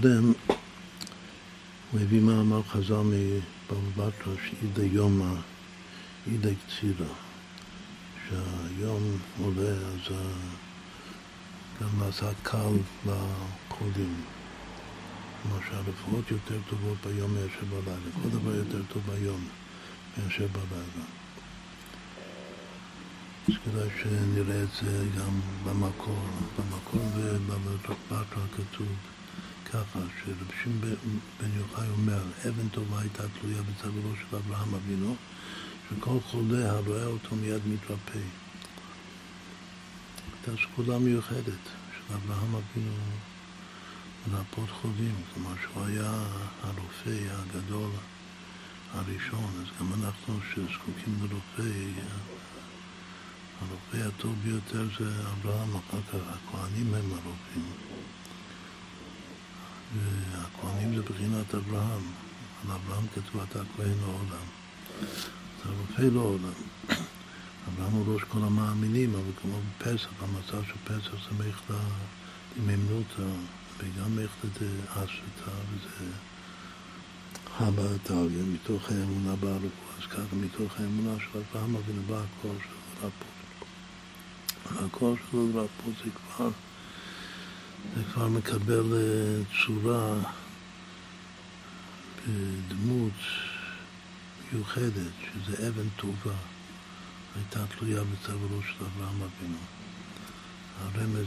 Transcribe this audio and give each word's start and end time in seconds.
קודם 0.00 0.32
הוא 1.90 2.00
הביא 2.00 2.20
מאמר 2.20 2.62
חז"ל 2.62 2.94
מבבא 2.94 4.08
בתרא 4.08 4.34
שאידא 4.46 4.82
יומא, 4.82 5.34
אידא 6.26 6.50
קצירה, 6.54 7.12
שהיום 8.28 9.18
עולה 9.42 9.70
אז 9.70 10.14
גם 11.80 11.88
לעשות 12.00 12.34
קל 12.42 12.72
לחולים. 13.06 14.14
כלומר 15.42 15.60
שהרפואות 15.70 16.30
יותר 16.30 16.58
טובות 16.68 16.96
ביום 17.06 17.34
מאשר 17.34 17.64
בלילה, 17.70 18.10
כל 18.22 18.28
דבר 18.28 18.54
יותר 18.54 18.82
טוב 18.92 19.02
ביום 19.06 19.48
מאשר 20.18 20.46
בלילה. 20.52 21.06
אז 23.48 23.54
כדאי 23.64 23.88
שנראה 24.02 24.62
את 24.62 24.68
זה 24.82 25.04
גם 25.18 25.40
במקור. 25.64 26.24
במקור 26.58 27.02
ובבטרה 27.16 28.44
כתוב 28.56 28.88
ככה, 29.72 30.00
שרב 30.24 30.50
שמעון 30.62 31.18
בן 31.40 31.58
יוחאי 31.58 31.88
אומר, 31.88 32.22
אבן 32.48 32.68
טובה 32.68 33.00
הייתה 33.00 33.22
תלויה 33.40 33.62
בצווארו 33.62 34.12
של 34.16 34.36
אברהם 34.36 34.74
אבינו, 34.74 35.16
שכל 35.88 36.20
חולה 36.20 36.70
הרואה 36.70 37.06
אותו 37.06 37.36
מיד 37.36 37.60
מתרפא. 37.66 38.18
הייתה 40.32 40.62
סגולה 40.62 40.98
מיוחדת 40.98 41.64
של 41.92 42.14
אברהם 42.14 42.54
אבינו 42.54 42.92
לרפות 44.32 44.70
חולים, 44.70 45.14
כלומר 45.34 45.54
שהוא 45.62 45.84
היה 45.84 46.24
הרופא 46.62 47.18
הגדול 47.30 47.90
הראשון, 48.92 49.50
אז 49.60 49.66
גם 49.80 49.92
אנחנו 49.92 50.38
שזקוקים 50.54 51.18
לרופא, 51.20 51.70
הרופא 53.60 54.08
הטוב 54.08 54.34
ביותר 54.44 54.84
זה 54.98 55.10
אברהם, 55.20 55.76
אחר 55.76 56.00
כך 56.08 56.14
הכהנים 56.14 56.94
הם 56.94 57.12
הרופאים. 57.12 57.97
והכהנים 59.94 60.96
זה 60.96 61.02
בחינת 61.02 61.54
אברהם, 61.54 62.02
על 62.64 62.70
אברהם 62.74 63.06
כתוב 63.14 63.42
אתה 63.50 63.60
כהן 63.76 63.98
לעולם, 64.00 64.46
אתה 65.60 65.68
רופא 65.68 66.02
לעולם. 66.02 66.52
אברהם 67.68 67.92
הוא 67.92 68.14
ראש 68.14 68.22
כל 68.22 68.38
המאמינים, 68.38 69.14
אבל 69.14 69.32
כמו 69.42 69.58
בפסח, 69.68 70.08
המצב 70.20 70.64
של 70.64 70.78
פסח 70.84 71.10
זה 71.10 71.36
מערכת 71.38 71.74
דמיימנותא 72.56 73.22
וגם 73.78 74.16
מערכת 74.16 74.62
אסתא, 74.88 75.50
וזה 75.72 76.10
הבא 77.60 77.82
תריה, 78.02 78.42
מתוך 78.52 78.90
האמונה 78.90 79.36
ברפואה, 79.36 79.68
אז 79.98 80.06
ככה 80.10 80.36
מתוך 80.36 80.80
האמונה 80.80 81.16
של 81.18 81.38
אברהם 81.38 81.76
אבינו 81.76 82.02
בא 82.06 82.16
הכוח 82.16 82.56
שלו 82.62 82.78
לרפות. 83.02 83.38
הכוח 84.84 85.18
שלו 85.30 85.48
לרפות 85.48 85.94
זה 86.04 86.10
כבר, 86.10 86.50
זה 87.96 88.02
כבר 88.12 88.28
מקבל 88.28 88.92
אה, 88.92 89.42
צורה 89.64 90.14
בדמות 92.28 93.12
מיוחדת, 94.52 95.12
שזה 95.22 95.68
אבן 95.68 95.88
טובה, 95.96 96.36
הייתה 97.36 97.66
תלויה 97.66 98.02
בצווארו 98.04 98.62
של 98.62 98.84
אברהם 98.84 99.22
אבינו. 99.22 99.58
הרמז 100.80 101.26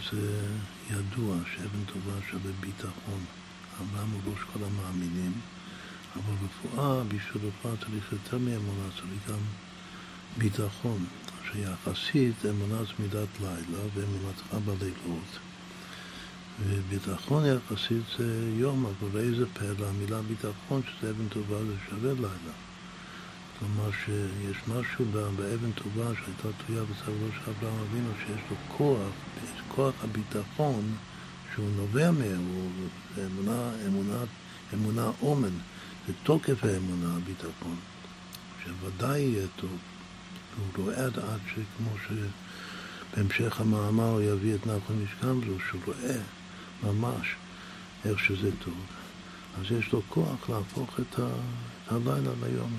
ידוע 0.89 1.38
שאבן 1.55 1.83
טובה 1.85 2.13
שווה 2.31 2.52
ביטחון. 2.59 3.25
אברהם 3.81 4.09
הוא 4.11 4.22
ראש 4.25 4.39
כל 4.53 4.59
המאמינים, 4.63 5.31
אבל 6.16 6.33
רפואה, 6.45 7.03
בשביל 7.03 7.44
רפואה 7.47 7.73
צריך 7.77 8.11
יותר 8.11 8.38
מאמונה, 8.38 8.89
צריך 8.95 9.29
גם 9.29 9.39
ביטחון. 10.38 11.05
שיחסית 11.52 12.45
אמונה 12.49 12.81
צמידת 12.95 13.27
לילה 13.41 13.83
ואמונתך 13.94 14.53
בלילות. 14.66 15.50
וביטחון 16.67 17.44
יחסית 17.45 18.04
זה 18.17 18.52
יום, 18.58 18.86
אבל 18.86 19.20
איזה 19.20 19.45
פלא, 19.54 19.88
המילה 19.88 20.22
ביטחון, 20.22 20.81
שזה 20.84 21.09
אבן 21.09 21.28
טובה 21.28 21.58
זה 21.66 21.74
שווה 21.90 22.13
לילה. 22.13 22.53
כלומר 23.59 23.91
שיש 24.06 24.58
משהו 24.68 25.06
באבן 25.12 25.72
טובה 25.72 26.12
שהייתה 26.16 26.58
תלויה 26.66 26.84
בצווארו 26.84 27.28
של 27.35 27.52
אברהם 27.52 27.80
אבינו, 27.80 28.09
שיש 28.19 28.41
לו 28.50 28.56
כוח, 28.78 29.12
כוח 29.68 29.94
הביטחון 30.03 30.96
שהוא 31.56 31.69
נובע 31.75 32.12
זה 33.16 33.25
אמונה, 33.25 33.72
אמונה, 33.88 34.24
אמונה 34.74 35.12
אומן, 35.22 35.53
זה 36.08 36.14
תוקף 36.24 36.64
האמונה, 36.64 37.16
הביטחון, 37.16 37.75
שוודאי 38.64 39.19
יהיה 39.19 39.47
טוב. 39.56 39.78
הוא 40.58 40.85
רואה 40.85 41.06
עד 41.06 41.40
שכמו 41.47 41.91
שבהמשך 43.14 43.62
המאמר 43.62 44.09
הוא 44.09 44.22
יביא 44.22 44.56
את 44.56 44.68
נחמן 44.68 45.03
משכנזו, 45.03 45.59
שהוא 45.69 45.81
רואה 45.85 46.18
ממש 46.84 47.36
איך 48.06 48.19
שזה 48.19 48.50
טוב. 48.64 48.86
אז 49.59 49.72
יש 49.72 49.92
לו 49.94 50.02
כוח 50.09 50.50
להפוך 50.50 51.00
את 51.00 51.19
הלילה 51.88 52.31
ליום. 52.44 52.74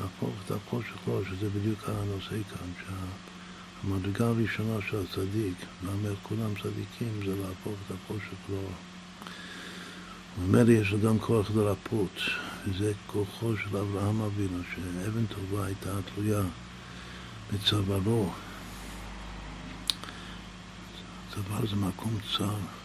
להפוך 0.00 0.34
את 0.46 0.50
החושך 0.50 1.08
לו, 1.08 1.22
שזה 1.24 1.48
בדיוק 1.50 1.78
הנושא 1.88 2.28
כאן, 2.50 2.94
שהמדרגה 3.84 4.26
הראשונה 4.26 4.78
של 4.90 4.96
הצדיק, 4.96 5.56
ואומר 5.84 6.14
כולם 6.22 6.54
צדיקים, 6.62 7.20
זה 7.26 7.34
להפוך 7.36 7.74
את 7.86 7.94
החושך 7.94 8.50
לו. 8.50 8.58
ממילא 10.38 10.72
יש 10.72 10.90
לו 10.90 11.00
גם 11.00 11.18
כוח 11.18 11.50
לרפות, 11.54 12.20
וזה 12.66 12.92
כוחו 13.06 13.56
של 13.56 13.76
אברהם 13.76 14.22
אבינו, 14.22 14.58
שאבן 14.74 15.26
טובה 15.26 15.66
הייתה 15.66 15.90
תלויה 16.14 16.42
בצווארו. 17.52 18.30
צוואר 21.34 21.66
זה 21.66 21.76
מקום 21.76 22.18
צר. 22.36 22.77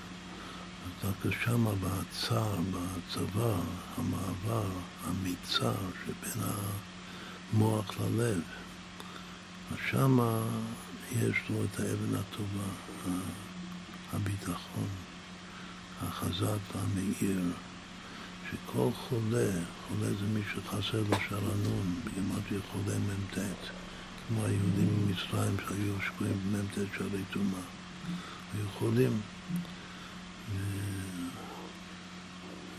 דווקא 1.03 1.29
שמה 1.43 1.71
בצר, 1.71 2.55
בצבא, 2.71 3.55
המעבר, 3.97 4.69
המיצר 5.03 5.73
שבין 6.05 6.43
המוח 7.53 7.91
ללב, 7.99 8.41
שמה 9.89 10.41
יש 11.11 11.37
לו 11.49 11.63
את 11.63 11.79
האבן 11.79 12.15
הטובה, 12.15 12.67
הביטחון. 14.13 14.87
החזק 16.01 16.75
והמאיר, 16.75 17.41
שכל 18.51 18.89
חולה, 18.93 19.51
חולה 19.87 20.13
זה 20.19 20.25
מי 20.33 20.41
שחסר 20.53 21.03
לו 21.09 21.17
שערנון, 21.29 21.99
בגימטריה 22.05 22.61
חולה 22.71 22.99
מ"ט, 22.99 23.37
כמו 24.27 24.45
היהודים 24.45 25.07
ממצרים 25.07 25.55
שהיו 25.67 25.93
שקועים 26.05 26.39
במ"ט 26.51 26.75
שערי 26.97 27.23
טומאה, 27.31 27.61
היו 28.53 28.69
חולים. 28.79 29.21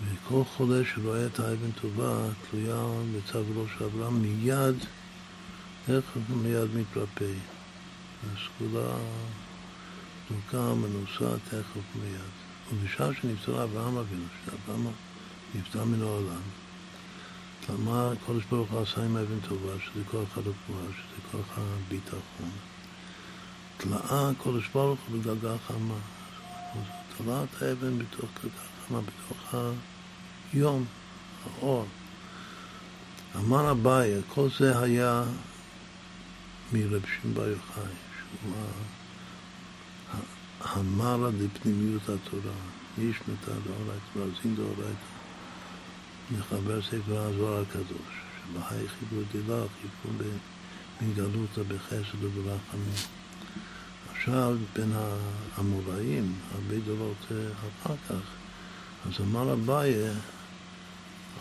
וכל 0.05 0.43
חולה 0.45 0.85
שרואה 0.85 1.27
את 1.27 1.41
האבן 1.41 1.71
טובה 1.81 2.29
תלויה 2.51 2.85
בצו 3.17 3.39
ראש 3.57 3.83
אברהם 3.83 4.23
מיד, 4.23 4.77
איך 5.89 6.05
מיד 6.29 6.69
מתרפא. 6.75 7.33
הסגולה 8.33 8.97
דוקה, 10.31 10.75
מנוסה, 10.75 11.39
תכף 11.45 11.97
מיד. 12.03 12.45
ובשעה 12.73 13.09
שנפטר 13.21 13.65
אברהם 13.65 13.97
אבינו, 13.97 14.25
שאברהם 14.45 14.87
נפטר 15.55 15.85
מן 15.85 16.03
העולם, 16.03 16.41
מה 17.85 18.13
הקדוש 18.13 18.45
ברוך 18.51 18.71
הוא 18.71 18.81
עשה 18.81 19.05
עם 19.05 19.17
אבן 19.17 19.41
טובה, 19.49 19.73
שזה 19.85 20.05
כוח 20.11 20.37
הרפואה, 20.37 20.87
שזה 20.93 21.29
כוח 21.33 21.59
הביטחון. 21.59 22.51
תלאה 23.77 24.31
הקדוש 24.31 24.69
ברוך 24.75 25.01
הוא 25.09 25.19
בדרגה 25.19 25.57
חמה. 25.67 25.99
את 27.21 27.63
האבן 27.63 27.99
בתוך 27.99 28.31
חמה, 28.89 29.01
בתוך 29.01 29.55
היום, 30.53 30.85
האור. 31.45 31.87
אמר 33.37 33.71
אביי, 33.71 34.21
כל 34.29 34.49
זה 34.59 34.79
היה 34.79 35.25
מרב 36.73 37.03
שמעון 37.07 37.35
בר 37.35 37.49
יוחאי, 37.49 37.93
שהוא 38.19 38.53
המרה 40.61 41.31
לפנימיות 41.41 42.03
התורה, 42.03 42.55
איש 42.99 43.17
נתן 43.21 43.61
דאורייתא 43.65 44.19
ואזין 44.19 44.57
דאורייתא, 44.57 45.15
מחבר 46.31 46.83
ספר 46.83 47.19
הזוהר 47.19 47.63
הקדוש, 47.63 48.15
שבהי 48.45 48.89
חיבור 48.89 49.23
דילך, 49.33 49.71
חיבור 49.83 50.29
מגלותא 51.01 51.63
בחסד 51.63 52.25
וברחמים. 52.25 53.24
עכשיו, 54.27 54.57
בין 54.75 54.93
האמוראים, 55.57 56.35
הרבה 56.55 56.75
דורות 56.87 57.27
אחר 57.83 57.95
כך, 58.09 58.15
אז 59.07 59.13
אמר 59.21 59.53
אביי 59.53 59.95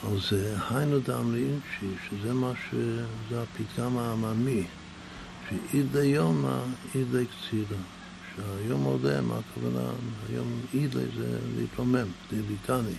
על 0.04 0.20
זה, 0.30 0.56
היינו 0.70 1.00
דאמרינצ'י, 1.00 1.88
שזה 2.10 2.34
מה 2.34 2.52
ש... 2.56 2.76
זה 3.30 3.44
הפתגם 3.44 3.98
העממי, 3.98 4.64
שאידי 5.50 6.06
יומא 6.06 6.60
אידי 6.96 7.26
קצירה. 7.26 7.78
שהיום 8.36 8.84
עודה, 8.84 9.22
מה 9.22 9.36
הכוונה? 9.40 9.90
היום 10.30 10.60
אידלי 10.74 11.06
זה 11.18 11.40
להתרומם, 11.58 12.08
זה 12.32 12.42
ליטני. 12.50 12.96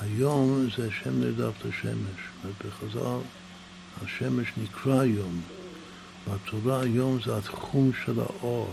היום 0.00 0.68
זה 0.76 0.88
שם 0.90 1.20
נרדף 1.20 1.64
לשמש. 1.64 2.20
בחז"ל 2.64 3.18
השמש 4.04 4.52
נקרא 4.62 5.04
יום. 5.04 5.40
בתורה 6.30 6.80
היום 6.80 7.18
זה 7.24 7.36
התחום 7.36 7.90
של 8.04 8.20
האור. 8.20 8.70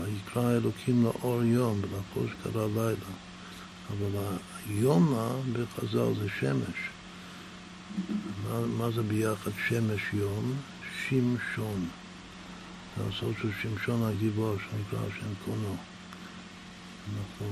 ויקרא 0.00 0.50
אלוקים 0.56 1.04
לאור 1.04 1.42
יום, 1.42 1.80
ולחוש 1.80 2.30
קרא 2.42 2.66
לילה. 2.66 3.12
אבל 3.90 4.36
היומא 4.68 5.28
בחז"ל 5.52 6.14
זה 6.18 6.28
שמש. 6.40 6.90
מה, 8.44 8.60
מה 8.66 8.90
זה 8.90 9.02
ביחד 9.02 9.50
שמש 9.68 10.00
יום? 10.12 10.54
שמשון. 11.08 11.88
זה 12.96 13.02
הסוד 13.08 13.34
של 13.42 13.50
שמשון 13.62 14.02
הגיבור 14.02 14.54
שנקרא 14.58 15.06
השם 15.06 15.34
קונו. 15.44 15.76
אנחנו 17.16 17.46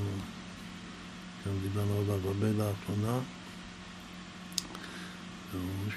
גם 1.46 1.52
דיברנו 1.62 2.00
עליו 2.00 2.28
הרבה 2.28 2.46
לאחרונה. 2.46 3.18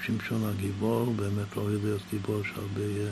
שמשון 0.06 0.44
הגיבור 0.44 1.14
באמת 1.16 1.56
לא 1.56 1.62
יודע 1.62 1.88
להיות 1.88 2.02
גיבור 2.10 2.42
של 2.42 2.60
הרבה, 2.60 3.10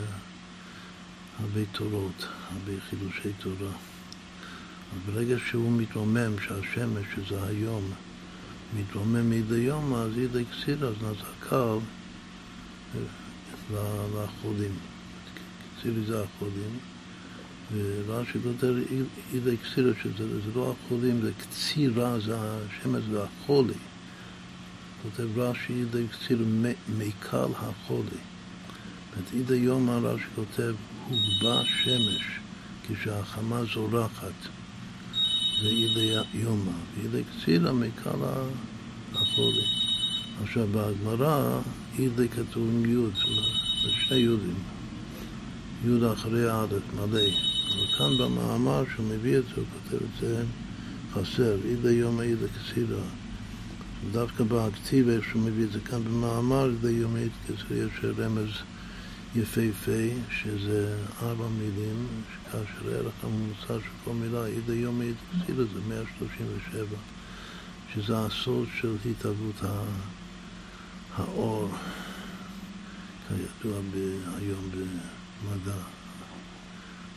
הרבה 1.39 1.61
תורות, 1.71 2.27
הרבה 2.51 2.81
חידושי 2.89 3.33
תורה. 3.39 3.71
אבל 4.91 5.13
ברגע 5.13 5.35
שהוא 5.47 5.71
מתרומם, 5.71 6.39
שהשמש, 6.41 7.05
שזה 7.15 7.43
היום, 7.43 7.91
מתרומם 8.79 9.29
מדי 9.29 9.55
יום, 9.55 9.93
אז 9.93 10.17
ידי 10.17 10.43
קסיר, 10.45 10.87
אז 10.87 10.93
נעשה 11.01 11.25
קל 11.39 11.77
לחולים. 14.15 14.71
קצירי 15.77 16.05
זה 16.05 16.23
החולים, 16.23 16.77
ורש"י 17.73 18.39
כותב 18.43 18.73
ידי 19.33 19.57
קסירה, 19.57 19.91
שזה 20.03 20.49
לא 20.55 20.75
החולים, 20.85 21.21
זה 21.21 21.31
קצירה, 21.33 22.19
זה 22.19 22.35
השמש 22.37 23.03
זה 23.11 23.23
החולי. 23.23 23.73
כותב 25.03 25.39
רש"י 25.39 25.73
ידי 25.73 26.03
קציר 26.07 26.45
מקל 26.97 27.53
החולי. 27.55 28.21
זאת 29.15 29.33
ידי 29.33 29.55
יום 29.55 29.89
רש"י 29.89 30.25
כותב 30.35 30.73
הוגבה 31.09 31.61
שמש 31.65 32.39
כשהחמה 32.87 33.61
זורחת. 33.73 34.33
זה 35.61 35.67
ידי 35.67 36.15
יומא, 36.33 36.71
וידי 36.97 37.23
קצירה 37.23 37.73
מקל 37.73 38.19
החולי. 39.13 39.65
עכשיו 40.43 40.67
בהגמרא 40.67 41.59
ידי 41.99 42.29
כתוב 42.29 42.69
עם 42.69 42.85
יוד, 42.85 43.13
זה 43.83 43.89
שני 44.07 44.17
יודים. 44.17 44.59
יוד 45.85 46.03
אחרי 46.03 46.51
א', 46.51 46.75
מלא. 46.95 47.21
וכאן 47.83 48.17
במאמר 48.17 48.83
שהוא 48.95 49.05
מביא 49.05 49.37
את 49.37 49.43
זה, 49.43 49.53
הוא 49.55 49.65
כותב 49.73 50.03
את 50.03 50.21
זה 50.21 50.43
חסר, 51.13 51.57
ידי 51.65 51.91
יומא 51.91 52.23
ידי 52.23 52.45
קצירה. 52.47 53.26
דווקא 54.11 54.43
בכתיב, 54.43 55.09
איך 55.09 55.25
שהוא 55.29 55.41
מביא 55.41 55.63
את 55.63 55.71
זה 55.71 55.79
כאן 55.79 56.03
במאמר, 56.03 56.69
יומא 56.83 57.17
ידי 57.17 57.29
קצירה, 57.43 57.85
יש 57.85 58.05
רמז 58.17 58.49
יפהפה, 59.35 59.91
שזה 60.31 60.97
ארבע 61.21 61.47
מילים, 61.47 62.07
כאשר 62.51 62.91
הערך 62.91 63.13
הממוצע 63.23 63.83
של 63.83 63.89
כל 64.05 64.13
מילה, 64.13 64.47
יומא 64.73 65.03
ידי 65.03 65.43
קצירה 65.43 65.63
זה 65.73 65.79
137, 65.87 66.85
שזה 67.93 68.19
הסוד 68.25 68.67
של 68.81 68.95
התהוות 69.11 69.55
האור, 71.17 71.69
כידוע 73.27 73.79
היום 74.37 74.69
במדע. 74.71 75.81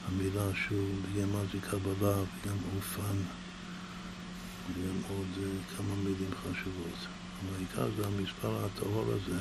המילה 0.08 0.54
שהוא 0.54 0.88
בגמר 1.02 1.42
זה 1.52 1.58
קבלה 1.60 2.14
וגם 2.16 2.56
אופן 2.76 3.16
וגם 4.74 4.96
עוד 5.08 5.26
אה, 5.38 5.76
כמה 5.76 5.94
מילים 6.04 6.30
חשובות. 6.40 7.06
אבל 7.40 7.56
העיקר 7.56 7.88
זה 7.96 8.06
המספר 8.06 8.64
הטהור 8.64 9.04
הזה, 9.12 9.38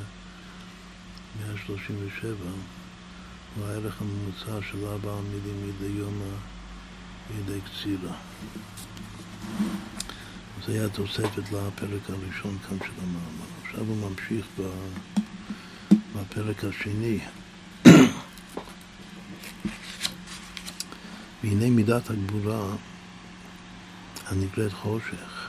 137, 1.48 2.34
הוא 3.56 3.66
הערך 3.66 4.02
הממוצע 4.02 4.68
של 4.72 4.86
ארבע 4.86 5.22
מילים 5.22 5.70
מדי 5.70 6.00
יום 6.00 6.22
ידי 7.38 7.60
קצירה. 7.62 8.14
זה 10.66 10.72
היה 10.74 10.90
תוספת 10.90 11.52
לפרק 11.52 12.10
הראשון 12.10 12.58
כאן 12.70 12.78
של 12.78 12.94
המאמר. 13.02 13.50
עכשיו 13.64 13.86
הוא 13.86 14.10
ממשיך 14.10 14.46
בפרק 16.16 16.64
השני. 16.64 17.20
והנה 21.44 21.70
מידת 21.70 22.10
הגבורה 22.10 22.76
הנקראת 24.32 24.74
חושך. 24.74 25.48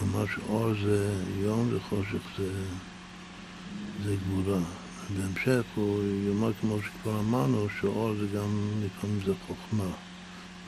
הוא 0.00 0.08
אמר 0.08 0.24
שאור 0.34 0.74
זה 0.82 1.22
יום 1.40 1.68
וחושך 1.72 2.22
זה, 2.38 2.52
זה 4.04 4.16
גבורה. 4.16 4.60
בהמשך 5.16 5.62
הוא 5.74 6.02
יאמר 6.28 6.52
כמו 6.60 6.78
שכבר 6.82 7.20
אמרנו, 7.20 7.66
שאור 7.80 8.14
זה 8.14 8.26
גם 8.26 8.70
לפעמים 8.84 9.20
זה 9.26 9.32
חוכמה, 9.46 9.90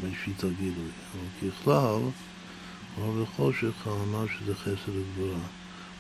בראשית 0.03 0.45
הגילוי. 0.45 0.91
אבל 1.13 1.51
ככלל, 1.51 2.01
אור 2.99 3.23
וחושך 3.23 3.87
הוא 3.87 4.03
אמר 4.03 4.25
שזה 4.27 4.55
חסד 4.55 4.89
וגבורה. 4.89 5.41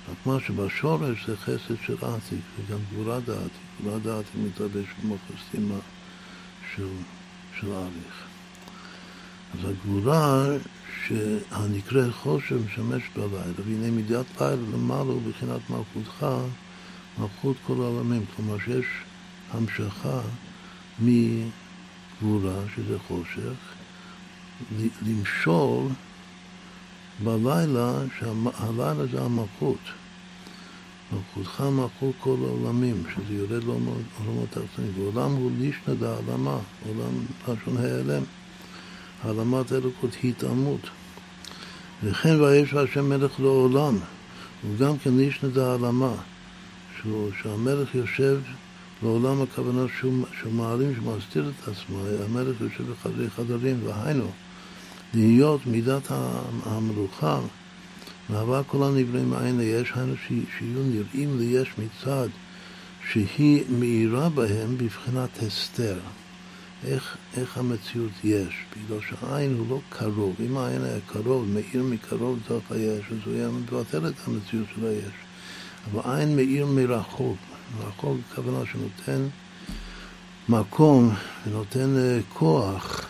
רק 0.08 0.26
מה 0.26 0.36
שבשורש 0.46 1.26
זה 1.26 1.36
חסד 1.36 1.74
של 1.86 1.96
עתיק, 2.02 2.44
וגם 2.58 2.78
גבורה 2.92 3.20
דעתיק. 3.20 3.64
גבורה 3.80 3.98
דעתיק 3.98 4.34
מתלבש 4.34 4.86
כמו 5.00 5.16
חסטימה 5.28 5.78
של, 6.74 6.88
של 7.60 7.72
אריך. 7.72 8.33
אז 9.54 9.70
הגבורה 9.70 10.46
שהנקראת 11.06 12.12
חושך 12.12 12.56
משמש 12.66 13.02
בלילה, 13.16 13.52
והנה 13.66 13.90
מידת 13.90 14.40
לילה 14.40 14.62
למעלה 14.72 15.10
ובחינת 15.10 15.60
מלכותך, 15.70 16.26
מלכות 17.18 17.56
כל 17.66 17.72
העולמים. 17.72 18.24
כלומר 18.36 18.58
שיש 18.58 18.86
המשכה 19.50 20.20
מגבורה, 21.00 22.54
שזה 22.76 22.98
חושך, 22.98 23.54
למשול 25.06 25.86
בלילה, 27.24 27.92
שהלילה 28.18 29.06
זה 29.12 29.22
המלכות. 29.22 29.78
מלכותך 31.12 31.60
מלכות 31.60 32.14
כל 32.20 32.36
העולמים, 32.44 33.02
שזה 33.14 33.34
יורד 33.34 33.64
לעולמות 33.64 34.48
תחתונים. 34.50 34.92
ועולם 34.94 35.32
הוא 35.32 35.50
לישנא 35.58 35.94
דעלמה, 35.94 36.58
עולם 36.86 37.24
לשון 37.42 37.76
העלם. 37.76 38.22
העלמת 39.24 39.72
אלוקות 39.72 40.10
התעלמות. 40.24 40.80
וכן 42.04 42.40
ויש 42.40 42.74
השם 42.74 43.08
מלך 43.08 43.40
לעולם, 43.40 43.98
הוא 44.62 44.76
גם 44.78 44.98
כן 44.98 45.16
לישנא 45.16 45.48
דעלמה, 45.50 46.14
שהמלך 47.42 47.94
יושב 47.94 48.40
לעולם 49.02 49.42
הכוונה 49.42 49.82
שהוא, 49.98 50.26
שהוא 50.40 50.52
מעלים, 50.52 50.94
שהוא 50.94 51.16
מסתיר 51.16 51.50
את 51.50 51.68
עצמו, 51.68 51.98
המלך 52.24 52.60
יושב 52.60 52.90
בחדרי 52.90 53.30
חדרים, 53.30 53.80
והיינו, 53.84 54.30
להיות 55.14 55.66
מידת 55.66 56.02
המלוכה, 56.66 57.40
מהווה 58.28 58.62
כל 58.62 58.82
הנבראים 58.82 59.30
מעין 59.30 59.58
ליש, 59.58 59.92
היינו 59.94 60.14
שיהיו 60.26 60.82
נראים 60.82 61.38
ליש 61.38 61.68
מצד 61.78 62.28
שהיא 63.12 63.64
מאירה 63.78 64.28
בהם 64.28 64.78
בבחינת 64.78 65.42
הסתר. 65.42 65.98
איך, 66.84 67.16
איך 67.36 67.58
המציאות 67.58 68.12
יש, 68.24 68.64
בגלל 68.76 68.98
שהעין 69.00 69.54
הוא 69.58 69.66
לא 69.68 69.80
קרוב. 69.88 70.34
אם 70.46 70.56
העין 70.56 70.84
היה 70.84 70.98
קרוב, 71.06 71.48
מאיר 71.48 71.82
מקרוב 71.82 72.38
לתוך 72.44 72.62
היש, 72.70 73.04
אז 73.10 73.18
הוא 73.26 73.34
היה 73.34 73.48
מבטל 73.48 74.08
את 74.08 74.14
המציאות 74.26 74.66
של 74.74 74.86
היש. 74.86 75.14
אבל 75.92 76.18
עין 76.18 76.36
מאיר 76.36 76.66
מרחוק. 76.66 77.36
מרחוק 77.78 78.18
הכוונה 78.32 78.66
שנותן 78.72 79.26
מקום 80.48 81.14
ונותן 81.46 81.96
אה, 81.96 82.20
כוח 82.32 83.06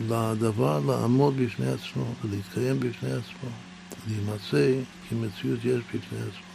לדבר 0.00 0.80
לעמוד 0.86 1.36
בפני 1.36 1.66
עצמו 1.66 2.04
ולהתקיים 2.24 2.80
בפני 2.80 3.10
עצמו, 3.12 3.50
להימצא 4.08 4.72
כי 5.08 5.14
מציאות 5.14 5.64
יש 5.64 5.80
בפני 5.94 6.18
עצמו. 6.18 6.51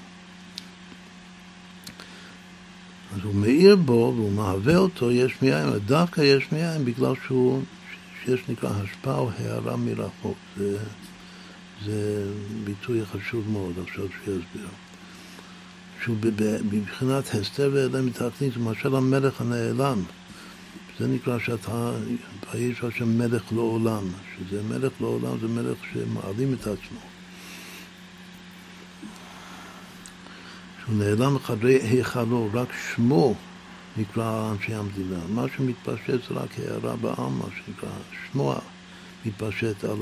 אז 3.15 3.19
הוא 3.23 3.35
מאיר 3.35 3.75
בו 3.75 4.13
והוא 4.15 4.31
מהווה 4.31 4.77
אותו 4.77 5.11
יש 5.11 5.41
מאין, 5.41 5.69
דווקא 5.85 6.21
יש 6.21 6.51
מאין 6.51 6.85
בגלל 6.85 7.13
שהוא, 7.25 7.61
שיש 8.23 8.41
נקרא 8.49 8.69
השפעה 8.69 9.17
או 9.17 9.29
הערה 9.39 9.75
מרחוק. 9.77 10.37
זה, 10.57 10.77
זה 11.85 12.25
ביטוי 12.63 13.05
חשוב 13.05 13.49
מאוד 13.49 13.73
עכשיו 13.83 14.05
שיסביר. 14.25 14.67
שהוא 16.03 16.17
בבחינת 16.69 17.35
הסתר 17.35 17.71
ואלה 17.73 18.01
מתכנית, 18.01 18.57
למשל 18.57 18.95
המלך 18.95 19.41
הנעלם. 19.41 20.03
זה 20.99 21.07
נקרא 21.07 21.39
שאתה, 21.39 21.91
ויש 22.53 22.83
השם 22.83 23.17
מלך 23.17 23.43
לעולם, 23.51 24.03
שזה 24.37 24.63
מלך 24.63 24.91
לעולם, 25.01 25.39
זה 25.41 25.47
מלך 25.47 25.77
שמעלים 25.93 26.53
את 26.53 26.61
עצמו. 26.61 26.99
שהוא 30.87 30.97
נעלם 30.97 31.35
מחדרי 31.35 31.79
היכלו, 31.81 32.49
רק 32.53 32.67
שמו 32.95 33.35
נקרא 33.97 34.51
אנשי 34.51 34.73
המדינה. 34.73 35.19
מה 35.29 35.45
שמתפשט 35.57 36.29
זה 36.29 36.35
רק 36.35 36.49
הערה 36.59 36.95
בעם, 36.95 37.39
מה 37.39 37.45
שנקרא, 37.55 37.89
שמו 38.31 38.55
מתפשט 39.25 39.83
על 39.83 39.97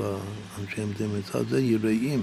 אנשי 0.60 0.82
המדינה. 0.82 1.18
מצד 1.18 1.48
זה 1.48 1.60
יראים. 1.60 2.22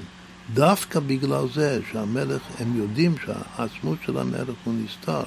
דווקא 0.53 1.00
בגלל 1.00 1.46
זה 1.53 1.79
שהמלך, 1.91 2.41
הם 2.60 2.77
יודעים 2.77 3.15
שהעצמות 3.25 3.98
של 4.05 4.17
המלך 4.17 4.55
הוא 4.63 4.74
נסתר, 4.74 5.24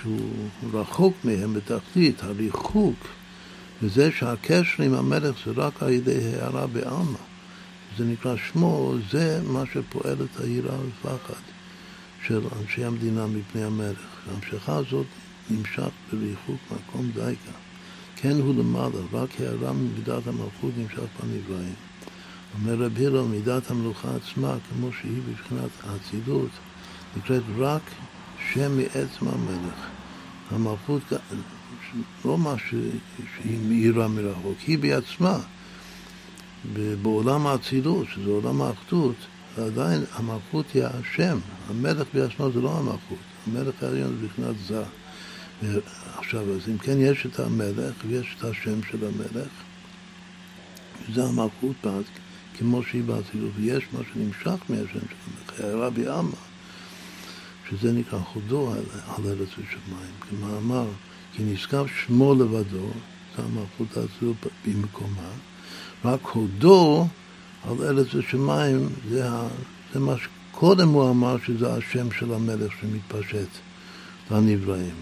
שהוא 0.00 0.48
רחוק 0.72 1.14
מהם 1.24 1.54
בתכלית, 1.54 2.22
הריחוק 2.22 3.06
וזה 3.82 4.10
שהקשר 4.12 4.82
עם 4.82 4.94
המלך 4.94 5.36
זה 5.46 5.52
רק 5.56 5.82
על 5.82 5.90
ידי 5.90 6.18
הערה 6.34 6.66
בעלמא. 6.66 7.18
זה 7.98 8.04
נקרא 8.04 8.34
שמו, 8.36 8.94
זה 9.10 9.40
מה 9.46 9.62
שפועל 9.72 10.16
את 10.22 10.40
היראה 10.40 10.76
ופחד 10.78 11.49
של 12.30 12.46
אנשי 12.60 12.84
המדינה 12.84 13.26
מפני 13.26 13.64
המלך. 13.64 13.98
ההמשכה 14.30 14.76
הזאת 14.76 15.06
נמשך 15.50 15.88
בריחוק 16.12 16.60
מקום 16.70 17.10
דייקה. 17.14 17.50
כן 18.16 18.36
הוא 18.40 18.54
למעלה, 18.54 18.96
רק 19.12 19.40
הערה 19.40 19.72
ממידת 19.72 20.26
המלכות 20.26 20.70
נמשך 20.76 21.02
בנבראים. 21.22 21.74
אומר 22.54 22.84
רב 22.84 22.98
הלל, 22.98 23.20
מידת 23.20 23.70
המלוכה 23.70 24.08
עצמה, 24.16 24.56
כמו 24.70 24.92
שהיא 24.92 25.20
בבחינת 25.28 25.70
האצילות, 25.84 26.50
נקראת 27.16 27.42
רק 27.58 27.82
שם 28.52 28.76
מעצם 28.76 29.28
המלך. 29.28 29.86
המלכות, 30.50 31.02
לא 32.24 32.38
מה 32.38 32.54
שהיא 32.58 33.58
מאירה 33.68 34.08
מרחוק, 34.08 34.58
היא 34.66 34.78
בעצמה. 34.78 35.38
בעולם 37.02 37.46
האצילות, 37.46 38.06
שזה 38.14 38.30
עולם 38.30 38.62
האחדות, 38.62 39.16
עדיין 39.56 40.04
המלכות 40.14 40.66
היא 40.74 40.84
השם. 40.84 41.38
המלך 41.68 42.06
בעצמו 42.14 42.50
זה 42.50 42.60
לא 42.60 42.78
המלכות. 42.78 43.18
המלך 43.46 43.82
העליון 43.82 44.16
זה 44.20 44.26
בבחינת 44.26 44.56
זה. 44.66 44.82
עכשיו, 46.16 46.40
אז 46.40 46.68
אם 46.68 46.78
כן 46.78 46.96
יש 46.98 47.26
את 47.26 47.40
המלך 47.40 47.94
ויש 48.06 48.36
את 48.38 48.44
השם 48.44 48.82
של 48.90 48.98
המלך, 49.06 49.48
זה 51.14 51.24
המלכות 51.24 51.86
כמו 52.58 52.82
שהיא 52.82 53.02
באצילות, 53.02 53.50
ויש 53.56 53.84
מה 53.92 54.00
שנמשך 54.12 54.62
מהשם 54.68 54.86
של 54.92 55.16
המלך, 55.26 55.60
רבי 55.60 56.08
עמא, 56.08 56.36
שזה 57.70 57.92
נקרא 57.92 58.18
חודו 58.18 58.72
על 58.72 59.26
ארץ 59.26 59.48
ושמיים, 59.48 60.12
כמאמר, 60.20 60.86
כי 61.32 61.42
נשגב 61.42 61.86
שמו 61.86 62.34
לבדו, 62.34 62.90
זה 63.36 63.42
המלכות 63.42 63.96
האצילות 63.96 64.36
במקומה, 64.66 65.30
רק 66.04 66.20
הודו 66.22 67.06
על 67.68 67.76
ארץ 67.82 68.14
ושמיים, 68.14 68.88
זה, 69.10 69.28
זה 69.94 70.00
מה 70.00 70.14
שקודם 70.18 70.88
הוא 70.88 71.10
אמר 71.10 71.36
שזה 71.46 71.74
השם 71.74 72.12
של 72.12 72.34
המלך 72.34 72.72
שמתפשט 72.80 73.48
לנבראים. 74.30 74.94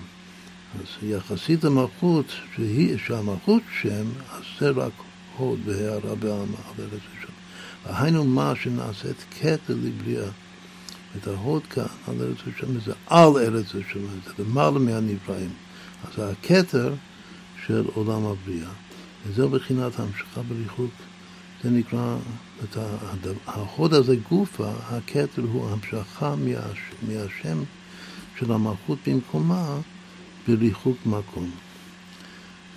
אז 0.75 0.87
יחסית 1.03 1.65
למלכות, 1.65 2.27
שהיא, 2.57 2.99
שהמלכות 3.07 3.63
שם, 3.81 4.05
אז 4.33 4.43
זה 4.61 4.71
רק 4.71 4.93
הוד 5.37 5.59
והערה 5.65 6.15
בעלמא 6.15 6.57
על 6.69 6.85
ארץ 6.85 7.01
ושמיים. 7.11 7.39
היינו 7.85 8.25
מה 8.25 8.53
שנעשית 8.63 9.25
כתר 9.41 9.75
לבריאה. 9.83 10.29
את 11.17 11.27
ההוד 11.27 11.63
כאן 11.67 11.85
על 12.09 12.15
ארץ 12.21 12.37
ושמיים 12.47 12.81
זה 12.87 12.93
על 13.07 13.37
ארץ 13.37 13.75
ושמיים, 13.75 14.21
זה 14.27 14.45
למעלה 14.45 14.79
מהנבראים. 14.79 15.51
אז 16.05 16.25
הכתר 16.33 16.95
של 17.67 17.85
עולם 17.95 18.27
הבריאה. 18.27 18.71
וזהו 19.27 19.49
בחינת 19.49 20.01
ההמשכה 20.01 20.43
בריחוק. 20.49 20.91
זה 21.63 21.71
נקרא, 21.71 22.17
את 22.65 22.77
ההוד 23.47 23.95
הזה 23.95 24.17
גופה, 24.29 24.71
הכתר 24.91 25.43
הוא 25.53 25.71
המשכה 25.71 26.35
מהשם 27.03 27.63
של 28.39 28.53
המלכות 28.53 28.99
במקומה 29.07 29.79
בריחוק 30.49 30.97
מקום. 31.07 31.51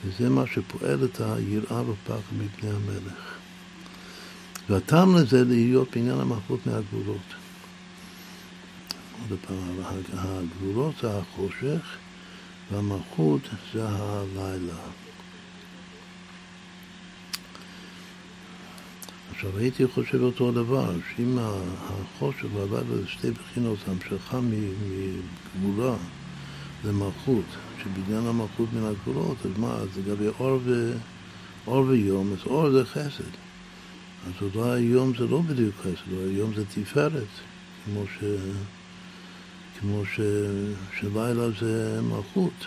וזה 0.06 0.30
מה 0.30 0.44
שפועל 0.48 1.04
את 1.04 1.22
היראה 1.22 1.82
ופחד 1.90 2.36
מפני 2.38 2.70
המלך. 2.70 3.38
והטעם 4.70 5.16
לזה 5.16 5.44
להיות 5.44 5.88
בעניין 5.96 6.20
המלכות 6.20 6.68
מהגבולות. 6.68 7.18
עוד 9.30 9.40
פעם, 9.48 9.98
הגבולות 10.14 10.96
זה 11.02 11.18
החושך 11.18 11.98
והמלכות 12.72 13.42
זה 13.74 13.88
הלילה. 13.90 14.80
עכשיו 19.32 19.58
הייתי 19.58 19.88
חושב 19.88 20.22
אותו 20.22 20.52
דבר, 20.52 20.94
שאם 21.16 21.38
החושך 21.40 22.46
והלילה 22.54 22.96
זה 22.96 23.08
שתי 23.08 23.32
בחינות, 23.32 23.78
המשכה 23.88 24.40
מגבולה 24.42 25.96
למלכות, 26.86 27.46
שבעניין 27.84 28.28
המלכות 28.28 28.74
מן 28.74 28.84
הגבולות, 28.84 29.38
אז 29.46 29.52
מה, 29.58 29.74
אז 29.74 29.88
לגבי 29.98 30.28
אור, 30.40 30.60
ו... 30.64 30.94
אור 31.68 31.86
ויום, 31.88 32.34
אז 32.34 32.40
אור 32.46 32.72
זה 32.72 32.86
חסד. 32.86 33.32
אז 34.28 34.32
אולי 34.56 34.82
היום 34.82 35.14
זה 35.18 35.28
לא 35.28 35.42
בדיוק 35.42 35.76
חסד, 35.80 36.14
אולי 36.14 36.34
היום 36.34 36.54
זה 36.54 36.64
תפארת, 36.66 37.28
כמו, 37.86 38.04
ש... 38.20 38.24
כמו 39.80 40.06
ש... 40.06 40.20
שלילה 41.00 41.50
זה 41.60 42.02
מלכות, 42.02 42.66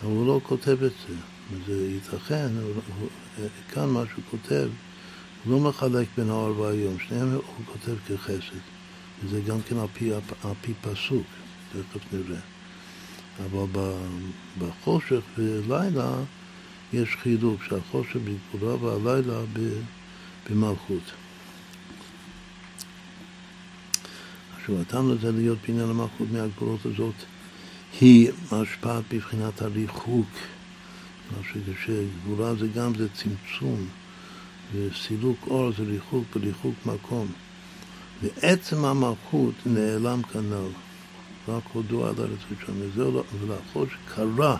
אבל 0.00 0.10
הוא 0.10 0.26
לא 0.26 0.40
כותב 0.42 0.82
את 0.82 0.92
זה. 1.08 1.14
זה 1.66 1.86
ייתכן, 1.86 2.48
הוא... 2.62 3.08
כאן 3.72 3.88
מה 3.88 4.02
שהוא 4.12 4.24
כותב, 4.30 4.68
לא 5.46 5.60
מחלק 5.60 6.08
בין 6.16 6.30
האור 6.30 6.58
והיום, 6.58 6.96
שניהם 7.08 7.32
הוא 7.32 7.66
כותב 7.66 7.94
כחסד, 8.08 8.60
וזה 9.24 9.40
גם 9.40 9.62
כן 9.68 9.76
על 9.76 9.86
פי, 9.92 10.12
על 10.12 10.52
פי 10.60 10.72
פסוק, 10.80 11.26
תכף 11.72 12.12
נראה. 12.12 12.40
אבל 13.44 13.80
בחושך 14.58 15.20
ולילה 15.38 16.12
יש 16.92 17.16
חילוק, 17.22 17.62
שהחושך 17.64 18.16
בגבולה 18.16 18.74
והלילה. 18.74 19.40
במלכות. 20.50 21.02
עכשיו, 24.56 24.80
הטעם 24.80 25.10
לזה 25.10 25.32
להיות 25.32 25.58
בעניין 25.66 25.90
המלכות 25.90 26.28
מהגבולות 26.32 26.86
הזאת 26.86 27.14
היא 28.00 28.30
משפעת 28.52 29.04
בבחינת 29.10 29.62
הריחוק. 29.62 30.28
שגבולה 31.84 32.54
זה 32.54 32.68
גם 32.68 32.94
זה 32.94 33.08
צמצום, 33.08 33.86
וסילוק 34.74 35.38
אור 35.46 35.72
זה 35.78 35.82
ריחוק 35.82 36.24
בריחוק 36.34 36.74
מקום. 36.86 37.26
ועצם 38.22 38.84
המלכות 38.84 39.54
נעלם 39.66 40.22
כנ"ל, 40.22 40.68
רק 41.48 41.62
הודו 41.72 42.06
על 42.06 42.14
ארץ 42.18 42.38
ראשון, 42.50 43.14
ולאחור 43.40 43.86
שקרה 43.86 44.56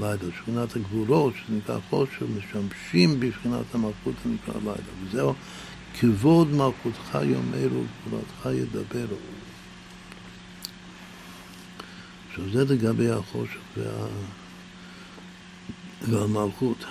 לילה, 0.00 0.16
שכינת 0.38 0.76
הגבולות, 0.76 1.34
שנקרא 1.46 1.78
חושך, 1.90 2.22
משמשים 2.38 3.20
בבחינת 3.20 3.74
המלכות 3.74 4.14
הנקרא 4.24 4.54
לילה. 4.64 5.04
וזהו 5.04 5.34
כבוד 6.00 6.48
מלכותך 6.48 7.18
יאמרו, 7.22 7.82
גבולתך 8.06 8.48
ידברו. 8.52 9.16
עכשיו 12.28 12.44
זה 12.52 12.74
לגבי 12.74 13.10
החושך 13.10 13.58
וה... 13.76 14.06
והמלכות. 16.02 16.84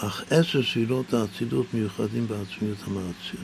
אך 0.00 0.22
עשר 0.30 0.62
ספירות 0.62 1.14
האצילות 1.14 1.74
מיוחדים 1.74 2.26
בעצמיות 2.28 2.78
המאציר. 2.86 3.40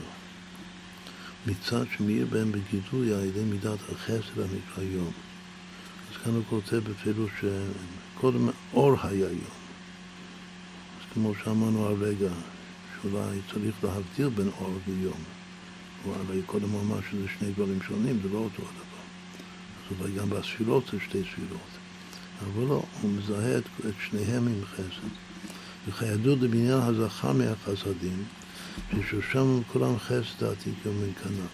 מצד 1.47 1.85
שמאיר 1.97 2.27
בהם 2.31 2.53
בגידוי 2.53 3.15
על 3.15 3.25
ידי 3.25 3.45
מידת 3.45 3.79
החסד 3.93 4.39
הנקרא 4.39 4.83
יום. 4.83 5.13
אז 6.11 6.17
כאן 6.25 6.33
הוא 6.33 6.43
כותב 6.51 6.77
בפירוש 6.77 7.31
שקודם 7.41 8.49
אור 8.73 8.97
היה 9.03 9.29
יום. 9.29 9.55
אז 10.99 11.13
כמו 11.15 11.33
שאמרנו 11.45 11.87
הרגע, 11.87 12.31
שאולי 13.03 13.39
צריך 13.53 13.75
להבדיל 13.85 14.29
בין 14.29 14.49
אור 14.61 14.79
ויום. 14.87 15.21
הרי 16.05 16.43
קודם 16.47 16.71
הוא 16.71 16.81
אמר 16.81 16.99
שזה 17.11 17.27
שני 17.39 17.51
דברים 17.53 17.79
שונים, 17.83 18.19
זה 18.23 18.29
לא 18.33 18.39
אותו 18.39 18.63
הדבר. 18.63 19.03
אז 19.91 20.01
אולי 20.01 20.13
גם 20.19 20.31
בספירות 20.31 20.85
זה 20.93 20.99
שתי 21.01 21.23
ספירות. 21.23 21.71
אבל 22.41 22.65
לא, 22.65 22.83
הוא 23.01 23.11
מזהה 23.11 23.59
את 23.59 23.65
שניהם 24.09 24.49
עם 24.49 24.65
חסד. 24.65 25.34
וכידוע 25.89 26.37
לבניין 26.41 26.79
הזכה 26.79 27.33
מהחסדים, 27.33 28.25
ששושם 28.93 29.61
כולם 29.73 29.99
חסד 29.99 30.45
עתיק 30.45 30.75
יומין 30.85 31.13
כנ"ל. 31.23 31.47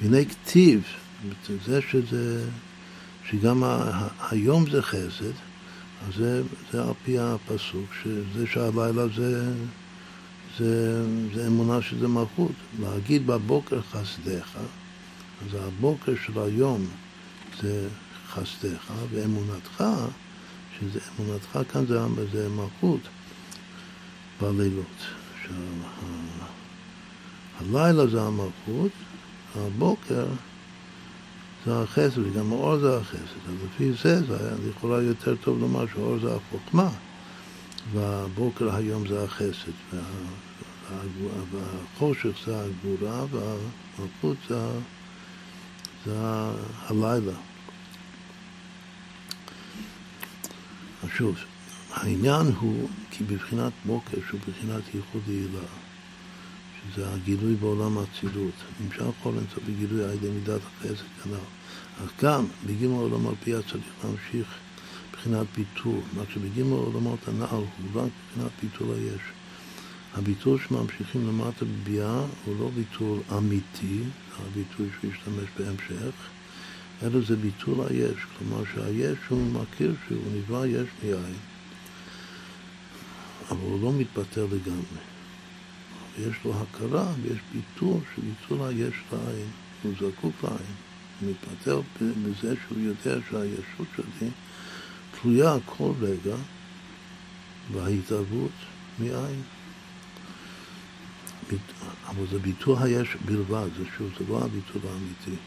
והנה 0.00 0.24
כתיב, 0.24 0.82
זה 1.66 1.80
שזה, 1.90 2.44
שגם 3.24 3.62
היום 4.30 4.70
זה 4.70 4.82
חסד, 4.82 5.32
אז 6.08 6.14
זה, 6.16 6.42
זה 6.72 6.82
על 6.82 6.92
פי 7.04 7.18
הפסוק, 7.18 7.86
שזה 8.02 8.46
שהלילה 8.46 9.08
זה, 9.16 9.52
זה, 10.58 11.02
זה 11.34 11.46
אמונה 11.46 11.82
שזה 11.82 12.08
מלכות. 12.08 12.52
להגיד 12.80 13.26
בבוקר 13.26 13.80
חסדיך, 13.82 14.58
אז 15.46 15.54
הבוקר 15.54 16.12
של 16.26 16.38
היום 16.38 16.86
זה 17.62 17.88
חסדיך, 18.28 18.92
ואמונתך, 19.10 19.84
שזה 20.78 20.98
אמונתך 21.18 21.58
כאן 21.72 21.86
זה, 21.86 21.98
זה 22.32 22.48
מלכות 22.48 23.00
בלילות. 24.42 24.86
הלילה 27.58 28.06
זה 28.06 28.22
המלכות, 28.22 28.92
הבוקר 29.56 30.26
זה 31.66 31.82
החסד, 31.82 32.18
וגם 32.18 32.52
האור 32.52 32.78
זה 32.78 32.96
החסד. 32.96 33.48
אז 33.48 33.54
לפי 33.64 33.92
זה 33.92 34.26
זה 34.26 34.36
היה 34.40 34.54
לכאורה 34.68 35.02
יותר 35.02 35.36
טוב 35.36 35.60
לומר 35.60 35.86
שהאור 35.86 36.18
זה 36.18 36.36
החוכמה, 36.36 36.88
והבוקר 37.92 38.76
היום 38.76 39.06
זה 39.08 39.24
החסד, 39.24 39.72
וה, 39.92 40.00
והחושך 41.50 42.46
זה 42.46 42.60
הגבורה, 42.60 43.24
והמלכות 43.30 44.36
זה, 44.48 44.68
זה 46.06 46.16
הלילה. 46.88 47.32
שוב, 51.16 51.36
העניין 51.92 52.46
הוא 52.60 52.88
כי 53.10 53.24
בבחינת 53.24 53.72
מוקר, 53.84 54.18
שהוא 54.28 54.40
בבחינת 54.48 54.82
ייחוד 54.94 55.22
יעילה, 55.28 55.66
שזה 56.80 57.12
הגילוי 57.12 57.54
בעולם 57.54 57.98
האצילות, 57.98 58.54
נמשך 58.80 59.04
כל 59.22 59.32
אינסוף 59.36 59.64
בגילוי 59.66 60.04
על 60.04 60.10
ידי 60.10 60.28
מידת 60.30 60.60
החסד 60.66 61.04
כנ"ל. 61.24 61.34
אז 62.02 62.08
גם 62.22 62.44
בגימל 62.66 62.94
עולמות 62.94 63.34
ביה 63.44 63.62
צריך 63.62 63.84
להמשיך 64.04 64.46
מבחינת 65.10 65.46
ביטול, 65.56 66.00
מה 66.16 66.22
שבגימל 66.34 66.72
עולמות 66.72 67.18
הנ"ל 67.28 67.44
הוא 67.44 67.66
רק 67.94 68.10
מבחינת 68.26 68.50
ביטול 68.62 68.88
היש. 68.94 69.22
הביטול 70.14 70.58
שממשיכים 70.68 71.28
למטה 71.28 71.64
בביאה 71.64 72.20
הוא 72.44 72.54
לא 72.60 72.70
ביטול 72.74 73.18
אמיתי, 73.36 73.98
זה 73.98 74.44
הביטוי 74.46 74.88
שהוא 75.00 75.12
בהמשך, 75.58 76.14
אלא 77.02 77.20
זה 77.28 77.36
ביטול 77.36 77.86
היש, 77.88 78.16
כלומר 78.38 78.62
שהיש 78.74 79.18
הוא 79.28 79.52
מכיר 79.52 79.94
שהוא 80.08 80.22
נברא 80.36 80.66
יש 80.66 80.88
מיין, 81.02 81.34
אבל 83.50 83.60
הוא 83.60 83.82
לא 83.82 83.92
מתבטל 83.92 84.44
לגמרי. 84.44 85.00
יש 86.18 86.36
לו 86.44 86.54
הכרה 86.62 87.12
ויש 87.22 87.38
ביטול 87.52 88.00
של 88.14 88.22
ביטול 88.22 88.68
היש 88.68 88.94
לעין, 89.12 89.48
הוא 89.82 89.92
זקוק 90.00 90.34
לעין. 90.44 90.74
הוא 91.20 91.30
מתבטל 91.30 91.80
בזה 92.00 92.54
שהוא 92.66 92.78
יודע 92.78 93.20
שהישות 93.30 93.86
שלי 93.96 94.30
תלויה 95.22 95.56
כל 95.66 95.92
רגע 96.00 96.36
בהתערבות 97.72 98.52
מעין. 98.98 99.42
אבל 102.06 102.26
זה 102.30 102.38
ביטול 102.38 102.76
היש 102.80 103.16
בלבד, 103.24 103.68
זה 103.78 103.84
שוב, 103.98 104.10
זה 104.18 104.24
לא 104.28 104.44
הביטול 104.44 104.82
האמיתי. 104.90 105.42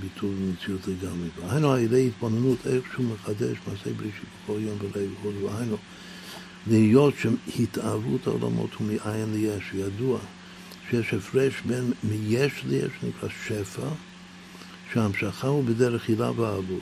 ביטול 0.00 0.34
מציאות 0.34 0.80
לגמרי. 0.88 1.28
והיינו 1.40 1.72
על 1.72 1.78
ידי 1.78 2.06
התבוננות 2.06 2.66
איך 2.66 2.84
שהוא 2.92 3.06
מחדש 3.06 3.56
מעשה 3.66 3.92
בראשית 3.96 4.28
בכל 4.44 4.58
יום 4.60 4.78
וכו', 4.80 5.44
והיינו 5.44 5.76
להיות 6.66 7.14
שהתאהבות 7.18 8.26
העולמות 8.26 8.74
הוא 8.74 8.86
מאין 8.86 9.32
ליש, 9.32 9.64
ידוע 9.74 10.18
שיש 10.90 11.14
הפרש 11.14 11.54
בין 11.66 11.92
מיש 12.04 12.64
ליש, 12.64 12.90
שנקרא 13.00 13.28
שפע, 13.46 13.88
שההמשכה 14.92 15.48
הוא 15.48 15.64
בדרך 15.64 16.08
הילה 16.08 16.30
ועלו, 16.30 16.78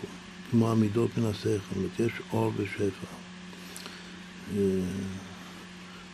כמו 0.50 0.70
המידות 0.70 1.18
מן 1.18 1.24
השכל, 1.24 1.48
זאת 1.48 1.76
אומרת, 1.76 2.00
יש 2.00 2.12
אור 2.32 2.52
ושפע. 2.56 3.06
אה, 4.56 4.62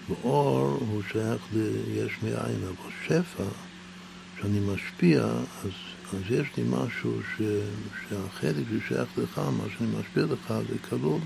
ואור 0.08 0.78
הוא 0.80 1.02
שייך 1.12 1.42
ליש 1.52 2.12
מאין, 2.22 2.60
אבל 2.62 2.90
שפע, 3.06 3.44
כשאני 4.36 4.60
משפיע, 4.60 5.22
אז 5.64 5.70
אז 6.12 6.20
יש 6.30 6.46
לי 6.56 6.64
משהו 6.70 7.20
ש, 7.36 7.42
שהחלק 8.08 8.64
ששייך 8.70 9.08
לך, 9.18 9.38
מה 9.38 9.64
שאני 9.76 9.88
משפיע 10.00 10.24
לך, 10.24 10.54
זה 10.68 10.78
כלול, 10.88 11.20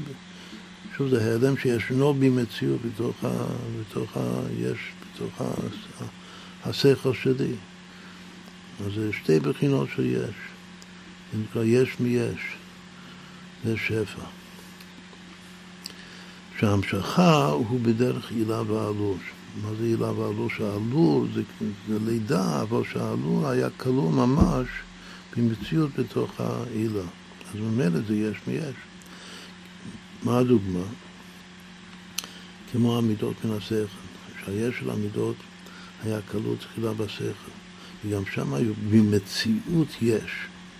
שוב, 1.00 1.08
זה 1.08 1.24
ההיעלם 1.24 1.56
שישנו 1.56 2.14
בי 2.14 2.28
מציאות 2.28 2.80
בתוך, 2.82 3.24
ה, 3.24 3.28
בתוך 3.80 4.16
ה, 4.16 4.40
יש, 4.58 4.78
בתוך 5.14 5.40
ה, 5.40 5.44
השכל 6.64 7.14
שלי. 7.14 7.54
אז 8.86 8.92
זה 8.94 9.12
שתי 9.12 9.40
בחינות 9.40 9.88
של 9.96 10.06
יש. 10.06 10.34
זה 11.32 11.38
נקרא 11.38 11.64
יש 11.64 12.00
מיש, 12.00 12.56
זה 13.64 13.76
שפע. 13.76 14.22
שההמשכה 16.58 17.46
הוא 17.46 17.80
בדרך 17.80 18.30
עילה 18.30 18.62
ועלוש. 18.62 19.20
מה 19.62 19.68
זה 19.78 19.84
הילה 19.84 20.12
והלוש? 20.12 20.56
שהעלול 20.56 21.28
זה, 21.34 21.42
זה 21.88 21.98
לידה, 22.06 22.62
אבל 22.62 22.82
שהעלול 22.92 23.46
היה 23.46 23.68
כלול 23.76 24.14
ממש 24.14 24.68
במציאות 25.36 25.90
בתוך 25.98 26.40
העילה. 26.40 27.04
אז 27.54 27.60
ממילא 27.60 28.00
זה 28.08 28.14
יש 28.14 28.36
מיש. 28.46 28.89
מה 30.22 30.38
הדוגמה? 30.38 30.84
כמו 32.72 32.98
המידות 32.98 33.44
מן 33.44 33.56
השכל, 33.56 33.84
שהיש 34.44 34.78
של 34.78 34.90
המידות 34.90 35.36
היה 36.02 36.18
כלול 36.30 36.56
תחילה 36.56 36.92
בשכל, 36.92 37.50
וגם 38.04 38.22
שם 38.34 38.54
היו, 38.54 38.72
במציאות 38.90 39.88
יש. 40.02 40.30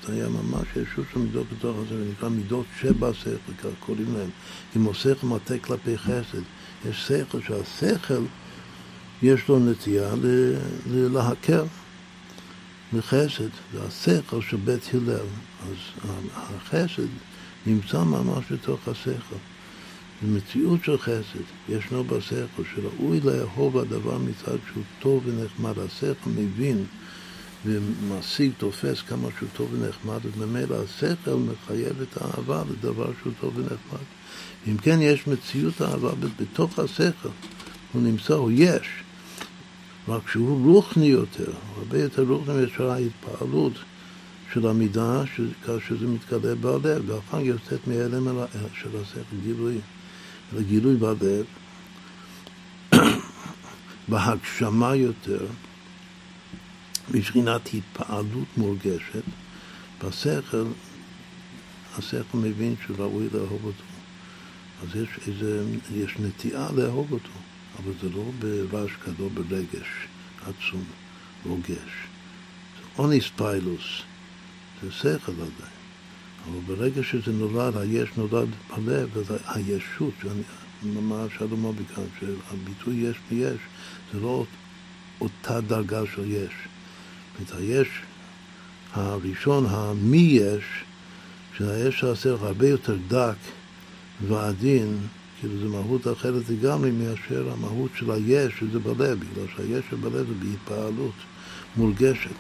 זה 0.06 0.12
היה 0.12 0.28
ממש 0.28 0.66
ישות 0.76 1.04
של 1.12 1.18
מידות 1.18 1.46
בתוך 1.52 1.76
הזה, 1.76 2.02
ונקרא 2.02 2.28
מידות 2.28 2.66
שבשכל, 2.80 3.52
כך 3.58 3.68
קוראים 3.80 4.14
להם. 4.14 4.30
כמו 4.72 4.94
שכל 4.94 5.26
מטה 5.26 5.58
כלפי 5.58 5.98
חסד. 5.98 6.42
יש 6.88 7.06
שכל 7.08 7.40
שהשכל 7.42 8.22
יש 9.22 9.48
לו 9.48 9.58
נטייה 9.58 10.14
להקל, 10.86 11.64
לחסד, 12.92 13.48
זה 13.72 13.82
השכל 13.86 14.40
של 14.42 14.56
בית 14.56 14.90
הלל. 14.94 15.26
אז 15.62 15.76
החסד 16.34 17.06
נמצא 17.66 18.04
ממש 18.04 18.44
בתוך 18.52 18.88
השכל. 18.88 19.36
זה 20.22 20.28
מציאות 20.36 20.84
של 20.84 20.98
חסד, 20.98 21.44
ישנו 21.68 22.04
בשכל, 22.04 22.62
שראוי 22.74 23.20
לאהוב 23.20 23.78
הדבר 23.78 24.18
מצד 24.18 24.56
שהוא 24.72 24.82
טוב 24.98 25.22
ונחמד. 25.26 25.78
השכל 25.78 26.30
מבין 26.30 26.84
ומשיג, 27.64 28.52
תופס 28.58 29.02
כמה 29.02 29.28
שהוא 29.38 29.48
טוב 29.56 29.68
ונחמד, 29.72 30.18
וממילא 30.24 30.76
השכל 30.84 31.34
מחייב 31.34 32.00
את 32.02 32.22
האהבה 32.22 32.62
לדבר 32.70 33.10
שהוא 33.22 33.32
טוב 33.40 33.58
ונחמד. 33.58 34.04
אם 34.68 34.76
כן, 34.76 34.98
יש 35.02 35.26
מציאות 35.26 35.80
האהבה 35.80 36.10
בתוך 36.36 36.78
השכל, 36.78 37.28
הוא 37.92 38.02
נמצא, 38.02 38.34
הוא 38.34 38.50
יש. 38.54 38.88
רק 40.08 40.28
שהוא 40.28 40.72
רוחני 40.72 41.06
יותר, 41.06 41.52
הרבה 41.76 42.02
יותר 42.02 42.22
רוחני 42.22 42.54
מאשר 42.54 42.90
ההתפעלות 42.90 43.72
של 44.54 44.66
המידה, 44.66 45.22
כאשר 45.66 45.96
זה 46.00 46.06
מתגלה 46.06 46.54
בלב, 46.54 47.20
כך 47.32 47.38
יוצאת 47.40 47.86
מהלם 47.86 48.38
של 48.74 48.88
השכל 49.02 49.36
גילוי, 49.42 49.78
אלא 50.52 50.62
גילוי 50.62 50.96
בלב, 50.96 51.44
בהגשמה 54.08 54.94
יותר, 54.94 55.46
מבחינת 57.10 57.60
התפעלות 57.74 58.48
מורגשת, 58.56 59.22
בשכל, 60.04 60.64
השכל 61.98 62.38
מבין 62.38 62.74
שראוי 62.86 63.28
לאהוב 63.32 63.64
אותו. 63.64 63.84
אז 64.82 64.96
יש, 64.96 65.08
איזה, 65.28 65.64
יש 65.94 66.16
נטייה 66.18 66.68
לאהוב 66.76 67.12
אותו. 67.12 67.30
אבל 67.78 67.92
זה 68.02 68.08
לא 68.16 68.24
ברעש 68.38 68.90
גדול 69.06 69.28
ברגש 69.28 69.88
עצום, 70.42 70.84
רוגש. 71.46 71.92
אוניס 72.98 73.24
פיילוס, 73.36 74.02
זה 74.82 74.92
שכל 74.92 75.32
עדיין. 75.32 75.80
אבל 76.44 76.60
ברגע 76.66 77.02
שזה 77.02 77.32
נולד, 77.32 77.76
היש 77.76 78.08
נולד 78.16 78.48
בלב, 78.76 79.18
אז 79.18 79.36
הישות, 79.46 80.14
מה 80.82 81.24
שלום 81.38 81.64
אמר 81.66 81.72
כאן, 81.94 82.04
שהביטוי 82.20 82.94
יש 82.94 83.16
מיש, 83.30 83.60
זה 84.12 84.20
לא 84.20 84.44
אותה 85.20 85.60
דרגה 85.60 86.00
של 86.14 86.30
יש. 86.30 86.52
זאת 87.38 87.58
היש 87.58 87.88
הראשון, 88.92 89.66
המי 89.68 90.38
יש, 90.40 90.64
שהיש 91.56 92.04
של 92.14 92.36
הרבה 92.40 92.68
יותר 92.68 92.96
דק 93.08 93.36
ועדין, 94.28 94.98
כאילו 95.40 95.58
זו 95.58 95.68
מהות 95.68 96.08
אחרת 96.08 96.42
לגמרי 96.48 96.90
מאשר 96.90 97.52
המהות 97.52 97.90
של 97.94 98.10
היש, 98.10 98.52
שזה 98.60 98.78
בלב, 98.78 99.18
בגלל 99.18 99.46
שהיש 99.56 99.84
שבלב 99.90 100.26
זה 100.26 100.34
בהתפעלות 100.34 101.14
מורגשת. 101.76 102.30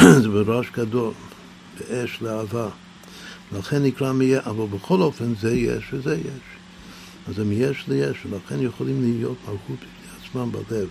זה 0.22 0.28
ברעש 0.28 0.66
גדול, 0.70 1.12
באש 1.80 2.22
להבה. 2.22 2.68
לכן 3.52 3.82
נקרא 3.82 4.12
מי... 4.12 4.38
אבל 4.38 4.66
בכל 4.66 5.00
אופן 5.00 5.34
זה 5.40 5.54
יש 5.54 5.84
וזה 5.92 6.16
יש. 6.16 6.60
אז 7.28 7.34
זה 7.34 7.44
מיש 7.44 7.84
ליש, 7.88 8.26
ולכן 8.26 8.62
יכולים 8.62 9.02
להיות 9.02 9.36
מלכות 9.48 9.78
עצמם 10.20 10.52
בלב, 10.52 10.88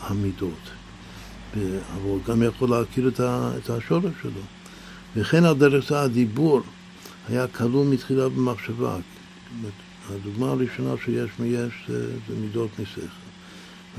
המידות. 0.00 0.70
אבל 1.54 1.62
הוא 2.02 2.20
גם 2.24 2.42
יכול 2.42 2.70
להכיר 2.70 3.10
את 3.18 3.70
השורש 3.70 4.12
שלו. 4.22 4.40
וכן 5.16 5.44
על 5.44 5.54
דרך 5.54 5.88
זה 5.88 6.00
הדיבור 6.00 6.60
היה 7.28 7.46
כלול 7.46 7.86
מתחילה 7.86 8.28
במחשבה, 8.28 8.96
הדוגמה 10.10 10.50
הראשונה 10.50 10.94
שיש 11.04 11.30
מיש 11.38 11.72
זה, 11.88 12.10
זה 12.28 12.34
מידות 12.40 12.70
משכל. 12.78 13.00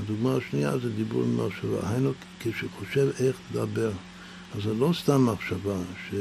הדוגמה 0.02 0.36
השנייה 0.36 0.78
זה 0.78 0.90
דיבור 0.90 1.22
ממחשבה. 1.24 1.90
היינו, 1.90 2.12
כשחושב 2.40 3.08
איך 3.20 3.36
לדבר, 3.50 3.90
אז 4.56 4.62
זה 4.62 4.74
לא 4.74 4.90
סתם 5.02 5.26
מחשבה, 5.26 5.76
ש, 6.08 6.14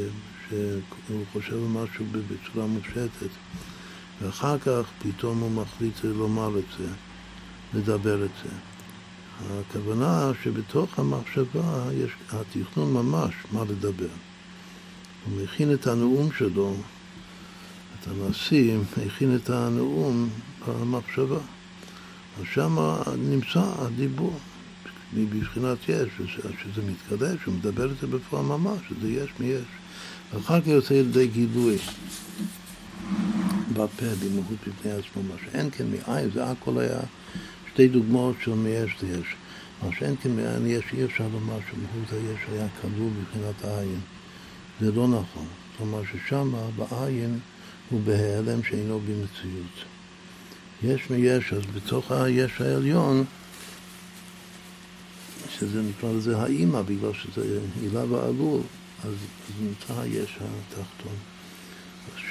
שהוא 0.50 1.26
חושב 1.34 1.54
על 1.54 1.84
משהו 1.84 2.06
בצורה 2.12 2.68
מופשטת, 2.68 3.30
ואחר 4.22 4.60
כך 4.60 4.82
פתאום 5.00 5.40
הוא 5.40 5.52
מחליט 5.52 6.04
לומר 6.04 6.60
את 6.60 6.78
זה, 6.80 6.88
לדבר 7.74 8.26
את 8.26 8.30
זה. 8.44 8.50
הכוונה 9.60 10.32
שבתוך 10.44 11.00
המחשבה 11.00 11.84
יש 11.94 12.12
התכנון 12.32 12.94
ממש 12.94 13.34
מה 13.52 13.64
לדבר. 13.64 14.16
הוא 15.26 15.44
מכין 15.44 15.74
את 15.74 15.88
הנאום 15.88 16.30
שלו 16.38 16.76
הנשיא 18.08 18.78
הכין 19.06 19.36
את 19.36 19.50
הנאום 19.50 20.30
במחשבה. 20.68 21.40
אז 22.40 22.46
שם 22.54 22.78
נמצא 23.18 23.64
הדיבור, 23.78 24.40
מבחינת 25.16 25.78
יש, 25.90 26.10
שזה 26.64 26.82
מתקדש, 26.92 27.44
הוא 27.46 27.54
מדבר 27.54 27.92
את 27.92 27.96
זה 28.02 28.08
בפועל 28.08 28.46
ממש, 28.46 28.80
שזה 28.90 29.12
יש 29.12 29.30
מיש. 29.40 29.62
אחר 30.38 30.62
כך 30.62 30.68
יוצא 30.68 30.94
לידי 30.94 31.28
גילוי. 31.28 31.78
בפה, 33.74 34.06
במהות 34.24 34.58
בפני 34.68 34.92
עצמו, 34.92 35.24
מה 35.24 35.36
שאין 35.46 35.70
כן 35.72 35.86
מאין, 35.92 36.30
זה 36.34 36.46
הכל 36.46 36.80
היה 36.80 37.00
שתי 37.74 37.88
דוגמאות 37.88 38.36
של 38.44 38.54
מיש 38.54 38.96
ליש. 39.02 39.36
מה 39.84 39.90
שאין 40.00 40.16
כן 40.24 40.36
מאין 40.36 40.68
יש, 40.68 40.84
אי 40.94 41.06
אפשר 41.06 41.28
לומר 41.34 41.58
שמהות 41.70 42.12
היש 42.12 42.40
היה 42.52 42.68
כלול 42.82 43.10
מבחינת 43.22 43.66
העין. 43.66 44.00
זה 44.82 44.92
לא 44.92 45.08
נכון. 45.08 45.46
כלומר 45.78 46.02
ששם 46.12 46.54
בעין 46.76 47.40
הוא 47.90 48.02
בהיעלם 48.02 48.64
שאינו 48.64 49.00
במציאות. 49.00 49.86
יש 50.84 51.10
מיש, 51.10 51.54
אז 51.54 51.62
בתוך 51.76 52.12
היש 52.12 52.62
העליון, 52.62 53.26
שזה 55.50 55.82
נקרא 55.82 56.12
לזה 56.14 56.38
האימא, 56.38 56.82
בגלל 56.82 57.14
שזה 57.14 57.60
הילה 57.82 58.04
ועלול, 58.06 58.62
אז, 59.04 59.12
אז 59.14 59.62
נמצא 59.62 60.02
היש 60.02 60.38
התחתון. 60.42 61.16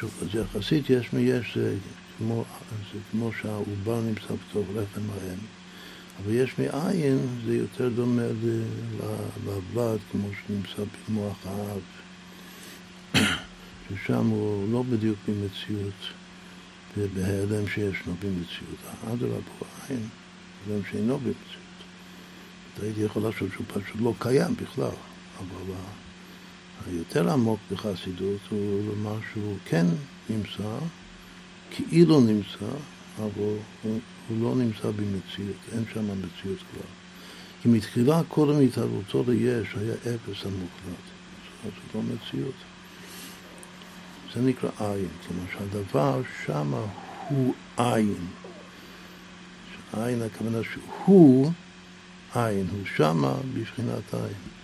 אז 0.02 0.34
יחסית 0.34 0.90
יש 0.90 1.12
מיש, 1.12 1.58
זה 1.58 1.76
כמו, 2.18 2.44
זה 2.92 2.98
כמו 3.10 3.30
שהעובר 3.42 4.00
נמצא 4.00 4.34
בתוך 4.50 4.66
לחם 4.74 5.10
האם. 5.10 5.38
אבל 6.22 6.34
יש 6.34 6.58
מאין, 6.58 7.18
זה 7.46 7.56
יותר 7.56 7.88
דומה 7.88 8.22
לבלד, 9.46 9.98
כמו 10.12 10.28
שנמצא 10.46 10.82
במוח 11.08 11.36
האב, 11.44 11.80
ששם 13.88 14.26
הוא 14.26 14.72
לא 14.72 14.82
בדיוק 14.82 15.18
במציאות, 15.28 15.94
בהיעלם 16.96 17.68
שישנו 17.68 18.14
במציאות. 18.20 18.78
אדרבה, 19.04 19.34
הוא 19.34 19.68
עין, 19.88 20.08
הלם 20.66 20.80
שאינו 20.90 21.18
במציאות. 21.18 21.63
הייתי 22.82 23.00
יכול 23.00 23.28
לחשוב 23.28 23.48
שהוא 23.52 23.66
פשוט 23.68 24.00
לא 24.00 24.14
קיים 24.18 24.54
בכלל, 24.62 24.96
אבל 25.38 25.74
היותר 26.86 27.32
עמוק 27.32 27.60
בחסידות 27.72 28.40
הוא 28.50 28.82
לומר 28.86 29.16
שהוא 29.32 29.56
כן 29.64 29.86
נמצא, 30.30 30.78
כאילו 31.70 32.20
נמצא, 32.20 32.74
אבל 33.18 33.56
הוא, 33.82 33.98
הוא 34.28 34.42
לא 34.42 34.54
נמצא 34.54 34.90
במציאות, 34.90 35.56
אין 35.72 35.84
שם 35.94 36.04
מציאות 36.04 36.58
כבר. 36.72 36.88
כי 37.62 37.68
מתחילה 37.68 38.22
קודם 38.28 38.60
התערבותו 38.60 39.24
ליש 39.28 39.68
היה 39.74 39.94
אפס 39.94 40.44
המוחלט, 40.44 41.04
זאת 41.64 41.94
לא 41.94 42.00
מציאות. 42.02 42.54
זה 44.34 44.40
נקרא 44.40 44.70
עין, 44.78 45.08
כלומר 45.26 45.44
שהדבר 45.52 46.22
שמה 46.46 46.80
הוא 47.28 47.54
עין. 47.76 48.26
עין 49.92 50.22
הכוונה 50.22 50.58
שהוא 50.72 51.52
עין, 52.34 52.66
הוא 52.72 52.80
שמה 52.96 53.34
בבחינת 53.54 54.14
עין. 54.14 54.54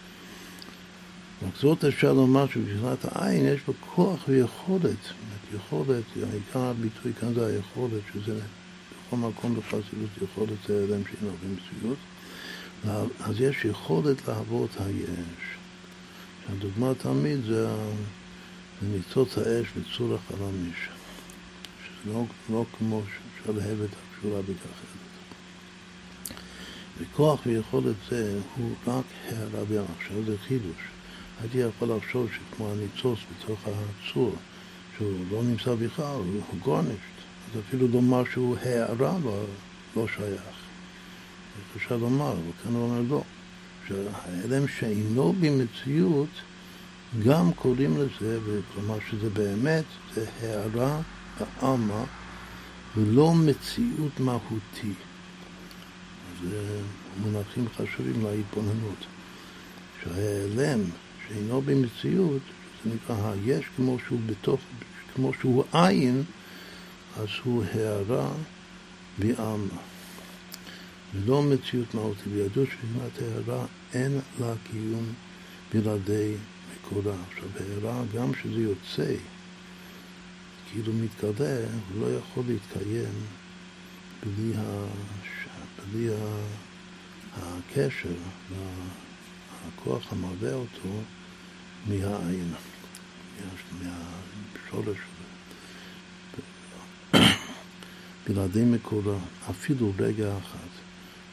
רק 1.43 1.57
זאת 1.61 1.85
אפשר 1.85 2.13
לומר 2.13 2.47
שבבחינת 2.47 2.99
העין 3.05 3.47
יש 3.47 3.61
בה 3.69 3.75
כוח 3.81 4.29
ויכולת. 4.29 4.97
יכולת, 5.55 6.05
העיקר 6.33 6.61
הביטוי 6.61 7.13
כאן 7.21 7.35
זה 7.35 7.47
היכולת, 7.47 8.03
שזה 8.15 8.41
בכל 9.07 9.17
מקום 9.17 9.57
בחסידות 9.57 10.11
יכולת 10.23 10.59
זה 10.69 10.85
אדם 10.85 11.03
שאינו 11.05 11.33
במציאות. 11.45 11.99
אז 13.21 13.41
יש 13.41 13.65
יכולת 13.65 14.29
להוות 14.29 14.71
היש. 14.81 15.57
הדוגמה 16.49 16.95
תמיד 16.95 17.41
זה, 17.45 17.69
ניצוץ 18.83 19.39
האש 19.39 19.67
בצורה 19.77 20.19
חלמיש. 20.29 20.89
שזה 21.85 22.13
לא, 22.13 22.25
לא 22.51 22.65
כמו 22.79 23.03
שלהבת 23.45 23.91
הקשורה 23.91 24.43
בכך. 24.43 25.00
וכוח 27.01 27.41
ויכולת 27.47 27.95
זה 28.11 28.39
הוא 28.57 28.71
רק 28.87 29.05
הערה 29.29 29.85
עכשיו 29.99 30.25
זה 30.27 30.37
חידוש. 30.49 30.77
הייתי 31.41 31.59
יכול 31.59 31.89
לחשוב 31.97 32.29
שכמו 32.33 32.71
הניצוץ 32.73 33.19
בתוך 33.31 33.61
הצור, 33.67 34.35
שהוא 34.97 35.25
לא 35.31 35.43
נמצא 35.43 35.75
בכלל, 35.75 36.05
הוא 36.07 36.59
גורנשט, 36.63 36.91
אז 37.53 37.61
אפילו 37.61 37.89
לומר 37.89 38.23
שהוא 38.33 38.57
הערה 38.63 39.17
לא, 39.25 39.45
לא 39.97 40.07
שייך. 40.17 40.43
אפשר 41.77 41.97
לומר, 41.97 42.33
אבל 42.33 42.41
כאן 42.65 42.73
הוא 42.73 42.83
אומר 42.83 43.01
לא. 43.09 43.23
שההלם 43.89 44.69
שאינו 44.69 45.35
במציאות, 45.41 46.29
גם 47.27 47.53
קוראים 47.53 47.99
לזה, 47.99 48.39
כלומר 48.75 48.99
שזה 49.11 49.31
באמת, 49.31 49.85
זה 50.15 50.27
הערה 50.43 51.01
בעלמא 51.41 52.03
ולא 52.97 53.35
מציאות 53.35 54.21
מהותית. 54.21 55.10
זה 56.43 56.81
מונחים 57.21 57.67
חשובים 57.77 58.25
להתבוננות. 58.25 59.07
שההיעלם 60.03 60.81
שאינו 61.29 61.63
במציאות, 61.63 62.43
זה 62.85 62.91
נקרא 62.95 63.33
היש 63.33 63.65
כמו 63.77 63.97
שהוא 64.07 64.21
בתוך, 64.27 64.61
כמו 65.15 65.33
שהוא 65.41 65.65
עין, 65.73 66.23
אז 67.17 67.29
הוא 67.45 67.65
הערה 67.65 68.31
בעלמא. 69.19 69.81
ולא 71.15 71.43
מציאות 71.43 71.95
מהותית. 71.95 72.27
בידוע 72.27 72.65
שבחינת 72.67 73.19
הערה 73.23 73.67
אין 73.95 74.21
לה 74.41 74.53
קיום 74.71 75.13
בלעדי 75.73 76.35
מקורה. 76.75 77.15
עכשיו, 77.31 77.49
הערה, 77.61 78.03
גם 78.15 78.35
שזה 78.35 78.61
יוצא, 78.61 79.15
כאילו 80.71 80.93
מתגלה, 80.93 81.59
הוא 81.59 82.01
לא 82.01 82.17
יכול 82.17 82.45
להתקיים 82.49 83.13
בלי 84.23 84.53
הש... 84.57 85.20
בלי 85.93 86.09
הקשר 87.37 88.15
והכוח 88.51 90.13
המלווה 90.13 90.55
אותו 90.55 90.89
מהעין, 91.87 92.53
מהשורש 93.73 94.99
בלעדי 98.29 98.65
מקורה, 98.65 99.19
אפילו 99.51 99.93
רגע 99.99 100.39
אחד, 100.39 100.69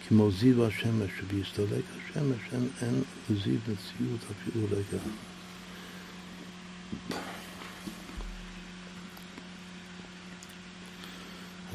כמו 0.08 0.32
זיו 0.32 0.66
השמש, 0.66 1.12
שבהסתלק 1.20 1.84
השמש 1.92 2.40
אין, 2.54 2.70
אין 2.82 3.04
לזיו 3.30 3.60
מציאות 3.64 4.20
אפילו 4.32 4.66
רגע 4.72 4.98
אחד. 4.98 5.28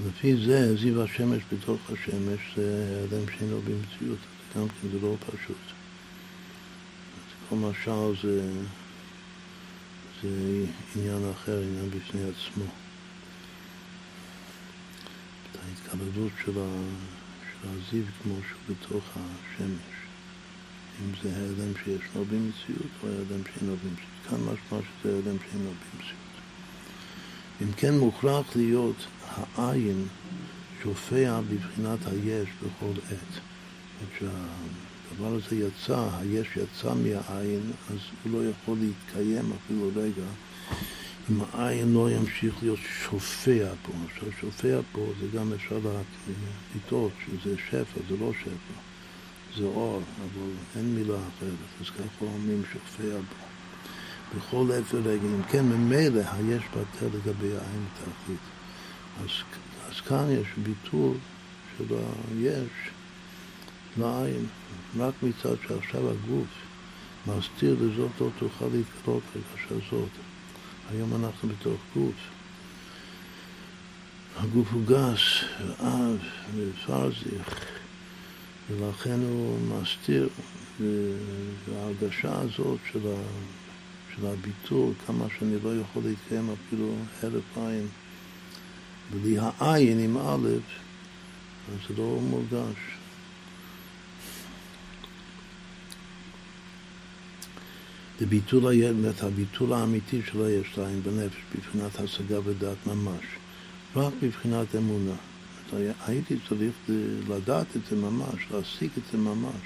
לפי 0.01 0.37
זה, 0.47 0.77
זיו 0.77 1.03
השמש 1.03 1.43
בתוך 1.53 1.81
השמש 1.91 2.41
זה 2.57 3.05
אדם 3.11 3.21
שאינו 3.39 3.61
במציאות, 3.61 4.19
גם 4.57 4.69
כן 4.69 4.89
זה 4.93 4.99
לא 5.03 5.17
פשוט. 5.21 5.57
אז 7.17 7.49
כל 7.49 7.57
משל 7.57 8.23
זה, 8.23 8.53
זה 10.23 10.65
עניין 10.97 11.31
אחר, 11.31 11.59
עניין 11.59 11.91
בפני 11.91 12.21
עצמו. 12.21 12.65
את 15.51 15.59
ההתקלדות 15.65 16.33
של, 16.45 16.59
ה, 16.59 16.83
של 17.53 17.69
הזיו 17.69 18.05
כמו 18.23 18.35
שהוא 18.49 18.77
בתוך 18.77 19.05
השמש. 19.11 19.93
אם 21.01 21.13
זה 21.23 21.29
האדם 21.37 21.73
שישנו 21.85 22.25
במציאות 22.25 22.93
או 23.03 23.09
האדם 23.09 23.43
שאינו 23.55 23.77
במציאות. 23.77 24.13
כאן 24.29 24.39
משמע 24.39 24.79
שזה 25.03 25.17
האדם 25.17 25.37
שאינו 25.51 25.71
במציאות. 25.71 26.23
אם 27.63 27.73
כן 27.73 27.99
מוכרח 27.99 28.57
להיות 28.57 29.07
העין 29.57 30.05
שופע 30.83 31.41
בבחינת 31.41 31.99
היש 32.07 32.49
בכל 32.59 33.01
עת. 33.11 33.41
כשהדבר 34.15 35.35
הזה 35.35 35.57
יצא, 35.57 36.09
היש 36.19 36.49
יצא 36.57 36.95
מהעין, 36.95 37.73
אז 37.91 37.99
הוא 38.25 38.33
לא 38.33 38.51
יכול 38.51 38.79
להתקיים 38.81 39.53
אפילו 39.53 39.91
רגע 39.97 40.25
אם 41.31 41.37
העין 41.53 41.95
לא 41.95 42.11
ימשיך 42.11 42.55
להיות 42.63 42.79
שופע 43.05 43.73
פה. 43.83 43.93
עכשיו, 44.09 44.29
שופע 44.41 44.81
פה 44.93 45.07
זה 45.21 45.39
גם 45.39 45.53
אפשר 45.53 45.79
לטעות 46.77 47.13
שזה 47.27 47.57
שפע, 47.71 48.01
זה 48.09 48.17
לא 48.21 48.33
שפע, 48.41 48.81
זה 49.57 49.65
אור, 49.65 50.03
אבל 50.19 50.51
אין 50.77 50.95
מילה 50.95 51.15
אחרת, 51.15 51.53
אז 51.81 51.91
ככה 51.91 52.25
אומרים 52.25 52.63
שופע 52.73 53.17
פה. 53.29 53.47
בכל 54.37 54.67
עת 54.73 54.95
ורגע. 54.95 55.27
אם 55.27 55.43
כן, 55.43 55.65
ממילא 55.65 56.21
היש 56.33 56.63
בטל 56.71 57.07
לגבי 57.07 57.49
העין 57.49 57.85
התאחית. 57.93 58.52
אז, 59.21 59.29
אז 59.89 60.01
כאן 60.01 60.27
יש 60.31 60.47
ביטול 60.57 61.17
של 61.79 61.85
היש 62.31 62.91
לעין, 63.99 64.47
רק 64.99 65.15
מצד 65.23 65.55
שעכשיו 65.69 66.11
הגוף 66.11 66.49
מסתיר 67.27 67.77
לזאת 67.81 68.11
לא 68.21 68.29
תוכל 68.39 68.67
להתקלות 68.73 69.23
הרגשה 69.35 69.87
זאת. 69.91 70.09
היום 70.91 71.25
אנחנו 71.25 71.49
בתוך 71.49 71.81
גוף. 71.95 72.15
הגוף 74.37 74.69
הוא 74.73 74.83
גס, 74.87 75.45
רעב 75.61 76.19
ופרזיך, 76.57 77.67
ולכן 78.71 79.21
הוא 79.21 79.59
מסתיר, 79.61 80.29
וההרגשה 80.81 82.41
הזאת 82.41 82.79
של 82.93 83.07
ה... 83.07 83.17
של 84.17 84.27
הביטול, 84.27 84.93
כמה 85.07 85.25
שאני 85.39 85.57
לא 85.65 85.81
יכול 85.81 86.03
להתקיים 86.07 86.51
אפילו 86.51 86.95
הרף 87.23 87.57
עין. 87.57 87.87
בלי 89.13 89.37
העין 89.39 89.99
עם 89.99 90.17
א', 90.17 90.49
אז 91.69 91.79
זה 91.89 91.95
לא 91.99 92.19
מורגש. 92.21 92.77
זה 98.21 98.27
ביטול, 98.27 98.65
הביטול 99.23 99.73
האמיתי 99.73 100.21
של 100.31 100.45
היש 100.45 100.79
לעין 100.79 101.03
בנפש, 101.03 101.37
בבחינת 101.55 102.01
השגה 102.01 102.39
ודעת 102.45 102.87
ממש. 102.87 103.25
רק 103.97 104.13
מבחינת 104.23 104.77
אמונה. 104.77 105.15
הייתי 106.07 106.37
צריך 106.49 106.75
לדעת 107.29 107.67
את 107.77 107.81
זה 107.91 107.97
ממש, 107.97 108.47
להשיג 108.51 108.91
את 108.99 109.03
זה 109.13 109.19
ממש, 109.19 109.63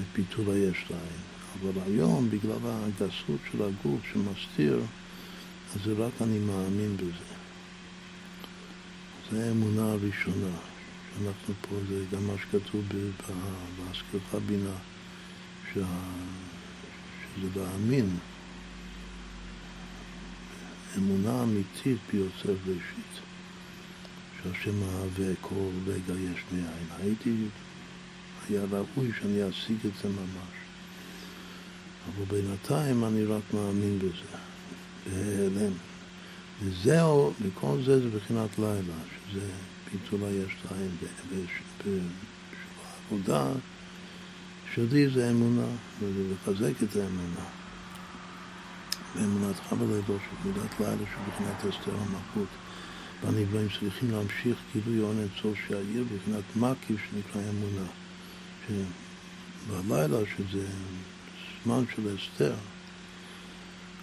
את 0.00 0.06
ביטול 0.16 0.54
היש 0.54 0.84
לעין. 0.90 1.22
אבל 1.62 1.82
היום, 1.86 2.30
בגלל 2.30 2.58
הגסות 2.64 3.40
של 3.52 3.62
הגוף 3.62 4.00
שמסתיר, 4.12 4.80
אז 5.74 5.80
זה 5.84 5.92
רק 5.92 6.12
אני 6.22 6.38
מאמין 6.38 6.96
בזה. 6.96 7.27
זו 9.32 9.40
האמונה 9.40 9.92
הראשונה, 9.92 10.56
שאנחנו 11.14 11.54
פה, 11.60 11.76
זה 11.88 12.04
גם 12.12 12.26
מה 12.26 12.32
שכתוב 12.38 12.84
בהזכרך 13.76 14.42
בינה, 14.46 14.76
שה... 15.74 15.86
שזה 17.36 17.60
להאמין. 17.60 18.16
אמונה 20.96 21.42
אמיתית 21.42 21.98
ביוצר 22.12 22.54
ראשית, 22.66 23.20
שהשם 24.42 24.80
מהווה 24.80 25.34
כל 25.40 25.70
רגע 25.86 26.14
יש 26.20 26.40
מאין. 26.52 26.86
הייתי, 26.98 27.34
היה 28.48 28.62
ראוי 28.70 29.10
שאני 29.20 29.48
אשיג 29.48 29.76
את 29.86 29.92
זה 30.02 30.08
ממש. 30.08 30.58
אבל 32.08 32.24
בינתיים 32.24 33.04
אני 33.04 33.24
רק 33.24 33.42
מאמין 33.54 33.98
בזה, 33.98 34.38
בהיעלם. 35.06 35.72
וזהו, 36.62 37.32
וכל 37.42 37.82
זה 37.84 38.00
זה 38.00 38.18
בחינת 38.18 38.58
לילה, 38.58 38.94
שזה 39.30 39.46
ביטול 39.92 40.20
היש 40.24 40.56
להם 40.70 40.90
בעבודה 43.10 43.46
שלי 44.74 45.08
זה 45.08 45.30
אמונה, 45.30 45.66
וזה 46.00 46.34
לחזק 46.34 46.82
את 46.82 46.96
האמונה. 46.96 47.44
באמונתך 49.14 49.72
בלידו 49.72 50.16
של 50.18 50.48
מידת 50.48 50.80
לילה 50.80 50.96
שבחינת 50.96 51.74
אסתר 51.74 51.92
המלכות. 51.94 52.48
והנבראים 53.22 53.68
צריכים 53.80 54.10
להמשיך 54.10 54.58
גילוי 54.72 54.98
הון 54.98 55.18
אינסוף 55.18 55.58
שהעיר 55.68 56.04
בחינת 56.04 56.44
מקיף 56.56 57.00
שנקרא 57.10 57.42
אמונה. 57.50 57.88
שבלילה 58.66 60.18
שזה 60.36 60.66
זמן 61.64 61.84
של 61.96 62.16
אסתר, 62.16 62.54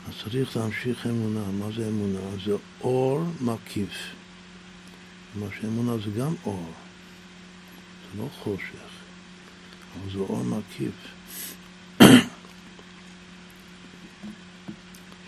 אז 0.08 0.14
צריך 0.24 0.58
להמשיך 0.58 1.08
אמונה. 1.08 1.52
מה 1.60 1.72
זה 1.76 1.88
אמונה? 1.88 2.20
זה 2.46 2.56
אור 2.82 3.24
מקיף. 3.42 4.16
כלומר 5.36 5.50
שאמונה 5.62 5.98
זה 5.98 6.12
גם 6.20 6.34
אור, 6.46 6.72
זה 8.02 8.22
לא 8.22 8.28
חושך, 8.44 8.90
אבל 9.94 10.12
זה 10.12 10.20
אור 10.20 10.44
מקיף. 10.44 10.94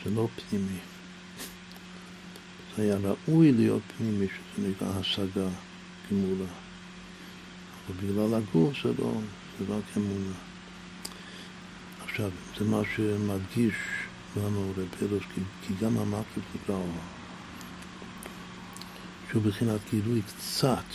זה 0.04 0.10
לא 0.16 0.28
פנימי. 0.36 0.80
זה 2.76 2.84
היה 2.84 2.98
ראוי 2.98 3.52
להיות 3.52 3.82
פנימי, 3.98 4.28
שזה 4.28 4.68
נקרא 4.70 4.88
השגה 5.00 5.48
גמולה. 6.12 6.46
אבל 7.88 7.96
בגלל 7.96 8.34
הגוף 8.34 8.74
זה 8.84 8.90
לא, 9.00 9.14
זה 9.60 9.66
רק 9.74 9.84
אמונה. 9.98 10.36
עכשיו, 12.04 12.32
זה 12.58 12.66
מה 12.66 12.82
שמדגיש 12.96 13.74
לנו 14.38 14.74
רב 14.78 14.88
פרס, 15.00 15.24
כי, 15.36 15.42
כי 15.62 15.74
גם 15.82 15.98
המקיף 15.98 16.44
נקרא 16.56 16.76
אור. 16.76 16.92
שהוא 19.32 19.44
בחינת 19.44 19.80
גילוי 19.92 20.22
קצת. 20.22 20.86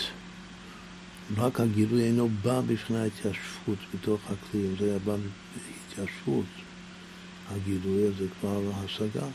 רק 1.36 1.60
הגילוי 1.60 2.02
אינו 2.02 2.28
בא 2.42 2.60
בפני 2.60 2.98
ההתיישבות 2.98 3.78
בתוך 3.94 4.20
הכלי, 4.24 4.60
אם 4.66 4.74
זה 4.78 4.84
היה 4.84 4.98
בא 4.98 5.16
בהתיישבות, 5.16 6.44
הגילוי 7.50 8.08
הזה 8.08 8.26
כבר 8.40 8.60
השגה. 8.74 9.26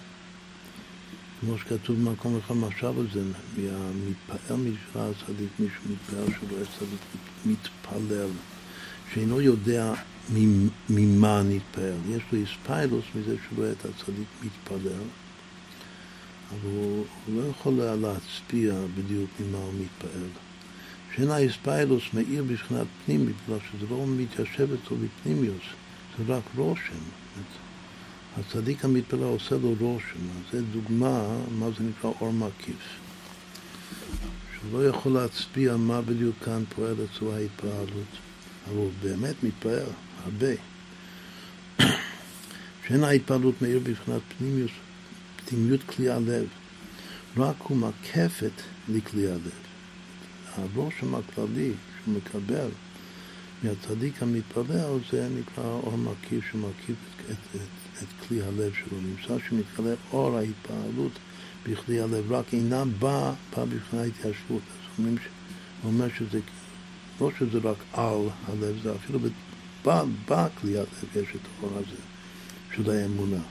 כמו 1.39 1.57
שכתוב 1.57 1.97
במקום 1.97 2.37
אחד 2.37 2.55
משל 2.55 2.85
הזה, 2.85 3.21
מתפעל 3.57 4.57
משפחה 4.57 5.09
הצדיק, 5.09 5.49
מישהו 5.59 5.81
מתפעל 5.89 6.33
שהוא 6.33 6.49
רואה 6.49 6.63
צדיק 6.79 6.99
מתפלל, 7.45 8.29
שאינו 9.13 9.41
יודע 9.41 9.93
ממה 10.89 11.41
נתפעל. 11.43 11.97
יש 12.09 12.23
לו 12.31 12.39
איספיילוס 12.39 13.05
מזה 13.15 13.35
שהוא 13.47 13.57
רואה 13.57 13.71
את 13.71 13.85
הצדיק 13.85 14.27
מתפלל, 14.43 15.03
אבל 16.49 16.69
הוא, 16.71 17.05
לא 17.35 17.41
יכול 17.49 17.73
להצביע 17.73 18.73
בדיוק 18.97 19.29
ממה 19.39 19.57
הוא 19.57 19.73
מתפעל. 19.73 20.27
שאין 21.15 21.31
האיספיילוס 21.31 22.03
מאיר 22.13 22.43
בבחינת 22.43 22.87
פנימי, 23.05 23.33
בגלל 23.45 23.57
שזה 23.71 23.85
לא 23.89 24.05
מתיישב 24.07 24.67
אצלו 24.73 24.97
בפנימיוס, 24.97 25.63
זה 26.17 26.33
רק 26.35 26.43
רושם. 26.55 26.93
הצדיק 28.37 28.85
המתפלל 28.85 29.23
עושה 29.23 29.55
לו 29.55 29.75
רושם, 29.79 30.19
זו 30.51 30.57
דוגמה, 30.71 31.37
מה 31.59 31.67
זה 31.77 31.83
נקרא 31.83 32.11
אור 32.21 32.33
מקיף. 32.33 32.99
שהוא 34.53 34.79
לא 34.79 34.87
יכול 34.87 35.11
להצביע 35.11 35.77
מה 35.77 36.01
בדיוק 36.01 36.35
כאן 36.45 36.63
פועל 36.75 36.95
אצלו 37.05 37.35
ההתפעלות, 37.35 38.11
אבל 38.67 38.75
הוא 38.75 38.91
באמת 39.03 39.35
מתפעל, 39.43 39.89
הרבה. 40.27 40.53
שאין 42.87 43.03
ההתפעלות 43.03 43.61
מאיר 43.61 43.79
בבחינת 43.79 44.21
פנימיוס, 44.37 44.71
פנימיות 45.45 45.83
כלי 45.83 46.09
הלב, 46.09 46.47
רק 47.37 47.55
הוא 47.59 47.77
מקפת 47.77 48.51
לכלי 48.89 49.27
הלב. 49.27 49.51
הרושם 50.55 51.15
הכללי 51.15 51.71
שהוא 52.03 52.15
מקבל 52.15 52.69
מהצדיק 53.63 54.23
המתפלל 54.23 54.99
זה 55.11 55.29
נקרא 55.39 55.63
אור 55.63 55.97
מקיף 55.97 56.45
שמקיף 56.51 56.89
את, 56.89 57.31
את, 57.31 57.55
את, 57.55 57.61
את 58.03 58.27
כלי 58.27 58.41
הלב 58.41 58.71
שלו. 58.73 58.97
נמצא 59.01 59.45
שמתגלה 59.49 59.95
אור 60.13 60.37
ההתפעלות 60.37 61.11
בכלי 61.63 62.01
הלב, 62.01 62.31
רק 62.31 62.53
אינה 62.53 62.85
באה 62.99 63.33
בא 63.55 63.65
בפני 63.65 63.99
ההתיישבות. 63.99 64.61
אז 64.71 64.99
אומרים, 64.99 65.17
אומר 65.83 66.07
שזה 66.17 66.39
לא 67.21 67.31
שזה 67.39 67.59
רק 67.63 67.77
על 67.93 68.29
הלב, 68.47 68.75
זה 68.83 68.95
אפילו 68.95 69.19
בכלי 70.25 70.77
הלב 70.77 70.87
יש 71.15 71.27
את 71.35 71.41
האור 71.59 71.77
הזה 71.77 72.01
של 72.75 72.89
האמונה. 72.89 73.41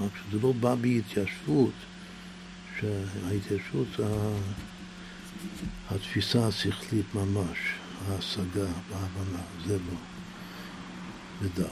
רק 0.00 0.10
שזה 0.16 0.42
לא 0.42 0.52
בא 0.52 0.74
בהתיישבות, 0.74 1.72
שההתיישבות 2.80 3.86
זה 3.96 4.04
התפיסה 5.90 6.46
השכלית 6.46 7.14
ממש, 7.14 7.58
ההשגה 8.08 8.66
וההבנה, 8.90 9.42
זה 9.66 9.78
לא. 9.78 9.98
ודל. 11.42 11.64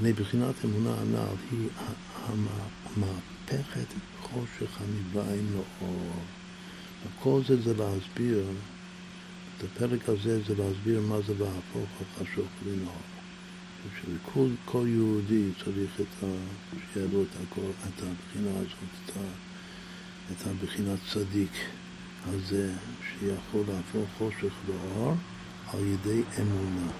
הנה 0.00 0.12
בחינת 0.12 0.54
אמונה 0.64 0.94
הנ"ל 1.00 1.34
היא 1.50 1.68
המהפכת 2.26 3.86
חושך 4.22 4.80
הנבראים 4.80 5.46
לאור. 5.52 6.12
וכל 7.06 7.40
זה 7.48 7.62
זה 7.62 7.74
להסביר, 7.74 8.44
הפרק 9.64 10.08
הזה 10.08 10.40
זה 10.42 10.54
להסביר 10.58 11.00
מה 11.00 11.16
זה 11.26 11.32
להפוך 11.32 11.88
החשוך 12.00 12.48
לנאור. 12.66 13.20
שכל 14.02 14.86
יהודי 14.88 15.48
צריך 15.64 15.90
את 16.00 16.24
ה... 16.24 16.26
שיהיה 16.92 17.06
לו 17.12 17.22
את, 17.22 17.28
הכל, 17.42 17.60
את 17.60 18.02
הבחינה 18.02 18.50
הזאת, 18.50 18.90
את, 19.04 19.16
ה, 19.16 19.20
את 20.32 20.46
הבחינת 20.46 20.98
צדיק 21.12 21.52
הזה, 22.26 22.72
שיכול 23.02 23.64
להפוך 23.68 24.08
חושך 24.18 24.52
לאור 24.68 25.14
על 25.66 25.86
ידי 25.86 26.22
אמונה. 26.40 26.90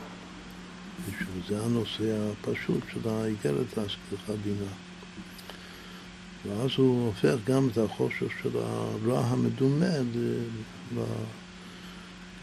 ושוב, 1.07 1.43
זה 1.49 1.65
הנושא 1.65 2.33
הפשוט 2.33 2.83
של 2.93 3.09
האיגרת 3.09 3.77
להשכלך 3.77 4.31
בינה. 4.45 4.71
ואז 6.47 6.71
הוא 6.77 7.07
הופך 7.07 7.37
גם 7.45 7.69
את 7.69 7.79
החושך 7.79 8.33
של 8.43 8.59
הרע 8.59 9.21
המדומה 9.21 9.97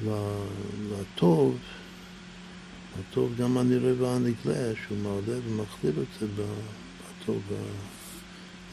לטוב, 0.06 1.58
הטוב 3.00 3.36
גם 3.38 3.58
הנראה 3.58 3.94
והנגלה, 4.02 4.74
שהוא 4.88 4.98
מעלה 4.98 5.40
ומכליל 5.48 5.94
את 6.02 6.20
זה 6.20 6.28
בטוב 7.22 7.42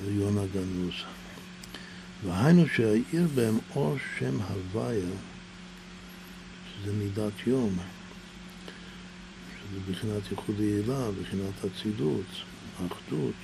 העליון 0.01 0.39
הגנוז. 0.39 0.95
והיינו 2.25 2.69
שהעיר 2.69 3.29
בהם 3.35 3.59
אור 3.77 3.97
שם 4.19 4.39
הוויה, 4.41 5.07
שזה 6.67 6.93
מידת 6.93 7.47
יום, 7.47 7.79
שזה 9.51 9.93
בחינת 9.93 10.31
ייחוד 10.31 10.61
יעילה, 10.61 11.11
בחינת 11.23 11.65
אצילות, 11.65 12.27
אחדות, 12.77 13.35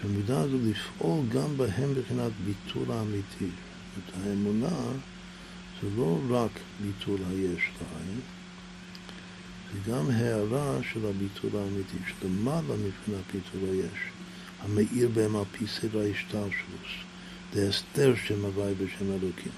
שהמידה 0.00 0.40
הזו 0.40 0.56
לפעול 0.64 1.26
גם 1.28 1.56
בהם 1.56 1.94
בחינת 1.94 2.32
ביטול 2.44 2.92
האמיתי. 2.92 3.48
את 3.98 4.14
האמונה 4.14 4.76
זה 5.82 5.88
לא 5.96 6.18
רק 6.30 6.50
ביטול 6.82 7.20
היש 7.30 7.70
לעין, 7.80 8.20
זה 9.72 9.92
גם 9.92 10.10
הערה 10.10 10.78
של 10.92 11.06
הביטול 11.06 11.50
האמיתי, 11.60 11.96
שלמעלה 12.06 12.74
מבחינת 12.76 13.24
ביטול 13.34 13.68
היש, 13.70 14.00
המאיר 14.60 15.08
בהם 15.08 15.36
על 15.36 15.44
פי 15.52 15.66
סדר 15.66 16.00
ההשתלשלוס, 16.00 16.92
זה 17.52 17.68
הסתר 17.68 18.14
שם 18.24 18.44
הוואי 18.44 18.74
בשם 18.74 19.10
אלוקים. 19.10 19.52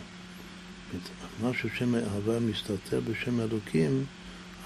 מה 1.43 1.51
ששם 1.55 1.95
הוואי 1.95 2.41
מסתתר 2.41 3.01
בשם 3.01 3.41
אלוקים, 3.41 4.05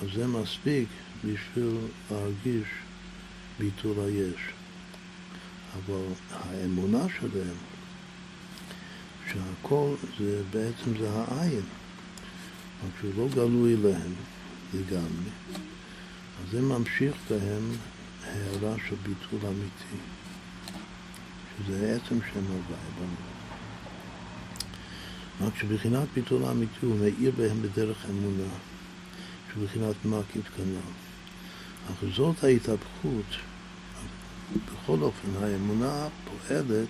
אז 0.02 0.08
זה 0.14 0.26
מספיק 0.26 0.88
בשביל 1.18 1.76
להרגיש 2.10 2.68
ביטול 3.58 3.96
היש. 4.00 4.40
אבל 5.76 6.04
האמונה 6.30 7.06
שלהם 7.20 7.56
שהכל 9.28 9.94
זה 10.18 10.42
בעצם 10.50 10.98
זה 10.98 11.10
העין, 11.10 11.62
רק 12.84 12.90
שהוא 13.00 13.12
לא 13.16 13.28
גלוי 13.34 13.76
להם 13.76 14.14
לגמרי. 14.74 15.30
אז 16.40 16.50
זה 16.52 16.60
ממשיך 16.60 17.14
בהם 17.30 17.70
הערה 18.24 18.74
של 18.88 18.96
ביטול 19.02 19.48
אמיתי, 19.48 20.02
שזה 21.58 21.96
עצם 21.96 22.18
שם 22.32 22.44
הוואי. 22.46 23.06
רק 25.40 25.56
שבחינת 25.56 26.08
ביטול 26.14 26.44
האמיתי 26.44 26.86
הוא 26.86 26.98
מאיר 26.98 27.32
בהם 27.36 27.62
בדרך 27.62 28.06
אמונה, 28.10 28.52
שבחינת 29.54 30.04
מקיף 30.04 30.56
כנ"ל. 30.56 30.92
אך 31.92 32.14
זאת 32.16 32.44
ההתהפכות, 32.44 33.26
בכל 34.54 34.98
אופן 35.02 35.28
האמונה 35.40 36.08
פועלת 36.24 36.88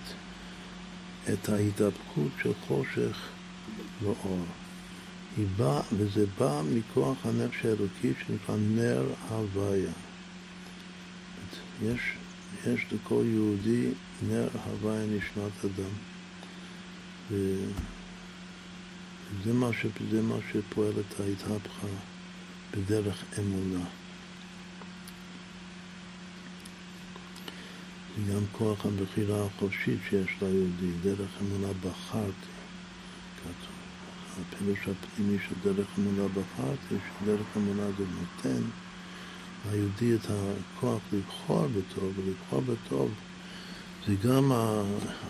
את 1.29 1.49
ההתהפכות 1.49 2.31
של 2.41 2.51
חושך 2.67 3.29
לאור. 4.01 4.45
היא 5.37 5.47
באה, 5.57 5.81
וזה 5.97 6.25
בא 6.39 6.61
מכוח 6.73 7.25
הנפש 7.25 7.65
האלוקי 7.65 8.13
שנקרא 8.19 8.55
נר 8.55 9.05
הוויה. 9.29 9.91
יש, 11.81 11.99
יש 12.67 12.85
לכל 12.91 13.23
יהודי 13.25 13.89
נר 14.29 14.47
הוויה 14.65 15.05
נשמת 15.05 15.65
אדם. 15.65 15.93
וזה 17.31 19.53
מה, 19.53 19.69
ש, 19.73 19.85
מה 20.23 20.35
שפועל 20.51 20.93
את 20.99 21.19
ההתהפכה 21.19 21.87
בדרך 22.73 23.23
אמונה. 23.39 23.85
זה 28.17 28.33
גם 28.33 28.41
כוח 28.51 28.85
הבחירה 28.85 29.45
החופשית 29.45 29.99
שיש 30.09 30.35
ליהודי, 30.41 30.91
דרך 31.03 31.29
אמונה 31.41 31.73
בחרתי, 31.81 32.51
כתוב. 33.39 33.73
הפירוש 34.41 34.79
הפנימי 34.79 35.37
של 35.47 35.55
דרך 35.63 35.87
אמונה 35.99 36.27
בחרתי, 36.27 36.95
שדרך 37.19 37.45
אמונה 37.57 37.87
זה 37.97 38.03
נותן 38.19 38.61
ליהודי 39.71 40.15
את 40.15 40.25
הכוח 40.25 41.01
לבחור 41.13 41.67
בטוב, 41.67 42.13
ולבחור 42.17 42.61
בטוב 42.61 43.11
זה 44.07 44.15
גם 44.15 44.51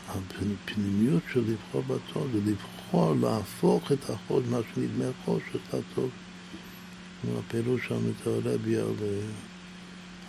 הפנימיות 0.07 1.23
של 1.33 1.43
לבחור 1.47 1.81
בטוב, 1.81 2.27
זה 2.33 2.51
לבחור 2.51 3.15
להפוך 3.21 3.91
את 3.91 4.09
החוד, 4.09 4.43
מה 4.49 4.57
שנדמה 4.73 5.05
חושך 5.25 5.73
לטוב. 5.73 6.09
כמו 7.21 7.39
הפירוש 7.39 7.81
של 7.87 7.95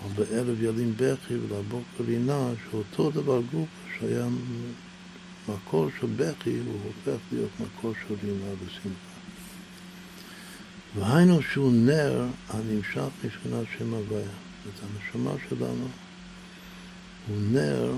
או 0.03 0.09
בערב 0.09 0.63
ילין 0.63 0.93
בכי 0.97 1.35
ולבוקר 1.35 2.05
לינה, 2.07 2.49
שאותו 2.71 3.11
דבר 3.11 3.41
גוף 3.53 3.69
שהיה 3.99 4.27
מקור 5.49 5.89
של 6.01 6.07
בכי, 6.17 6.59
הוא 6.67 6.81
הופך 6.85 7.23
להיות 7.33 7.51
מקור 7.61 7.93
של 8.09 8.15
לינה 8.23 8.53
ושמחה. 8.65 9.15
והיינו 10.97 11.43
שהוא 11.43 11.73
נר 11.73 12.27
הנמשך 12.49 13.09
משכונת 13.25 13.67
שם 13.79 13.95
הוויה. 13.95 14.29
את 14.69 14.81
הנשמה 14.83 15.31
שלנו 15.49 15.89
הוא 17.29 17.37
נר 17.53 17.93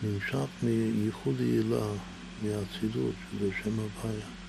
שנמשך 0.00 0.48
מייחוד 0.62 1.40
יעילה, 1.40 1.86
מהאצילות, 2.42 3.14
שזה 3.32 3.50
שם 3.64 3.70
הוויה. 3.78 4.39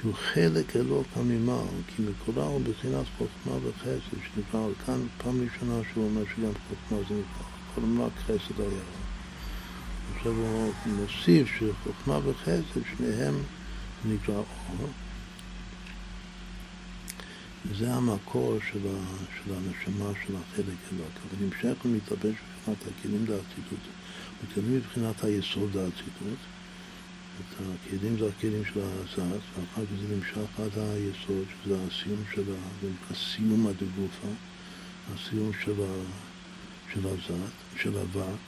כי 0.00 0.06
הוא 0.06 0.14
חלק 0.14 0.76
אלוקא 0.76 1.18
ממעל, 1.18 1.66
כי 1.86 2.02
מקורה 2.02 2.44
הוא 2.44 2.60
בחינת 2.60 3.04
חוכמה 3.18 3.56
וחסד, 3.62 4.18
שנקרא 4.34 4.60
כאן 4.86 5.00
פעם 5.18 5.40
ראשונה 5.40 5.80
שהוא 5.92 6.04
אומר 6.04 6.22
שגם 6.36 6.52
חוכמה 6.68 6.98
זה 7.08 7.14
נקרא, 7.14 7.46
קודם 7.74 8.00
רק 8.00 8.12
חסד 8.18 8.60
היה. 8.60 8.82
עכשיו 10.16 10.32
הוא 10.32 10.72
מוסיף 10.86 11.48
שחוכמה 11.58 12.18
וחסד, 12.24 12.80
שניהם 12.96 13.34
נקרא 14.04 14.34
אור. 14.34 14.88
וזה 17.70 17.94
המקור 17.94 18.58
של, 18.72 18.78
ה, 18.88 19.16
של 19.36 19.54
הנשמה 19.54 20.10
של 20.26 20.34
החלק 20.36 20.76
אלוקא, 20.92 21.20
ונמשך 21.30 21.84
ומתלבש 21.84 22.24
מבחינת 22.24 22.78
הכלים 22.98 23.20
לאצילות, 23.20 23.84
מתקדמים 24.44 24.76
מבחינת 24.76 25.24
היסוד 25.24 25.76
האצילות. 25.76 26.38
את 27.40 27.66
הכלים 27.86 28.18
זה 28.18 28.28
הכלים 28.38 28.62
של 28.64 28.80
הזז, 28.80 29.18
ואחר 29.20 29.82
כך 29.86 29.92
זה 30.00 30.14
נמשך 30.14 30.60
עד 30.60 30.78
היסוד, 30.78 31.44
שזה 31.64 31.76
הסיום 31.88 32.22
של 32.34 32.40
ה... 32.40 32.56
זה 32.82 32.88
נקרא 32.88 33.16
סיום 33.16 33.66
הדגופה, 33.66 34.28
הסיום 35.14 35.50
של, 35.64 35.82
ה, 35.82 35.92
של 36.92 37.06
הזת, 37.06 37.52
של 37.76 37.98
אבק, 37.98 38.38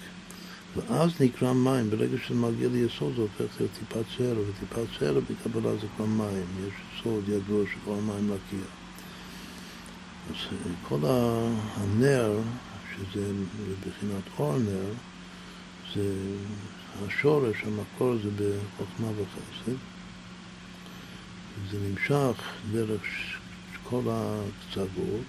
ואז 0.77 1.11
נקרא 1.21 1.53
מים, 1.53 1.91
ברגע 1.91 2.17
שזה 2.27 2.35
מגיע 2.35 2.69
ליסוד 2.69 3.13
זה 3.17 3.23
הופך 3.23 3.61
להיות 3.61 3.73
טיפת 3.79 4.05
סלע, 4.19 4.41
וטיפת 4.41 4.99
סלע 4.99 5.21
בקבלה 5.21 5.77
זה 5.77 5.87
כבר 5.97 6.07
מים, 6.07 6.47
יש 6.67 7.03
סוד 7.03 7.29
ידוע 7.29 7.65
שכל 7.67 7.93
המים 7.93 8.31
נקיע. 8.35 8.67
אז 10.31 10.59
כל 10.89 10.99
הנר, 11.05 12.39
שזה 12.97 13.33
בבחינת 13.87 14.23
אור 14.39 14.59
נר, 14.59 14.93
זה 15.95 16.13
השורש, 17.07 17.57
המקור 17.65 18.15
זה 18.23 18.31
בחוכמה 18.31 19.07
וחסד. 19.11 19.77
זה 21.71 21.79
נמשך 21.89 22.43
דרך 22.73 23.03
כל 23.83 24.03
הקצוות 24.07 25.27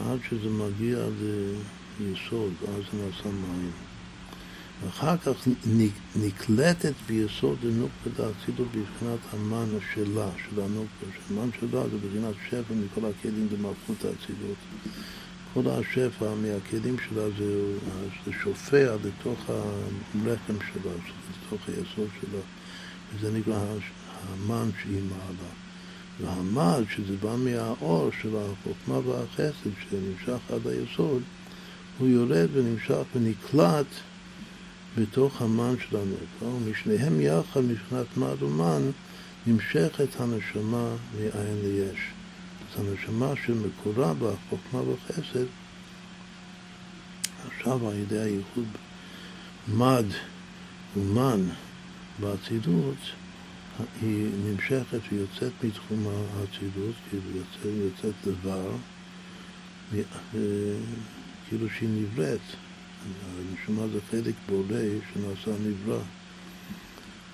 עד 0.00 0.18
שזה 0.28 0.50
מגיע 0.50 0.98
ליסוד, 2.00 2.52
אז 2.62 2.82
זה 2.92 3.04
נעשה 3.04 3.28
מים. 3.28 3.70
ואחר 4.84 5.16
כך 5.16 5.48
נקלטת 6.16 6.92
ביסוד 7.06 7.58
הנוקבה 7.62 8.10
דאצילות 8.16 8.68
בבחינת 8.68 9.18
המן 9.32 9.68
שלה, 9.94 10.28
של 10.36 10.60
הנוקבה. 10.60 11.06
שהמן 11.28 11.50
שלה 11.60 11.82
זה 11.88 11.96
בבחינת 11.96 12.34
שפע 12.48 12.74
מכל 12.74 13.06
הכלים 13.06 13.48
במלכות 13.48 14.04
האצילות. 14.04 14.56
כל 15.54 15.62
השפע 15.66 16.34
מהכלים 16.34 16.96
שלה 17.08 17.22
זה, 17.38 17.76
זה 18.26 18.32
שופע 18.42 18.94
לתוך 19.04 19.50
הרחם 19.50 20.56
שלה, 20.72 20.92
לתוך 21.46 21.68
היסוד 21.68 22.08
שלה, 22.20 22.40
וזה 23.14 23.38
נקרא 23.38 23.64
המן 24.28 24.70
שהיא 24.82 25.02
מעלה. 25.08 25.50
והמן, 26.20 26.82
שזה 26.96 27.16
בא 27.16 27.36
מהאור 27.36 28.10
של 28.22 28.28
החוכמה 28.36 28.98
והחסד 28.98 29.70
שנמשך 29.90 30.40
עד 30.52 30.66
היסוד, 30.66 31.22
הוא 31.98 32.08
יורד 32.08 32.48
ונמשך 32.52 33.02
ונקלט 33.14 33.86
בתוך 34.98 35.42
המן 35.42 35.74
של 35.88 35.96
הנפש. 35.96 36.42
ומשניהם 36.42 37.20
יחד, 37.20 37.60
מבחינת 37.60 38.16
מד 38.16 38.42
ומן, 38.42 38.90
נמשכת 39.46 40.20
הנשמה 40.20 40.88
מאין 41.18 41.58
ליש. 41.62 42.19
אז 42.74 42.80
הנשמה 42.80 43.32
שמקורה 43.46 44.14
בחוכמה 44.14 44.80
וחסד, 44.80 45.46
עכשיו 47.46 47.88
על 47.88 47.96
ידי 47.96 48.18
הייחוד 48.18 48.66
מד 49.68 50.04
ומן 50.96 51.40
באצילות, 52.20 52.96
היא 54.02 54.28
נמשכת 54.44 55.00
ויוצאת 55.12 55.52
מתחום 55.64 56.06
האצילות, 56.06 56.94
כאילו 57.10 57.30
יוצאת, 57.30 57.64
יוצאת 57.64 58.14
דבר, 58.24 58.70
כאילו 61.48 61.66
שהיא 61.78 61.88
נבראת. 61.88 62.40
הנשמה 63.38 63.88
זה 63.92 63.98
חלק 64.10 64.34
בורא 64.48 64.82
שנעשה 65.12 65.50
נברא, 65.66 66.00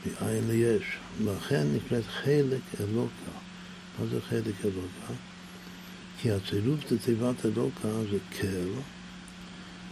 מאין 0.06 0.48
ליש. 0.48 0.84
לכן 1.24 1.66
נקראת 1.74 2.04
חלק 2.06 2.60
אלוקה. 2.80 3.45
מה 3.98 4.06
זה 4.06 4.20
חלק 4.20 4.64
אלוקה? 4.64 5.12
כי 6.18 6.30
הצירוף 6.30 6.92
לתיבת 6.92 7.46
אלוקה 7.46 7.88
זה 8.10 8.18
קל. 8.38 8.68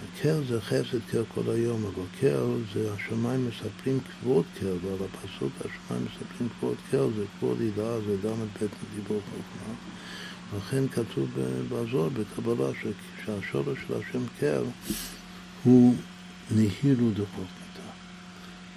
הקל 0.04 0.42
זה 0.48 0.60
חסד 0.60 0.98
קל 1.10 1.22
כל 1.34 1.50
היום, 1.50 1.84
אבל 1.84 2.02
קל 2.20 2.46
זה 2.74 2.92
השמיים 2.92 3.48
מספרים 3.48 3.98
כבוד 4.00 4.44
קל, 4.60 4.66
ועל 4.66 5.08
הפסוק 5.08 5.52
השמיים 5.58 6.06
מספרים 6.06 6.48
כבוד 6.58 6.76
קל, 6.90 7.06
זה 7.16 7.24
כבוד 7.38 7.60
הילה, 7.60 8.00
זה 8.00 8.16
ל"ב 8.28 8.66
נדיבות 8.92 9.22
חוכמה. 9.30 9.74
לכן 10.58 10.88
כתוב 10.88 11.28
בעזור, 11.68 12.08
בקבלה, 12.08 12.70
שהשורש 13.24 13.78
של 13.88 13.94
השם 13.94 14.22
קל 14.40 14.62
הוא 15.64 15.96
נהירו 16.50 17.10
דחוכמתה. 17.10 17.88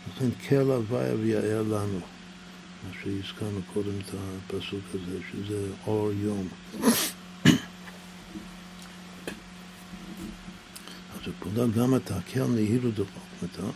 לכן 0.07 0.30
קל 0.47 0.71
הוויה 0.71 1.15
ויעל 1.15 1.65
לנו. 1.65 2.16
מה 2.84 2.89
שהזכרנו 3.03 3.59
קודם 3.73 3.99
את 3.99 4.13
הפסוק 4.13 4.84
הזה, 4.93 5.17
שזה 5.32 5.67
אור 5.88 6.11
יום. 6.11 6.47
אז 11.13 11.21
הוא 11.43 11.73
גם 11.78 11.95
את 11.95 12.11
הקל 12.11 12.45
נהירו 12.45 12.89
דחוכמתה 12.91 13.67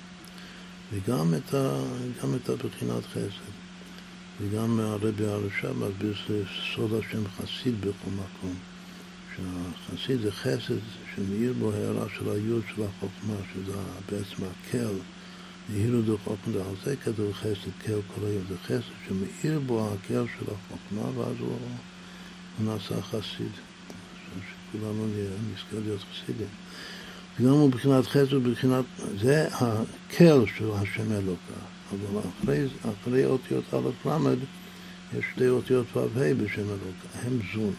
וגם 0.92 1.34
את, 1.34 1.54
ה, 1.54 1.84
גם 2.24 2.36
את 2.36 2.50
הבחינת 2.50 3.06
חסד. 3.06 3.52
וגם 4.42 4.80
הרבי 4.80 5.26
הרשע 5.26 5.72
מסביר 5.74 6.14
סוד 6.76 6.94
השם 6.94 7.24
חסיד 7.28 7.82
בכל 7.82 8.12
מקום. 8.12 8.56
שהחסיד 9.36 10.22
זה 10.22 10.32
חסד 10.32 10.80
שמאיר 11.16 11.54
בו 11.60 11.74
הערה 11.74 12.06
של 12.18 12.30
היוד 12.30 12.64
של 12.76 12.84
החוכמה, 12.84 13.36
שזה 13.54 13.78
בעצם 14.10 14.44
הקל 14.44 14.94
יהירו 15.74 16.02
דו 16.02 16.18
חוכמה, 16.18 16.56
על 16.56 16.76
זה 16.84 16.96
כתוב 16.96 17.34
חסד, 17.34 17.72
קל 17.86 18.00
כל 18.16 18.26
היום, 18.26 18.44
זה 18.50 18.56
חסד 18.64 18.92
שמאיר 19.08 19.60
בו 19.60 19.90
הקל 19.94 20.26
של 20.40 20.46
החוכמה, 20.46 21.20
ואז 21.20 21.36
הוא, 21.40 21.58
נעשה 22.66 23.02
חסיד. 23.02 23.52
שכולנו 24.72 25.08
נזכה 25.08 25.76
להיות 25.86 26.02
חסידים. 26.02 26.48
וגם 27.40 27.52
הוא 27.52 27.68
מבחינת 27.68 28.06
חסד, 28.06 28.34
מבחינת, 28.34 28.86
זה 29.22 29.48
הקל 29.52 30.46
של 30.58 30.72
השם 30.72 31.12
אלוקה. 31.12 31.62
אבל 31.92 32.20
אחרי, 32.30 32.68
אחרי 32.82 33.26
אותיות 33.26 33.64
א' 33.74 34.08
ל' 34.10 34.36
יש 35.18 35.26
שתי 35.34 35.48
אותיות 35.48 35.86
ו' 35.98 36.00
ה' 36.00 36.34
בשם 36.34 36.70
אלוקה, 36.70 37.20
הם 37.22 37.40
זון. 37.54 37.74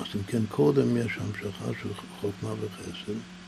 אז 0.00 0.06
אם 0.16 0.22
כן, 0.26 0.42
קודם 0.48 0.96
יש 0.96 1.18
המשכה 1.20 1.66
של 1.82 1.88
חוכמה 2.20 2.52
וחסד. 2.52 3.39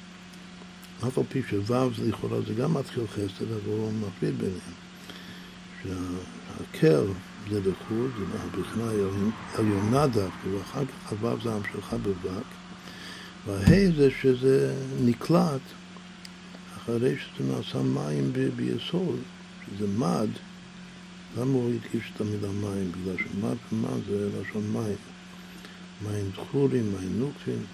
אף 1.09 1.19
על 1.19 1.25
פי 1.29 1.43
שו' 1.51 1.63
זה 1.67 2.09
לכאורה 2.09 2.41
זה 2.41 2.55
גם 2.55 2.75
מתחיל 2.75 3.07
חסד, 3.07 3.53
אבל 3.53 3.61
הוא 3.67 3.93
מפריד 3.93 4.35
ביניהם. 4.39 4.77
שהקל 5.83 7.05
זה 7.51 7.61
לחוד, 7.61 8.11
זה 8.19 8.25
מהבחינה 8.27 8.91
עליונה 9.55 10.07
דווקא, 10.07 10.49
ואחר 10.49 10.85
כך 10.85 11.13
הו' 11.21 11.37
זה 11.43 11.53
המשכה 11.55 11.97
בו', 11.97 12.31
והה' 13.47 13.91
זה 13.97 14.09
שזה 14.23 14.75
נקלט 15.01 15.61
אחרי 16.77 17.17
שזה 17.19 17.53
נעשה 17.53 17.83
מים 17.83 18.33
ב- 18.33 18.51
ביסוד, 18.57 19.19
שזה 19.67 19.87
מד, 19.99 20.29
למה 21.39 21.53
הוא 21.53 21.73
הדגיש 21.73 22.13
את 22.17 22.21
המילה 22.21 22.49
מים? 22.49 22.93
בגלל 22.93 23.17
שמד 23.17 23.57
ומד 23.73 24.01
זה 24.09 24.29
לשון 24.41 24.73
מים. 24.73 24.97
מים 26.03 26.31
דחורים, 26.35 26.93
מים 26.93 27.21
נוקפים. 27.21 27.65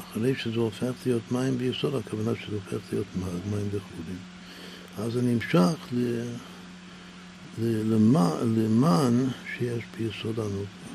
אחרי 0.00 0.34
שזה 0.34 0.60
הופך 0.60 0.92
להיות 1.06 1.32
מים 1.32 1.58
ביסוד, 1.58 1.94
הכוונה 1.94 2.30
שזה 2.34 2.56
הופך 2.56 2.92
להיות 2.92 3.06
מים 3.50 3.68
דחורים. 3.68 4.18
אז 4.98 5.12
זה 5.12 5.22
נמשך 5.22 5.74
ל... 5.92 6.22
למן 7.58 9.24
שיש 9.56 9.84
ביסוד 9.98 10.38
הנוקבה. 10.38 10.94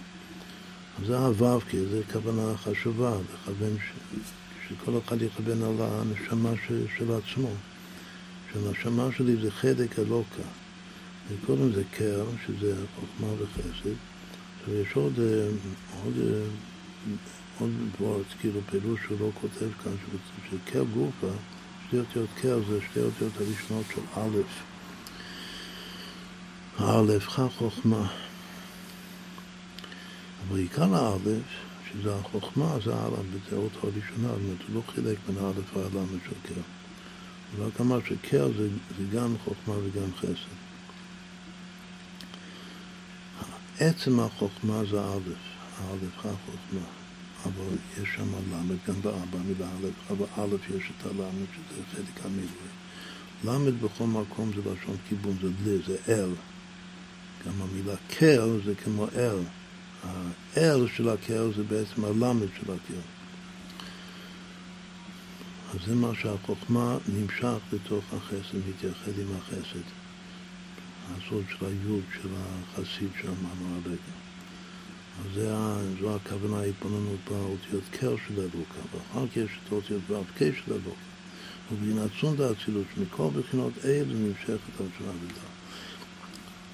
זה 1.06 1.18
הו"ו, 1.18 1.60
כי 1.70 1.86
זה 1.86 2.02
כוונה 2.14 2.58
חשובה, 2.58 3.18
לכוון 3.34 3.78
שכל 4.68 4.92
אחד 5.06 5.22
יכוון 5.22 5.64
על 5.64 5.76
הנשמה 5.80 6.52
של 6.98 7.12
עצמו. 7.12 7.50
שהנשמה 8.54 9.10
שלי 9.18 9.36
זה 9.42 9.52
חדק 9.52 10.00
אלוקה. 10.00 10.44
וקודם 11.30 11.74
זה 11.74 11.84
קר, 11.92 12.26
שזה 12.46 12.76
חוכמה 12.96 13.34
וחסד. 13.34 13.96
ויש 14.68 14.88
עוד, 14.94 15.20
אה, 15.20 15.48
עוד, 16.04 16.14
אה, 16.18 16.44
עוד 17.60 17.70
דברות, 17.92 18.26
כאילו 18.40 18.60
פירוש 18.70 19.00
שהוא 19.06 19.20
לא 19.20 19.32
כותב 19.42 19.68
כאן, 19.84 19.92
שקר 20.50 20.84
גופה, 20.84 21.28
שתי 21.88 22.00
אותיות 22.00 22.30
קר 22.42 22.60
זה 22.70 22.80
שתי 22.92 23.00
אותיות 23.00 23.32
הראשונות 23.38 23.86
של 23.96 24.02
א', 24.16 24.42
האלף 26.78 27.28
חוכמה. 27.28 28.08
אבל 30.48 30.60
עיקר 30.60 30.96
האלף 30.96 31.44
שזה 31.92 32.16
החוכמה, 32.16 32.78
זה 32.86 32.96
הלאה, 32.96 33.20
וזה 33.32 33.56
הראשונה, 33.56 34.28
זאת 34.28 34.42
אומרת, 34.44 34.62
הוא 34.68 34.76
לא 34.76 34.82
חילק 34.94 35.18
בין 35.28 35.38
האלף 35.38 35.78
והלמד 35.78 36.20
של 36.30 36.36
קר. 36.44 36.62
הוא 37.58 37.68
רק 37.68 37.82
אמר 37.82 38.00
שקר 38.06 38.48
זה, 38.58 38.70
זה 38.98 39.18
גם 39.18 39.36
חוכמה 39.44 39.76
וגם 39.78 40.16
חסד. 40.18 40.60
עצם 43.80 44.20
החוכמה 44.20 44.86
זה 44.92 45.02
א', 45.02 45.30
האלף 45.78 46.18
החוכמה, 46.18 46.99
אבל 47.46 47.76
יש 48.02 48.10
שם 48.16 48.28
למד 48.52 48.78
גם 48.88 49.12
במילה 49.32 49.68
א', 49.68 50.12
אבל 50.12 50.26
א' 50.38 50.76
יש 50.76 50.92
את 50.98 51.06
הלמד 51.06 51.46
שזה 51.54 51.82
חלק 51.92 52.26
המילוי. 52.26 52.70
למד 53.44 53.82
בכל 53.82 54.04
מקום 54.04 54.52
זה 54.56 54.62
לשון 54.62 54.98
כיוון, 55.10 55.38
זה 55.42 55.48
לי, 55.64 55.78
זה 55.88 55.98
אל. 56.10 56.30
גם 57.46 57.62
המילה 57.62 57.96
קר 58.18 58.48
זה 58.66 58.76
כמו 58.76 59.06
אל. 59.16 59.38
האל 60.04 60.88
של 60.88 61.10
הקר 61.10 61.52
זה 61.56 61.64
בעצם 61.64 62.06
הלמד 62.06 62.48
של 62.60 62.72
הקר. 62.72 63.02
אז 65.74 65.80
זה 65.88 65.96
מה 65.96 66.12
שהחוכמה 66.22 66.98
נמשך 67.08 67.58
לתוך 67.74 68.04
החסד, 68.14 68.58
מתייחד 68.70 69.20
עם 69.20 69.28
החסד. 69.38 69.86
הסוד 71.12 71.44
של 71.50 71.66
היוד 71.66 72.04
של 72.14 72.30
החסיד 72.38 73.10
שאמרנו 73.22 73.80
הרגע. 73.86 74.29
אז 75.20 75.42
זו 76.02 76.16
הכוונה 76.16 76.60
ההתבוננות 76.60 77.20
באותיות 77.30 77.84
קר 77.92 78.16
של 78.28 78.40
אלוקה, 78.40 78.80
ואחר 78.94 79.28
כך 79.28 79.38
יש 79.38 79.52
את 79.68 79.72
האותיות 79.72 80.02
ו' 80.10 80.24
של 80.38 80.74
אלוקה. 80.74 81.10
ובגינת 81.72 82.12
סונדה 82.20 82.52
אצילות, 82.52 82.86
שמכל 82.96 83.30
בחינות 83.40 83.74
אלה 83.86 84.14
נמשכת 84.14 84.60
התשובה 84.74 85.12
ודעת. 85.24 85.60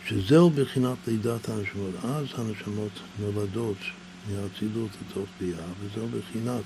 שזהו 0.08 0.50
בחינת 0.50 0.98
לידת 1.08 1.50
הנשמות. 1.50 1.96
אז 2.04 2.26
הנשמות 2.34 2.92
נולדות 3.20 3.78
מהאצילות 4.30 4.90
לתוך 5.02 5.30
ביאה, 5.42 5.66
וזהו 5.80 6.08
בחינת 6.08 6.64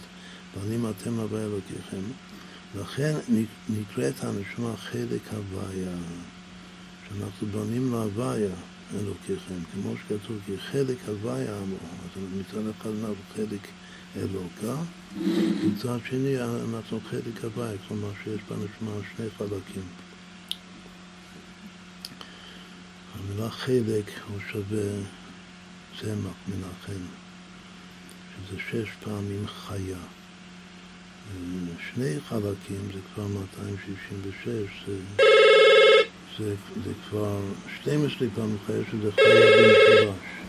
בנים 0.55 0.85
אתם 0.89 1.19
הוויה 1.19 1.45
אלוקיכם. 1.45 2.01
לכן 2.81 3.15
נקראת 3.69 4.23
הנשמה 4.23 4.77
חלק 4.77 5.21
הוויה, 5.31 5.95
שאנחנו 7.07 7.47
בנים 7.47 7.91
להוויה 7.91 8.55
אלוקיכם, 8.97 9.55
כמו 9.73 9.93
שכתוב 9.97 10.37
כי 10.45 10.57
חלק 10.57 10.97
הוויה 11.07 11.57
אמרו, 11.57 11.77
אז 11.77 12.21
מצד 12.39 12.69
אחד 12.77 12.89
אנחנו 12.89 13.15
חלק 13.35 13.67
אלוקה, 14.15 14.81
מצד 15.63 15.97
שני 16.09 16.41
אנחנו 16.41 16.99
חלק 17.09 17.43
הוויה, 17.43 17.77
כלומר 17.87 18.09
שיש 18.23 18.41
בנשמה 18.49 18.91
שני 19.15 19.29
חלקים. 19.37 19.83
המילה 23.15 23.49
חלק 23.49 24.11
הוא 24.27 24.39
שווה 24.51 24.89
צמח 25.99 26.35
מנחם, 26.47 27.03
שזה 28.35 28.57
שש 28.69 28.89
פעמים 29.03 29.47
חיה. 29.47 29.97
שני 31.93 32.19
חלקים 32.29 32.89
זה 32.93 32.99
כבר 33.13 33.27
266, 33.27 34.45
זה, 34.87 34.93
זה, 36.37 36.55
זה 36.85 36.91
כבר 37.09 37.39
12 37.81 38.27
פעמים 38.35 38.57
חיה 38.67 38.81
שזה 38.91 39.11
חיה 39.11 39.25
במפורש. 39.25 40.39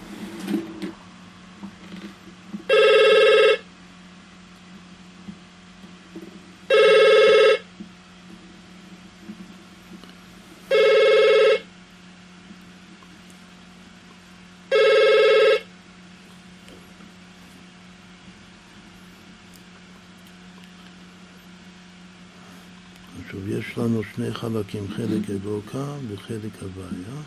לנו 23.81 24.05
שני 24.21 24.35
חלקים, 24.35 24.89
חלק 24.89 25.31
אלוקה 25.31 25.95
וחלק 26.09 26.63
הוויה. 26.63 27.23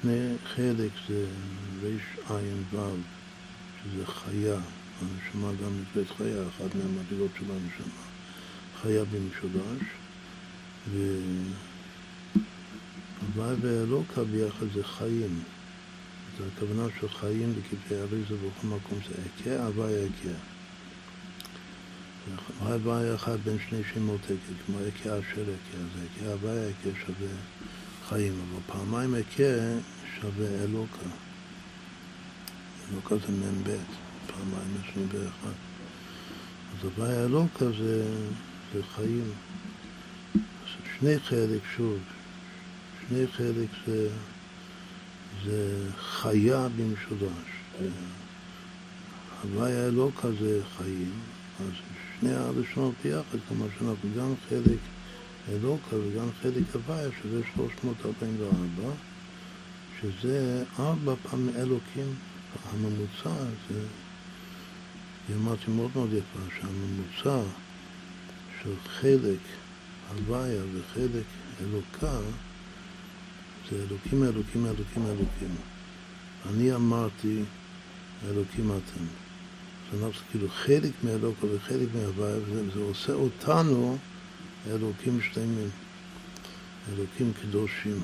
שני 0.00 0.34
חלק 0.54 0.90
זה 1.08 1.26
ריש 1.82 2.02
עין 2.30 2.62
וו, 2.72 2.90
שזה 3.82 4.06
חיה, 4.06 4.58
הנשמה 5.00 5.50
גם 5.62 5.80
נקראת 5.80 6.16
חיה, 6.16 6.42
אחת 6.48 6.74
מהמדרגות 6.74 7.30
של 7.38 7.44
הנשמה, 7.44 8.02
חיה 8.82 9.04
במשולש, 9.04 9.82
והוויה 13.34 13.56
ואלוקה 13.60 14.24
ביחד 14.24 14.66
זה 14.74 14.84
חיים. 14.84 15.42
זה 16.38 16.44
הכוונה 16.56 16.86
של 17.00 17.08
חיים 17.08 17.52
בכתבי 17.52 17.94
אריזה 17.94 18.34
בכל 18.34 18.66
מקום 18.66 18.98
זה 19.08 19.14
אכה, 19.26 19.66
הוויה 19.66 20.06
אכה. 20.06 20.55
הוויה 22.58 23.14
אחד 23.14 23.36
בין 23.44 23.58
שני 23.68 23.80
שמות 23.94 24.20
עקה, 24.24 24.64
כמו 24.66 24.78
עקה 24.78 25.18
אשר 25.18 25.42
עקה, 25.42 25.78
אז 25.78 26.02
עקה 26.04 26.32
הוויה 26.32 26.68
עקה 26.68 26.88
שווה 27.06 27.28
חיים, 28.08 28.32
אבל 28.32 28.60
פעמיים 28.66 29.14
עקה 29.14 29.78
שווה 30.20 30.46
אלוקה. 30.64 31.08
אלוקה 32.92 33.16
זה 33.16 33.32
מ"ב, 33.32 33.76
פעמיים 34.26 34.76
עשרים 34.82 35.06
ואחד. 35.12 35.56
אז 36.72 36.84
הוויה 36.84 37.24
אלוקה 37.24 37.64
זה, 37.64 38.04
זה 38.74 38.82
חיים. 38.96 39.32
שני 40.98 41.18
חלק, 41.18 41.60
שוב, 41.76 41.98
שני 43.08 43.26
חלק 43.26 43.68
זה, 43.86 44.08
זה 45.44 45.88
חיה 45.98 46.68
במשולש. 46.68 47.50
הוויה 49.42 49.86
אלוקה 49.86 50.28
זה 50.40 50.60
חיים, 50.76 51.12
אז 51.60 51.72
שני 52.20 52.34
הראשונות 52.34 52.94
ביחד, 53.04 53.38
כלומר 53.48 53.66
שאנחנו 53.78 54.08
גם 54.18 54.34
חלק 54.48 54.78
אלוקה 55.48 55.96
וגם 55.96 56.28
חלק 56.42 56.62
הוויה, 56.74 57.08
שזה 57.22 57.40
344, 57.54 58.94
שזה 60.00 60.64
ארבע 60.78 61.14
פעמים 61.22 61.56
אלוקים, 61.56 62.14
הממוצע 62.70 63.44
זה, 63.70 63.80
אמרתי 65.36 65.70
מאוד 65.70 65.90
מאוד 65.94 66.12
יפה, 66.12 66.38
שהממוצע 66.60 67.48
של 68.62 68.74
חלק 69.00 69.40
הוויה 70.08 70.62
וחלק 70.74 71.24
אלוקה 71.60 72.18
זה 73.70 73.76
אלוקים, 73.76 74.24
אלוקים, 74.24 74.66
אלוקים, 74.66 75.06
אלוקים. 75.06 75.56
אני 76.48 76.74
אמרתי, 76.74 77.42
אלוקים 78.28 78.70
אתם. 78.70 79.25
זה 79.92 80.06
אנחנו 80.06 80.20
כאילו 80.30 80.48
חלק 80.48 80.92
מאלוקה 81.04 81.46
וחלק 81.46 81.88
מהוויה, 81.94 82.36
וזה 82.46 82.80
עושה 82.80 83.12
אותנו 83.12 83.98
אלוקים 84.70 85.20
שלמים, 85.20 85.68
אלוקים 86.92 87.32
קדושים. 87.42 88.00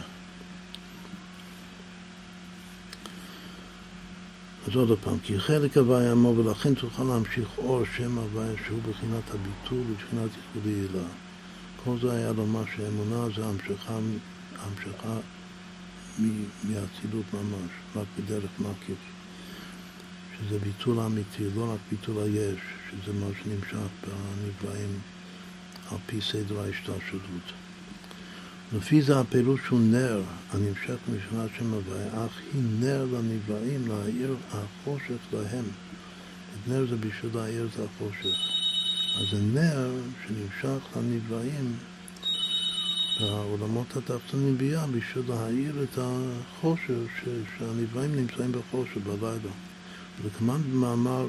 אז 4.66 4.76
עוד 4.76 4.98
פעם, 5.04 5.18
כי 5.22 5.40
חלק 5.40 5.76
הוויה 5.76 6.12
עמו 6.12 6.34
ולכן 6.36 6.74
תוכל 6.74 7.04
להמשיך 7.04 7.48
אור 7.58 7.82
שם 7.96 8.18
הוויה 8.18 8.52
שהוא 8.66 8.80
בחינת 8.82 9.30
הביטול 9.30 9.84
ובחינת 9.90 10.30
ייחודי 10.36 10.74
הילה. 10.74 11.08
כל 11.84 11.96
זה 12.02 12.12
היה 12.12 12.32
לומר 12.32 12.62
שאמונה 12.76 13.26
זה 13.36 13.44
המשכה, 13.44 13.98
המשכה 14.58 15.16
מאצילות 16.64 17.24
ממש, 17.34 17.70
רק 17.96 18.06
בדרך 18.18 18.50
מקיף. 18.58 19.11
שזה 20.48 20.58
ביטול 20.58 21.00
אמיתי, 21.00 21.44
לא 21.56 21.72
רק 21.72 21.78
ביטול 21.90 22.16
היש, 22.18 22.60
שזה 22.90 23.12
מה 23.12 23.26
שנמשך 23.42 23.76
בנבראים 24.02 24.98
על 25.90 25.98
פי 26.06 26.20
סדר 26.20 26.60
ההשתלשלות. 26.60 27.52
לפי 28.76 29.02
זה 29.02 29.20
הפירוש 29.20 29.60
הוא 29.66 29.80
נר 29.80 30.22
הנמשך 30.50 30.96
משנת 31.08 31.50
שם 31.58 31.72
הוויה, 31.72 32.26
אך 32.26 32.40
היא 32.54 32.62
נר 32.80 33.06
לנבראים 33.12 33.88
להאיר 33.88 34.36
החושך 34.52 35.32
להם. 35.32 35.64
את 35.64 36.68
נר 36.68 36.86
זה 36.90 36.96
בשביל 36.96 37.30
להאיר 37.34 37.68
את 37.74 37.80
החושך. 37.80 38.36
אז 39.20 39.26
זה 39.30 39.42
נר 39.42 39.90
שנמשך 40.26 40.96
לנבראים 40.96 41.76
בעולמות 43.20 43.96
התחתונים 43.96 44.58
ביה 44.58 44.86
בשביל 44.86 45.24
להאיר 45.28 45.82
את 45.82 45.98
החושך 45.98 47.24
שהנבראים 47.58 48.16
נמצאים 48.16 48.52
בחושך 48.52 48.96
בלילה. 48.96 49.52
וכמובן 50.22 50.62
במאמר 50.62 51.26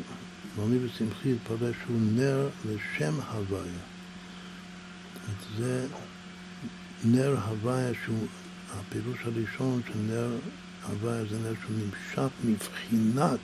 מוני 0.57 0.77
ושמחי 0.85 1.33
התפרש 1.33 1.75
שהוא 1.83 1.97
נר 2.15 2.49
לשם 2.65 3.13
הוויה. 3.31 3.83
זה 5.57 5.87
נר 7.03 7.35
הוויה 7.47 7.91
שהוא, 8.05 8.27
הפירוש 8.79 9.17
הראשון 9.23 9.81
של 9.87 9.99
נר 9.99 10.29
הוויה 10.89 11.25
זה 11.25 11.39
נר 11.39 11.53
שהוא 11.61 11.75
נמשך 11.77 12.33
מבחינת, 12.43 13.39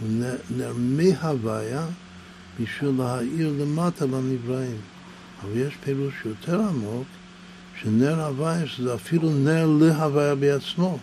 הוא 0.00 0.08
נר, 0.08 0.36
נר 0.56 0.72
מהוויה 0.76 1.86
בשביל 2.60 2.90
להאיר 2.98 3.52
למטה 3.60 4.06
לנבראים. 4.06 4.80
אבל 5.42 5.56
יש 5.56 5.74
פירוש 5.84 6.14
יותר 6.24 6.60
עמוק, 6.60 7.06
שנר 7.80 8.24
הוויה 8.26 8.66
שזה 8.66 8.94
אפילו 8.94 9.30
נר 9.30 9.66
להוויה 9.80 10.34
בעצמו. 10.34 10.98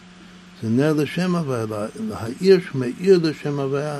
זה 0.65 0.71
נר 0.71 0.93
לשם 0.93 1.35
הוויה, 1.35 1.65
להאיר 2.09 2.59
שמאיר 2.71 3.19
לשם 3.23 3.59
הוויה 3.59 3.99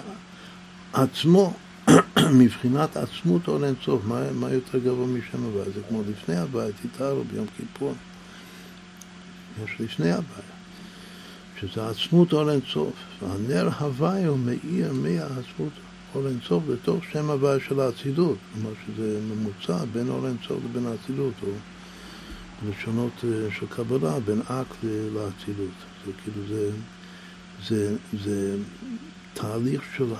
עצמו. 0.93 1.53
מבחינת 2.39 2.97
עצמות 2.97 3.47
אור 3.47 3.65
אינסוף, 3.65 4.01
מה, 4.05 4.31
מה 4.31 4.51
יותר 4.51 4.77
גבוה 4.77 5.07
משם 5.07 5.43
הוויה? 5.43 5.65
זה 5.65 5.81
כמו 5.89 6.01
לפני 6.11 6.37
הוויה, 6.37 6.67
תתארו 6.81 7.23
ביום 7.23 7.45
כיפור. 7.57 7.93
יש 9.63 9.71
לפני 9.79 10.11
הוויה, 10.11 10.45
שזה 11.61 11.87
עצמות 11.89 12.33
אור 12.33 12.51
אינסוף. 12.51 12.93
והנר 13.21 13.69
הוויה 13.79 14.27
הוא 14.27 14.39
מאיר 14.39 14.93
מהעצמות 14.93 15.73
אור 16.15 16.27
אינסוף 16.27 16.63
לתוך 16.69 17.03
שם 17.11 17.29
הוויה 17.29 17.59
של 17.67 17.79
האצילות. 17.79 18.37
כלומר 18.53 18.75
שזה 18.87 19.19
ממוצע 19.21 19.85
בין 19.93 20.09
אור 20.09 20.27
אינסוף 20.27 20.57
לבין 20.69 20.85
האצילות, 20.85 21.33
או 21.43 21.47
לשונות 22.69 23.23
אה, 23.23 23.51
של 23.59 23.67
קבלה, 23.67 24.19
בין 24.19 24.41
אק 24.41 24.75
לאצילות. 25.13 25.75
זה 26.05 26.11
כאילו 26.23 26.47
זה, 26.47 26.71
זה, 27.67 27.95
זה 28.23 28.57
תהליך 29.33 29.83
של... 29.97 30.13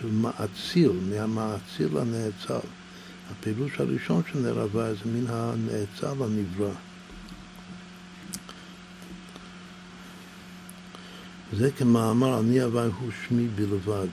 של 0.00 0.10
מאציל, 0.10 0.92
מהמאציל 1.10 1.88
לנאצל. 1.94 2.68
הפירוש 3.30 3.80
הראשון 3.80 4.22
של 4.32 4.38
נר 4.38 4.60
הוויה 4.60 4.94
זה 4.94 5.00
מן 5.06 5.26
הנאצל 5.28 6.24
לנברא. 6.24 6.72
זה 11.52 11.70
כמאמר 11.70 12.40
אני 12.40 12.60
הוויה 12.60 12.88
הוא 13.00 13.10
שמי 13.26 13.48
בלבד, 13.48 14.08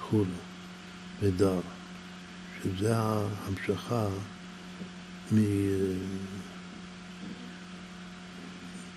חו"ל, 0.00 0.26
ודר, 1.22 1.60
שזה 2.62 2.96
ההמשכה. 2.96 4.06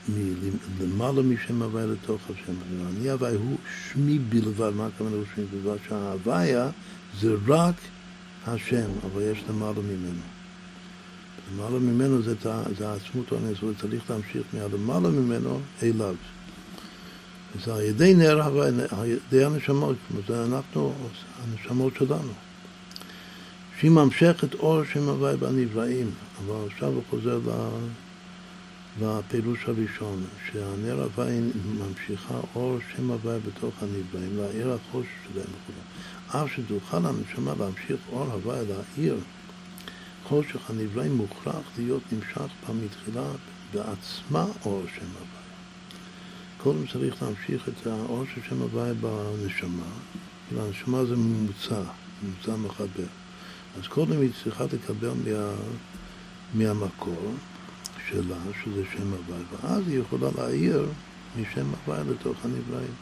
מלמעלה 0.09 1.21
משם 1.21 1.61
הוויה 1.61 1.85
לתוך 1.85 2.21
השם. 2.25 2.53
אני 2.97 3.09
הוויה 3.09 3.37
הוא 3.37 3.57
שמי 3.91 4.19
בלבד, 4.19 4.69
מה 4.75 4.85
הכוונה 4.85 5.15
הוא 5.15 5.25
שמי 5.35 5.45
בלבד? 5.45 5.77
שההוויה 5.87 6.69
זה 7.19 7.35
רק 7.47 7.75
השם, 8.47 8.89
אבל 9.05 9.21
יש 9.21 9.43
למעלה 9.49 9.79
ממנו. 9.79 10.21
למעלה 11.53 11.79
ממנו 11.79 12.21
זה, 12.21 12.35
זה 12.77 12.89
העצמות 12.89 13.31
הנס, 13.31 13.57
צריך 13.81 14.09
להמשיך 14.09 14.43
מהלמעלה 14.53 15.09
ממנו 15.09 15.59
אליו. 15.83 16.15
זה 17.65 17.73
על 17.73 17.81
ידי 17.81 18.13
נר 18.13 18.43
הוויה, 18.43 18.71
על 18.91 19.05
ידי 19.05 19.45
הנשמות, 19.45 19.95
זה 20.27 20.45
אנחנו, 20.45 20.93
הנשמות 21.43 21.93
שלנו. 21.95 22.33
שהיא 23.81 23.91
ממשכת 23.91 24.53
אור 24.53 24.83
שם 24.93 25.09
הוויה 25.09 25.37
בנבראים, 25.37 26.11
אבל 26.37 26.55
עכשיו 26.67 26.87
הוא 26.87 27.03
חוזר 27.09 27.37
ל... 27.37 27.49
והפירוש 28.99 29.59
הראשון, 29.65 30.23
שהנר 30.45 31.03
הוויה 31.03 31.41
ממשיכה 31.65 32.39
אור 32.55 32.77
שם 32.95 33.11
הוויה 33.11 33.39
בתוך 33.39 33.73
הנבראים, 33.81 34.37
להאיר 34.37 34.71
החושך 34.71 35.09
שלהם 35.23 35.45
וכו'. 35.45 36.37
אף 36.37 36.49
שתוכל 36.55 36.97
הנשמה 36.97 37.53
להמשיך 37.59 37.99
אור 38.11 38.23
הוויה 38.23 38.63
להאיר 38.63 39.17
חושך 40.23 40.69
הנבראים 40.69 41.15
מוכרח 41.15 41.65
להיות 41.77 42.03
נמשך 42.11 42.37
בה 42.37 42.73
מתחילה 42.73 43.27
בעצמה 43.73 44.45
אור 44.65 44.83
שם 44.95 45.05
הוויה. 45.05 45.45
קודם 46.57 46.87
צריך 46.87 47.23
להמשיך 47.23 47.69
את 47.69 47.87
האור 47.87 48.23
של 48.35 48.41
שם 48.49 48.61
הוויה 48.61 48.93
בנשמה, 48.93 49.91
והנשמה 50.53 51.05
זה 51.05 51.15
ממוצע, 51.15 51.81
ממוצע 52.23 52.55
מחבר. 52.55 53.20
אז 53.79 53.87
קודם 53.87 54.21
היא 54.21 54.29
צריכה 54.43 54.63
לקבל 54.63 55.09
מה, 55.25 55.53
מהמקור. 56.53 57.33
שלה, 58.11 58.37
שזה 58.63 58.83
שם 58.93 59.13
הוויה, 59.13 59.43
ואז 59.51 59.87
היא 59.87 59.99
יכולה 59.99 60.27
להעיר 60.37 60.85
משם 61.41 61.65
הוויה 61.85 62.03
לתוך 62.03 62.37
הנבראים. 62.43 62.93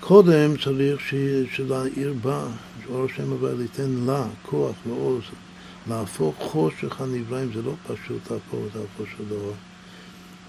קודם 0.00 0.58
צריך 0.58 0.96
שלהעיר 1.50 2.14
בה, 2.22 2.46
שאור 2.84 3.06
שם 3.16 3.30
הוויה 3.30 3.54
ליתן 3.54 3.90
לה 4.06 4.24
כוח 4.42 4.76
ועוז, 4.86 5.22
להפוך 5.88 6.34
חושך 6.38 7.00
הנבראים, 7.00 7.50
זה 7.54 7.62
לא 7.62 7.72
פשוט 7.86 8.32
להפוך 8.32 8.66
את 8.70 8.76
החושך 8.76 9.20
לאור. 9.30 9.54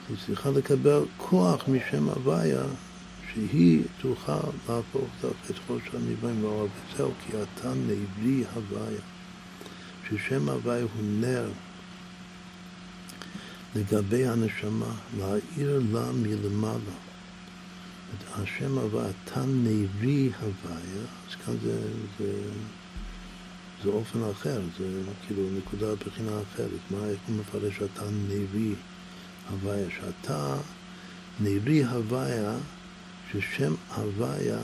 היא 0.10 0.18
צריכה 0.26 0.50
לקבל 0.50 1.02
כוח 1.18 1.68
משם 1.68 2.10
הוויה, 2.10 2.64
שהיא 3.34 3.84
תוכל 4.02 4.34
להפוך 4.70 5.10
את 5.50 5.58
חושך 5.68 5.96
הנבראים 5.96 6.44
לאור, 6.44 6.68
וזהו 6.94 7.12
כי 7.26 7.34
אתה 7.38 7.74
נברי 7.74 8.44
הוויה, 8.54 9.02
ששם 10.10 10.50
הוויה 10.50 10.84
הוא 10.84 11.04
נר. 11.20 11.50
לגבי 13.76 14.28
הנשמה, 14.28 14.96
להאיר 15.18 15.82
לה 15.92 16.12
מלמעלה. 16.12 16.98
השם 18.36 18.78
הוויה, 18.78 19.10
אתה 19.10 19.44
נביא 19.46 20.30
הוויה, 20.40 21.04
אז 21.30 21.36
כאן 21.46 21.54
זה, 21.64 21.82
זה, 22.20 22.34
זה 23.84 23.90
אופן 23.90 24.20
אחר, 24.32 24.62
זה 24.80 25.02
כאילו 25.28 25.44
נקודה 25.58 25.96
בחינה 25.96 26.32
אחרת. 26.42 26.92
מה, 26.92 27.06
איך 27.06 27.20
הוא 27.28 27.36
מפרש 27.36 27.78
שאתה 27.78 28.06
נביא 28.30 28.76
הוויה? 29.50 29.88
שאתה 29.90 30.56
נביא 31.40 31.86
הוויה, 31.86 32.56
ששם 33.34 33.74
הוויה 33.96 34.60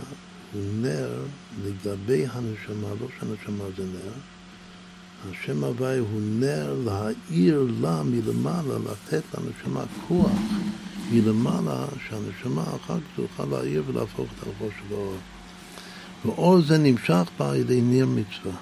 הוא 0.54 0.64
נר 0.82 1.10
לגבי 1.66 2.26
הנשמה, 2.32 2.88
לא 3.02 3.08
שהנשמה 3.20 3.64
זה 3.78 3.84
נר, 3.84 4.12
השם 5.32 5.64
הוואי 5.64 5.98
הוא 5.98 6.22
נר 6.22 6.76
להאיר 6.86 7.68
לה 7.82 8.04
מלמעלה, 8.04 8.76
לתת 8.86 9.24
לנשמה 9.38 9.84
כוח 10.08 10.32
מלמעלה, 11.12 11.86
שהנשמה 12.10 12.64
אחר 12.64 13.00
כך 13.00 13.06
תוכל 13.16 13.46
להאיר 13.46 13.84
ולהפוך 13.88 14.28
את 14.38 14.48
הראש 14.48 14.74
של 14.88 14.94
האור. 14.94 15.16
ואור 16.26 16.62
זה 16.62 16.78
נמשך 16.78 17.30
בה 17.40 17.50
על 17.50 17.56
ידי 17.56 17.82
נר 17.82 18.06
מצווה. 18.06 18.56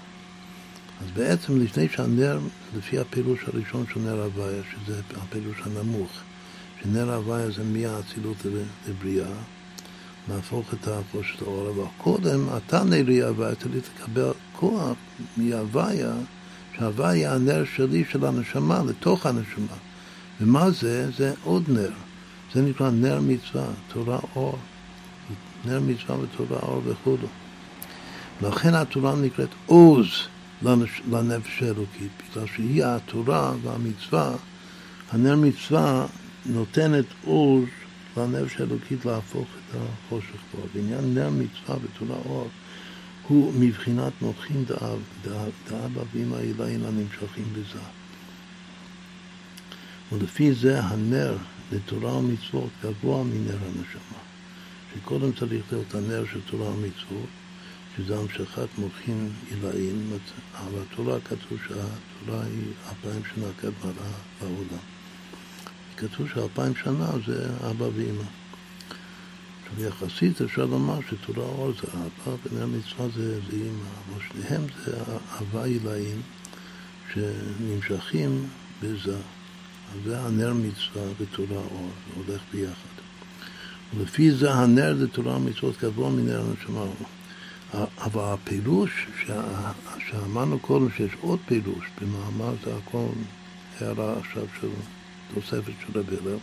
אז 1.01 1.11
בעצם 1.13 1.61
לפני 1.61 1.87
שהנר, 1.89 2.39
לפי 2.77 2.99
הפירוש 2.99 3.39
הראשון 3.47 3.85
של 3.93 3.99
נר 3.99 4.23
הוויה, 4.23 4.61
שזה 4.71 5.01
הפירוש 5.15 5.57
הנמוך, 5.63 6.11
שנר 6.83 7.13
הוויה 7.13 7.51
זה 7.51 7.63
מהאצילות 7.63 8.37
לבריאה, 8.89 9.33
להפוך 10.29 10.73
את 10.73 10.87
החוש 10.87 11.35
של 11.37 11.45
האור, 11.45 11.69
אבל 11.69 11.83
קודם 11.97 12.45
אתה 12.57 12.83
נרי 12.83 13.23
הוויה, 13.23 13.55
צריך 13.55 13.89
לקבל 13.95 14.31
כוח 14.53 14.97
מהוויה 15.37 16.13
שההוואי 16.77 17.25
הנר 17.25 17.63
שלי 17.75 18.03
של 18.11 18.25
הנשמה 18.25 18.83
לתוך 18.87 19.25
הנשמה. 19.25 19.75
ומה 20.41 20.71
זה? 20.71 21.11
זה 21.11 21.33
עוד 21.43 21.63
נר. 21.67 21.91
זה 22.53 22.61
נקרא 22.61 22.89
נר 22.89 23.19
מצווה, 23.21 23.65
תורה 23.93 24.19
אור. 24.35 24.57
נר 25.65 25.79
מצווה 25.79 26.17
ותורה 26.19 26.59
אור 26.61 26.81
וכו'. 26.85 27.17
לכן 28.41 28.73
התורה 28.73 29.15
נקראת 29.15 29.49
עוז 29.65 30.07
לנפש 31.11 31.63
האלוקית, 31.63 32.11
בגלל 32.31 32.47
שהיא 32.55 32.85
התורה 32.85 33.53
והמצווה, 33.63 34.35
הנר 35.11 35.35
מצווה 35.35 36.05
נותנת 36.45 37.05
עוז 37.25 37.65
לנפש 38.17 38.59
האלוקית 38.59 39.05
להפוך 39.05 39.47
החושך 39.75 40.41
בו. 40.53 40.61
בעניין 40.73 41.13
נר 41.13 41.29
מצווה 41.29 41.77
ותורה 41.81 42.15
אור 42.25 42.49
הוא 43.27 43.53
מבחינת 43.59 44.13
מוחין 44.21 44.65
דאבא 45.69 46.01
ואמא 46.13 46.35
אלוהים 46.35 46.85
הנמשכים 46.85 47.45
בזה. 47.53 47.79
ולפי 50.11 50.53
זה 50.53 50.79
הנר 50.83 51.37
לתורה 51.71 52.17
ומצוות 52.17 52.69
גבוה 52.83 53.23
מנר 53.23 53.57
הנשמה. 53.65 54.19
שקודם 54.95 55.31
צריך 55.31 55.65
להיות 55.71 55.95
הנר 55.95 56.23
של 56.33 56.39
תורה 56.41 56.69
ומצוות, 56.69 57.29
שזה 57.97 58.17
המשכת 58.17 58.67
מוחין 58.77 59.29
עילאים, 59.49 60.11
אבל 60.53 60.79
התורה 60.91 61.19
כתוב 61.19 61.57
שהתורה 61.67 62.43
היא 62.43 62.63
אלפיים 62.89 63.21
שנה 63.35 63.47
קדמה 63.59 63.91
לעולם. 64.41 64.83
כתוב 65.97 66.27
שאלפיים 66.33 66.75
שנה 66.75 67.11
זה 67.25 67.49
אבא 67.69 67.85
ואמא. 67.95 68.46
עכשיו 69.69 69.85
יחסית 69.85 70.41
אפשר 70.41 70.65
לומר 70.65 70.99
שתורה 71.09 71.47
אור 71.47 71.71
זה 71.71 71.87
אבא 71.93 72.35
ובני 72.45 72.61
המצווה 72.61 73.07
זה, 73.15 73.41
זה 73.41 73.57
אמא, 73.57 73.89
אבל 74.09 74.21
שניהם 74.29 74.61
זה 74.85 74.97
אהבה 75.31 75.63
עילאים 75.63 76.21
שנמשכים 77.13 78.47
בזה. 78.83 79.15
אז 79.15 79.99
זה 80.05 80.19
הנר 80.19 80.53
מצווה 80.53 81.03
ותורה 81.17 81.61
אור, 81.71 81.89
זה 82.07 82.23
הולך 82.25 82.41
ביחד. 82.53 83.01
ולפי 83.95 84.31
זה 84.31 84.53
הנר 84.53 84.95
זה 84.97 85.07
תורה 85.07 85.37
ומצוות 85.37 85.75
גבוה 85.81 86.09
מנר 86.09 86.41
הנשמה. 86.41 86.85
אבל 87.73 88.23
הפירוש 88.23 89.07
שאמרנו 90.09 90.59
קודם 90.59 90.91
שיש 90.91 91.11
עוד 91.21 91.39
פירוש 91.45 91.85
במאמר 92.01 92.53
זה 92.65 92.75
הכל 92.75 93.07
הערה 93.79 94.19
עכשיו 94.19 94.43
של 94.61 94.67
תוספת 95.33 95.73
של 95.87 95.99
רבי 95.99 96.15
הלל 96.21 96.37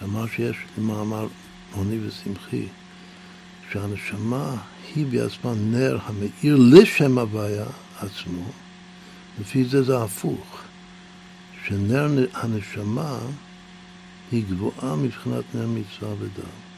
שאמר 0.00 0.26
שיש 0.26 0.56
מאמר 0.78 1.26
עוני 1.72 1.98
ושמחי 2.06 2.66
שהנשמה 3.72 4.56
היא 4.94 5.06
בעצמה 5.06 5.54
נר 5.54 5.98
המאיר 6.02 6.56
לשם 6.58 7.18
הוויה 7.18 7.66
עצמו 8.00 8.50
לפי 9.40 9.64
זה 9.64 9.82
זה 9.82 10.02
הפוך 10.02 10.62
שנר 11.66 12.26
הנשמה 12.34 13.18
היא 14.32 14.44
גבוהה 14.50 14.96
מבחינת 14.96 15.44
נר 15.54 15.66
מצווה 15.66 16.14
ודם 16.18 16.70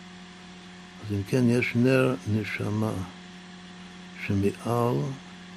אז 1.07 1.13
אם 1.13 1.23
כן, 1.29 1.45
יש 1.51 1.73
נר 1.77 2.15
נשמה 2.33 2.93
שמעל 4.27 4.97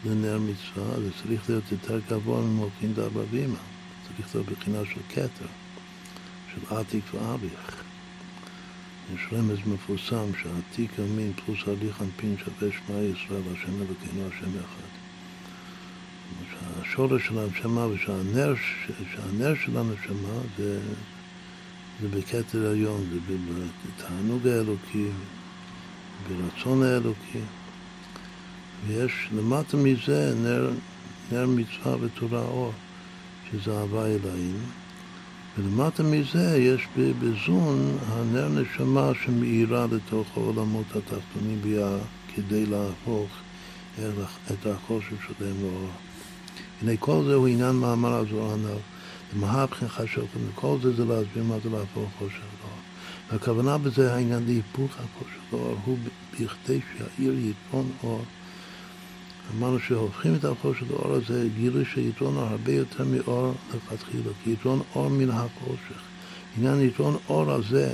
לנר 0.06 0.40
מצווה, 0.40 1.00
זה 1.00 1.10
צריך 1.22 1.50
להיות 1.50 1.64
יותר 1.72 2.00
גבוה 2.10 2.42
ממולכין 2.42 2.94
דאבא 2.94 3.22
ואמא. 3.32 3.58
צריך 4.08 4.36
להיות 4.36 4.48
בחינה 4.50 4.80
של 4.86 5.02
כתר, 5.10 5.46
של 6.56 6.76
עתיק 6.76 7.04
ואביך. 7.14 7.84
יש 9.14 9.22
רמז 9.32 9.58
מפורסם 9.66 10.26
שעתיק 10.42 10.92
אמין 11.00 11.34
פלוס 11.46 11.60
הליך 11.68 12.02
אנפין 12.02 12.36
שווה 12.38 12.72
שמע 12.72 13.00
ישראל, 13.00 13.42
השם 13.54 13.82
אלוקינו 13.82 14.28
השם 14.28 14.50
אחד. 14.60 14.96
שהשורש 16.52 17.28
של 17.28 17.40
הנשמה 17.40 17.88
ושהנר 17.88 18.54
של 19.56 19.78
הנשמה 19.78 20.40
זה, 20.58 20.80
זה 22.02 22.08
בכתר 22.08 22.70
עליון, 22.70 23.06
זה 23.12 23.36
בתענוג 23.86 24.48
האלוקי, 24.48 25.08
ברצון 26.28 26.84
האלוקי. 26.84 27.40
ויש 28.88 29.30
למטה 29.36 29.78
מזה 29.78 30.34
נר, 30.44 30.70
נר 31.32 31.48
מצווה 31.48 31.96
ותורה 32.02 32.42
אור, 32.42 32.74
שזה 33.52 33.80
אהבה 33.80 34.06
אלוהים. 34.06 34.85
ולמטה 35.58 36.04
מזה 36.04 36.58
יש 36.58 36.88
בזון 36.96 37.98
הנר 38.08 38.50
נשמה 38.50 39.12
שמאירה 39.24 39.86
לתוך 39.92 40.28
העולמות 40.38 40.86
התחתונים 40.96 41.62
ביה 41.62 41.98
כדי 42.36 42.66
להפוך 42.66 43.30
את 44.52 44.66
החושך 44.66 45.16
שלהם 45.28 45.56
לאור. 45.62 45.90
הנה 46.82 46.98
כל 47.00 47.24
זה 47.26 47.34
הוא 47.34 47.48
עניין 47.48 47.76
מאמר 47.76 48.14
הזוהר 48.14 48.54
הנ"ל. 48.54 48.78
מהבחין 49.34 49.88
חשוכם, 49.88 50.40
וכל 50.50 50.78
זה 50.82 50.94
זה 50.94 51.06
להסביר 51.06 51.44
מה 51.44 51.56
זה 51.64 51.70
להפוך 51.70 52.10
חושך 52.18 52.40
לאור. 52.62 52.80
והכוונה 53.32 53.78
בזה 53.78 54.14
העניין 54.14 54.44
להיפוך 54.46 54.92
החושך 54.92 55.54
לאור 55.54 55.78
הוא 55.86 55.98
בכדי 56.34 56.80
שהעיר 56.98 57.34
יתרון 57.40 57.92
אור. 58.04 58.26
אמרנו 59.54 59.80
שהופכים 59.80 60.36
את 60.36 60.46
החושך 60.46 60.84
לאור 60.90 61.14
הזה 61.14 61.48
גילוי 61.58 61.86
של 61.94 62.02
יתרון 62.02 62.36
אור 62.36 62.44
הרבה 62.44 62.72
יותר 62.72 63.04
מאור 63.04 63.54
לכתחילה, 63.76 64.32
כי 64.44 64.52
יתרון 64.52 64.82
אור 64.96 65.10
מן 65.10 65.30
החושך. 65.30 66.02
עניין 66.58 66.82
יתרון 66.82 67.18
אור 67.30 67.52
הזה, 67.52 67.94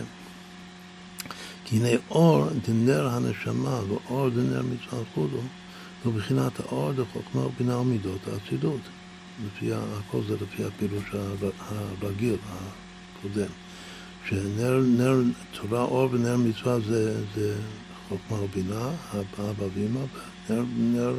כי 1.66 1.78
הנה 1.78 1.90
אור 2.10 2.48
דנר 2.68 3.08
הנשמה 3.08 3.80
ואור 3.88 4.30
דנר 4.30 4.62
מצווה 4.62 5.04
חודו, 5.14 5.42
ובחינת 6.06 6.60
האור 6.60 6.92
דחוכמה 6.94 7.46
ובינה 7.46 7.78
ומידות 7.78 8.28
האצילות. 8.28 8.82
לפי, 9.46 9.70
הכל 9.74 10.22
זה 10.28 10.36
לפי 10.36 10.64
הפירוש 10.64 11.04
הרגיל, 12.02 12.36
הקודם. 12.46 13.52
שנר 14.30 14.80
נר, 14.80 15.22
תורה 15.52 15.82
אור 15.82 16.10
ונר 16.12 16.38
מצווה 16.38 16.80
זה, 16.80 17.24
זה 17.36 17.56
חוכמה 18.10 18.42
ובינה, 18.42 18.90
אבא 19.14 19.64
ואמא, 19.74 20.00
ונר 20.50 20.66
נר 20.78 21.14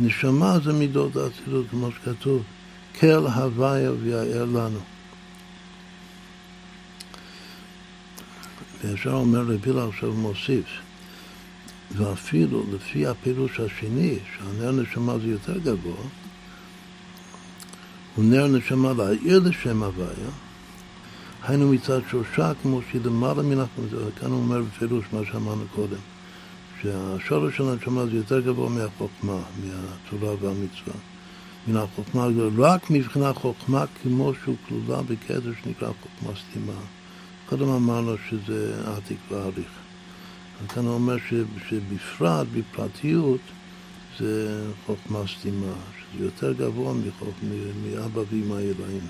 נשמה 0.00 0.58
זה 0.64 0.72
מידות 0.72 1.16
האצילות, 1.16 1.66
כמו 1.70 1.90
שכתוב, 1.92 2.42
כל 3.00 3.26
הוויה 3.26 3.92
ויער 3.92 4.44
לנו. 4.44 4.80
וישר 8.84 9.12
אומר 9.12 9.40
רבי 9.40 9.70
עכשיו 9.88 10.12
מוסיף, 10.12 10.66
ואפילו 11.96 12.64
לפי 12.72 13.06
הפירוש 13.06 13.60
השני, 13.60 14.18
שהנר 14.36 14.72
נשמה 14.72 15.18
זה 15.18 15.26
יותר 15.26 15.58
גבוה, 15.58 15.94
הוא 18.14 18.24
נר 18.24 18.46
נשמה 18.46 18.92
להעיר 18.92 19.40
לשם 19.44 19.82
הוויה, 19.82 20.30
היינו 21.42 21.72
מצד 21.72 22.00
שורשה 22.10 22.52
כמו 22.62 22.80
שהיא 22.90 23.00
למעלה 23.04 23.42
מן 23.42 23.60
החוכמה, 23.60 24.10
כאן 24.20 24.30
הוא 24.30 24.38
אומר 24.38 24.62
בפירוש 24.62 25.04
מה 25.12 25.20
שאמרנו 25.32 25.64
קודם, 25.74 25.98
שהשורש 26.82 27.56
של 27.56 27.68
הנשמה 27.68 28.06
זה 28.06 28.16
יותר 28.16 28.40
גבוה 28.40 28.68
מהחוכמה, 28.68 29.38
מהתורה 29.64 30.34
והמצווה. 30.40 30.94
מן 31.68 31.76
החוכמה, 31.76 32.26
רק 32.58 32.90
מבחינה 32.90 33.32
חוכמה 33.32 33.84
כמו 34.02 34.32
שהוא 34.44 34.56
כלולה 34.68 35.02
בקדר 35.02 35.52
שנקרא 35.62 35.88
חוכמה 36.02 36.32
סתימה. 36.36 36.80
קודם 37.48 37.68
אמרנו 37.68 38.12
שזה 38.28 38.74
עתיק 38.86 39.18
והליך. 39.30 39.70
כאן 40.68 40.84
הוא 40.84 40.94
אומר 40.94 41.16
שבפרט, 41.68 42.46
בפרטיות, 42.54 43.40
זה 44.18 44.64
חוכמה 44.86 45.18
סתימה, 45.38 45.72
שזה 46.12 46.24
יותר 46.24 46.52
גבוה 46.52 46.92
מאבא 47.84 48.20
ואמא 48.30 48.54
אלוהים. 48.54 49.06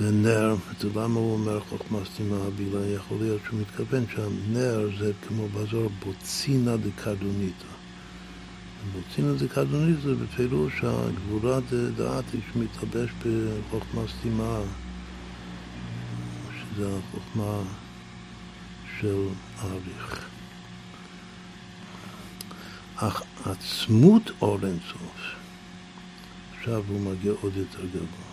זה 0.00 0.10
נר, 0.10 0.54
זה 0.80 0.88
למה 0.94 1.20
הוא 1.20 1.32
אומר 1.32 1.60
חוכמה 1.60 1.98
סתימה 2.04 2.50
בילה, 2.56 2.86
יכול 2.86 3.18
להיות 3.20 3.40
שהוא 3.46 3.60
מתכוון 3.60 4.04
שהנר 4.14 4.88
זה 4.98 5.12
כמו 5.28 5.48
בזור 5.48 5.90
בוצינה 6.04 6.76
דקרדוניתא. 6.76 7.64
בוצינה 8.92 9.32
דקרדוניתא 9.34 10.00
זה 10.00 10.14
בפירוש 10.14 10.72
הגבורה 10.82 11.58
דעתי 11.96 12.38
שמתלבש 12.52 13.10
בחוכמה 13.20 14.02
סתימה, 14.18 14.60
שזה 16.60 16.88
החוכמה 16.98 17.62
של 19.00 19.26
אריך. 19.62 20.28
אך 22.96 23.22
עצמות 23.44 24.30
אור 24.42 24.58
אינסוף, 24.66 25.34
עכשיו 26.58 26.82
הוא 26.88 27.00
מגיע 27.00 27.32
עוד 27.42 27.56
יותר 27.56 27.86
גבוה. 27.86 28.29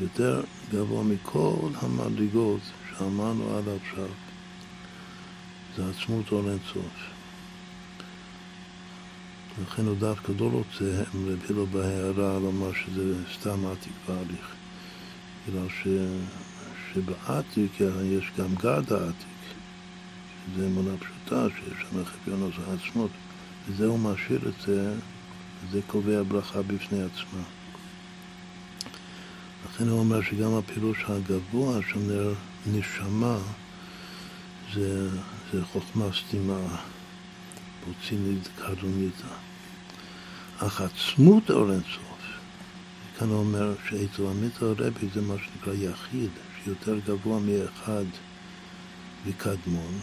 יותר 0.00 0.42
גבוה 0.72 1.02
מכל 1.02 1.68
המדרגות 1.82 2.60
שאמרנו 2.90 3.56
עד 3.56 3.64
עכשיו, 3.68 4.08
זה 5.76 5.82
עצמות 5.90 6.32
אור 6.32 6.50
אינסוף. 6.50 7.10
לכן 9.62 9.86
הוא 9.86 9.96
דווקא 9.96 10.32
לא 10.38 10.50
רוצה, 10.52 11.02
הם 11.14 11.26
רבי 11.28 11.54
לו 11.54 11.66
בהערה 11.66 12.38
לומר 12.38 12.72
שזה 12.72 13.14
סתם 13.34 13.66
עתיק 13.66 13.92
והליך. 14.08 14.54
בגלל 15.48 15.68
ש... 15.68 15.88
שבעתיק 16.94 17.80
יש 18.02 18.30
גם 18.38 18.54
גרד 18.54 18.92
העתיק, 18.92 19.26
שזה 20.46 20.66
אמונה 20.66 20.96
פשוטה, 20.96 21.46
שיש 21.56 21.80
שם 21.80 22.04
חביון 22.04 22.42
עוז 22.42 22.52
העצמות, 22.66 23.10
וזה 23.68 23.86
הוא 23.86 23.98
משאיר 23.98 24.40
את 24.48 24.66
זה, 24.66 24.94
וזה 25.64 25.80
קובע 25.86 26.22
ברכה 26.28 26.62
בפני 26.62 27.02
עצמה. 27.02 27.59
לכן 29.64 29.88
הוא 29.88 29.98
אומר 29.98 30.22
שגם 30.22 30.54
הפילוש 30.54 31.04
הגבוה 31.08 31.80
שאומר 31.90 32.34
נשמה 32.66 33.38
זה, 34.74 35.08
זה 35.52 35.64
חוכמה 35.64 36.04
סתימה, 36.12 36.76
פוצינית 37.84 38.48
קרדוניתא. 38.58 39.26
אך 40.58 40.80
עצמות 40.80 41.50
אור 41.50 41.72
אינסוף, 41.72 42.20
כאן 43.18 43.28
הוא 43.28 43.38
אומר 43.38 43.74
שאצל 43.88 44.26
המיתר 44.26 44.66
הרבי 44.66 45.08
זה 45.14 45.20
מה 45.20 45.34
שנקרא 45.38 45.72
יחיד, 45.74 46.30
שיותר 46.64 46.98
גבוה 46.98 47.40
מאחד 47.40 48.04
וקדמון. 49.26 50.00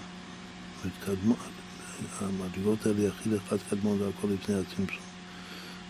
המדרגות 2.21 2.85
האלה 2.85 3.01
יחיד 3.01 3.33
אחד 3.33 3.57
קדמון 3.69 3.97
זה 3.97 4.09
הכל 4.17 4.27
לפני 4.27 4.55
הצמצום. 4.55 5.03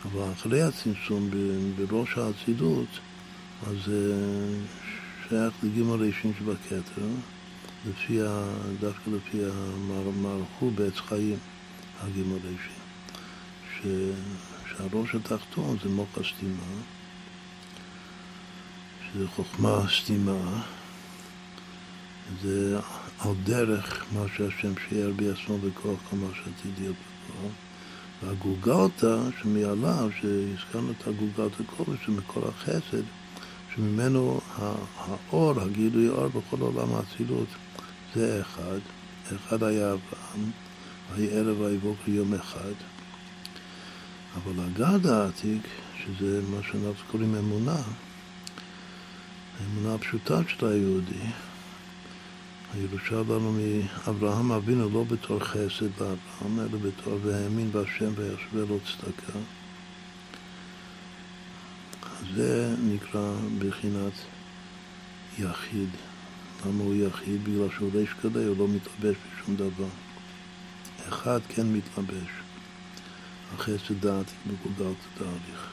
אבל 0.05 0.31
אחרי 0.31 0.61
הצמצום, 0.61 1.29
בראש 1.77 2.17
האצילות, 2.17 2.87
אז 3.65 3.75
זה 3.85 4.13
אה, 4.13 4.59
שייך 5.29 5.53
לגימל 5.63 6.07
ראשון 6.07 6.33
שבכתר, 6.39 7.07
לפי, 7.89 8.19
דווקא 8.79 9.09
לפי 9.09 9.39
המערכו 9.45 10.71
בעץ 10.71 10.93
חיים, 10.97 11.37
הגימל 12.01 12.35
ראשון. 12.35 12.77
ש, 13.75 13.85
שהראש 14.69 15.15
התחתון 15.15 15.77
זה 15.83 15.89
מוח 15.89 16.17
הסתימה, 16.17 16.63
שזה 19.03 19.27
חוכמה 19.27 19.85
סתימה, 20.01 20.63
זה 22.43 22.79
על 23.19 23.33
דרך 23.43 24.05
מה 24.13 24.25
שהשם 24.37 24.73
שיער 24.89 25.11
בעצמו 25.15 25.57
בכוח 25.57 25.99
כל 26.09 26.15
מה 26.15 26.27
שעתיד 26.35 26.79
להיות 26.79 26.95
בכוח. 26.95 27.51
והגולגלתא 28.23 29.17
שמעליו, 29.41 30.09
שהזכרנו 30.21 30.91
את 30.91 31.07
הגולגלתא 31.07 31.63
קודש, 31.77 32.05
שמכל 32.05 32.41
החסד, 32.47 33.03
שממנו 33.77 34.39
האור, 34.97 35.61
הגילוי 35.61 36.07
האור 36.07 36.27
בכל 36.27 36.59
עולם 36.59 36.95
האצילות, 36.95 37.47
זה 38.15 38.41
אחד. 38.41 38.79
אחד 39.35 39.63
היה 39.63 39.93
אברהם, 39.93 40.51
ויהי 41.15 41.37
ערב 41.37 41.59
ויהי 41.59 41.77
בוקר 41.77 42.11
יום 42.11 42.33
אחד. 42.33 42.73
אבל 44.35 44.63
הגד 44.63 45.07
העתיק, 45.07 45.61
שזה 45.97 46.41
מה 46.51 46.57
שאנחנו 46.63 47.11
קוראים 47.11 47.35
אמונה, 47.35 47.81
האמונה 49.59 49.95
הפשוטה 49.95 50.39
של 50.47 50.65
היהודי, 50.67 51.25
הירושה 52.73 53.15
לנו 53.15 53.51
מאברהם 54.07 54.51
אבינו 54.51 54.89
לא 54.89 55.03
בתור 55.03 55.39
חסד 55.39 55.89
באברהם, 55.97 56.59
אלא 56.59 56.79
בתור 56.83 57.19
והאמין 57.23 57.71
בהשם 57.71 58.11
וישווה 58.15 58.65
לו 58.69 58.79
צדקה. 58.79 59.39
זה 62.35 62.75
נקרא 62.83 63.33
בחינת 63.59 64.13
יחיד. 65.39 65.89
למה 66.65 66.83
הוא 66.83 66.95
יחיד? 66.95 67.43
בגלל 67.43 67.67
שהוא 67.75 67.91
ריש 67.93 68.09
כדי, 68.21 68.43
הוא 68.43 68.57
לא 68.57 68.67
מתלבש 68.67 69.15
בשום 69.15 69.55
דבר. 69.55 69.87
אחד 71.09 71.39
כן 71.49 71.73
מתלבש. 71.73 72.29
החסד 73.53 74.01
דעתיק 74.01 74.35
מגולגל 74.45 74.93
תהליך. 75.17 75.67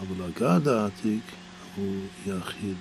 אבל 0.00 0.24
הגד 0.24 0.68
העתיק 0.68 1.22
הוא 1.76 1.96
יחיד. 2.26 2.76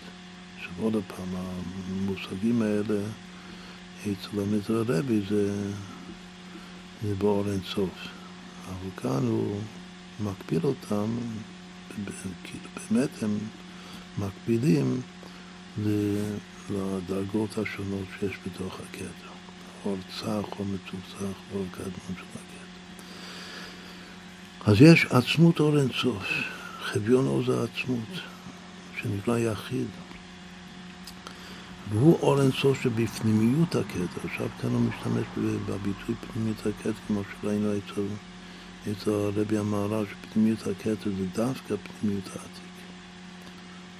עכשיו 0.57 0.71
עוד 0.79 0.93
פעם, 1.07 1.35
המושגים 1.35 2.61
האלה 2.61 3.01
אצל 4.01 4.39
המזר 4.39 4.77
הרבי 4.77 5.21
זה, 5.29 5.53
זה 7.03 7.15
באור 7.15 7.49
אינסוף. 7.51 8.07
אבל 8.67 8.89
כאן 8.97 9.27
הוא 9.27 9.59
מקביל 10.19 10.61
אותם 10.63 11.17
כאילו 12.43 12.63
באמת 12.89 13.23
הם 13.23 13.37
מקבילים 14.17 15.01
לדרגות 16.69 17.57
השונות 17.57 18.05
שיש 18.19 18.37
בתוך 18.45 18.79
הכתר. 18.79 19.31
אור 19.85 19.97
צח, 20.19 20.59
או 20.59 20.65
מצוחצח, 20.65 21.37
אור 21.53 21.65
קדמון 21.71 22.15
של 22.15 22.23
הכתר. 22.33 22.65
אז 24.65 24.81
יש 24.81 25.05
עצמות 25.05 25.59
אור 25.59 25.79
אינסוף, 25.79 26.23
חביון 26.81 27.25
עוז 27.25 27.49
העצמות, 27.49 28.19
שנקרא 29.01 29.37
יחיד. 29.37 29.87
והוא 31.89 32.19
אור 32.21 32.41
אינסוף 32.41 32.81
שבפנימיות 32.83 33.75
הכתר. 33.75 34.21
עכשיו 34.23 34.47
כאן 34.61 34.69
הוא 34.69 34.81
משתמש 34.81 35.25
בביטוי 35.65 36.15
פנימיות 36.33 36.59
הכתר, 36.59 36.91
כמו 37.07 37.21
שראינו 37.41 37.77
אצל... 37.77 38.01
אצל 38.81 39.11
הרבי 39.11 39.57
המהר"ל 39.57 40.05
שפנימיות 40.05 40.67
הכתר 40.67 41.11
זה 41.17 41.25
דווקא 41.33 41.75
פנימיות 41.75 42.27
העתיק. 42.27 42.71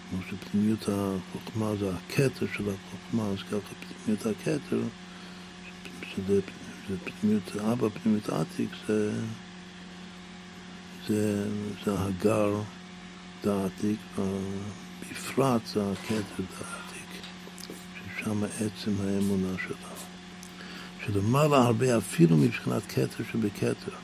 כמו 0.09 0.19
שפנימיות 0.29 0.89
החוכמה 0.89 1.75
זה 1.79 1.91
הכתר 1.93 2.45
של 2.53 2.63
החוכמה, 2.69 3.23
אז 3.23 3.37
ככה 3.37 3.73
פנימיות 4.03 4.25
הכתר, 4.25 4.81
שזה 6.15 6.41
זה 6.89 6.95
פנימיות 7.03 7.55
אבא, 7.55 7.87
פנימיות 7.89 8.29
העתיק, 8.29 8.69
זה, 8.87 9.11
זה, 11.07 11.47
זה 11.85 11.91
הגר 11.99 12.61
דעתיק, 13.43 13.99
בפרט 15.11 15.61
זה 15.73 15.91
הכתר 15.91 16.43
דעתיק, 16.59 17.09
ששם 17.95 18.43
עצם 18.43 18.91
האמונה 18.99 19.57
שלה. 19.67 19.91
שלמעלה 21.05 21.57
הרבה 21.57 21.97
אפילו 21.97 22.37
מבחינת 22.37 22.81
כתר 22.89 23.23
שבכתר. 23.31 23.95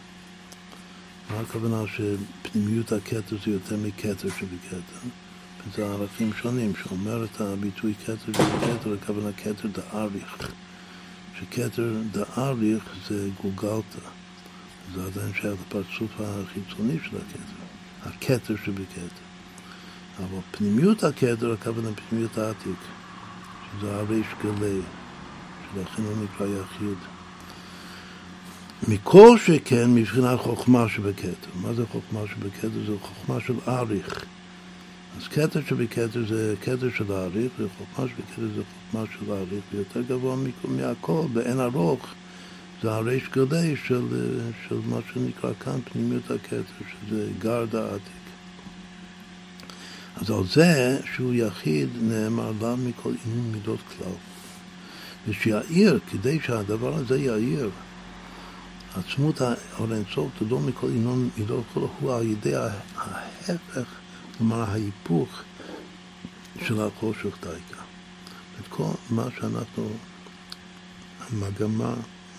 מה 1.31 1.39
הכוונה 1.39 1.83
שפנימיות 1.87 2.91
הכתר 2.91 3.35
זה 3.45 3.51
יותר 3.51 3.75
מכתר 3.77 4.29
שבכתר? 4.29 4.99
וזה 5.67 5.85
ערכים 5.85 6.33
שונים, 6.33 6.73
שאומר 6.83 7.25
את 7.25 7.41
הביטוי 7.41 7.93
כתר 7.93 8.15
שבכתר, 8.25 8.93
הכוונה 9.01 9.31
כתר 9.31 9.67
דאריך. 9.67 10.51
שכתר 11.39 11.93
דאריך 12.11 12.83
זה 13.07 13.29
גולגלתא. 13.41 13.99
זה 14.95 15.05
עדיין 15.05 15.33
שייך 15.33 15.59
לפרצוף 15.67 16.11
החיצוני 16.19 16.97
של 17.03 17.17
הכתר, 17.17 17.53
הכתר 18.03 18.55
שבכתר. 18.65 19.07
אבל 20.17 20.39
פנימיות 20.51 21.03
הכתר, 21.03 21.51
הכוונה 21.51 21.89
פנימיות 22.09 22.37
העתיק, 22.37 22.79
שזה 23.79 23.95
הריש 23.95 24.27
גלי, 24.43 24.79
שלכן 25.73 26.01
הוא 26.01 26.23
נקרא 26.23 26.47
יחיד. 26.47 27.16
מכל 28.87 29.37
שכן 29.45 29.93
מבחינת 29.93 30.39
חוכמה 30.39 30.89
שבכתר. 30.89 31.49
מה 31.61 31.73
זה 31.73 31.83
חוכמה 31.91 32.21
שבכתר? 32.27 32.69
זה 32.87 32.93
חוכמה 33.01 33.39
של 33.39 33.53
אריך. 33.67 34.25
אז 35.17 35.27
כתר 35.27 35.59
שבכתר 35.69 36.25
זה 36.27 36.55
כתר 36.61 36.89
של 36.97 37.11
אריך, 37.11 37.51
וחוכמה 37.59 38.05
שבכתר 38.07 38.47
זה 38.55 38.61
חוכמה 38.63 39.05
של 39.13 39.31
אריך, 39.31 39.63
ויותר 39.73 40.01
גבוה 40.01 40.35
מהכל, 40.63 41.23
באין 41.33 41.59
ארוך, 41.59 42.07
זה 42.83 42.91
הריש 42.91 43.29
גדי 43.31 43.75
של, 43.85 44.01
של 44.67 44.79
מה 44.85 44.99
שנקרא 45.13 45.51
כאן 45.59 45.79
פנימיות 45.91 46.31
הכתר, 46.31 46.61
שזה 46.79 47.29
גרדה 47.39 47.85
עתיק. 47.87 48.17
אז 50.15 50.31
על 50.31 50.43
זה 50.53 50.99
שהוא 51.15 51.33
יחיד 51.33 51.89
נאמר 52.01 52.51
לה 52.61 52.75
מכל 52.75 53.11
עניין 53.25 53.51
מידות 53.51 53.79
כלל. 53.97 54.13
ושיעיר, 55.27 55.99
כדי 56.11 56.39
שהדבר 56.45 56.95
הזה 56.95 57.19
יעיר, 57.19 57.69
עצמות 58.97 59.41
האור 59.41 59.93
אינסוף 59.93 60.31
תדור 60.39 60.61
מכל 60.61 60.87
ינון 60.87 61.29
ידור 61.37 61.63
כל 61.73 61.79
הוא 61.99 62.13
על 62.13 62.23
ידי 62.23 62.55
ההפך, 62.55 63.87
כלומר 64.37 64.61
ההיפוך 64.61 65.41
של 66.65 66.81
החושך 66.81 67.37
דייקה. 67.41 67.81
את 68.61 68.67
כל 68.69 68.91
מה 69.09 69.27
שאנחנו, 69.39 69.89
המגמה, 71.19 71.93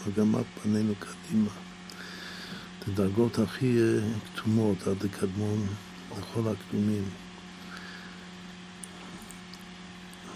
מגמת 0.06 0.44
פנינו 0.62 0.94
קדימה, 0.98 1.50
את 2.78 2.88
הדרגות 2.88 3.38
הכי 3.38 3.78
כתומות 4.34 4.86
עד 4.86 5.02
לקדמון 5.02 5.66
לכל 6.18 6.40
הקדומים, 6.50 7.04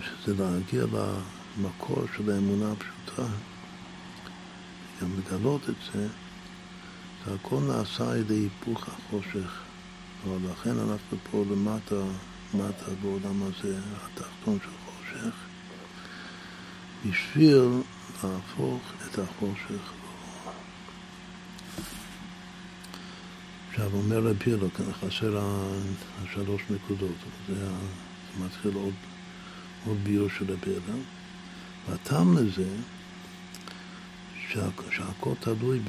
שזה 0.01 0.35
להגיע 0.45 0.85
למקור 1.59 2.05
של 2.17 2.31
האמונה 2.31 2.73
הפשוטה. 2.73 3.23
גם 5.03 5.09
לגלות 5.19 5.63
את 5.69 5.75
זה, 5.93 6.09
זה 7.25 7.35
הכל 7.35 7.61
נעשה 7.61 8.11
על 8.11 8.17
ידי 8.17 8.35
היפוך 8.35 8.89
החושך. 8.89 9.61
אבל 10.25 10.51
לכן 10.51 10.79
אנחנו 10.79 11.19
פה 11.31 11.45
למטה, 11.51 11.95
למטה 12.55 12.85
בעולם 13.03 13.43
הזה, 13.43 13.79
התחתון 13.97 14.59
של 14.65 14.71
חושך, 14.85 15.35
בשביל 17.07 17.83
להפוך 18.25 18.83
את 19.07 19.19
החושך 19.19 19.93
עכשיו 23.71 23.91
אומר 23.95 24.19
רבי 24.19 24.53
חסר 25.01 25.41
השלוש 26.23 26.63
נקודות, 26.71 27.17
זה, 27.49 27.69
מתחיל 28.45 28.75
עוד, 28.75 28.95
עוד 29.87 29.97
ביור 30.05 30.29
של 30.39 30.53
רבי 30.53 30.71
והטעם 31.89 32.37
לזה 32.37 32.69
שהכל 34.91 35.33
תלוי 35.41 35.81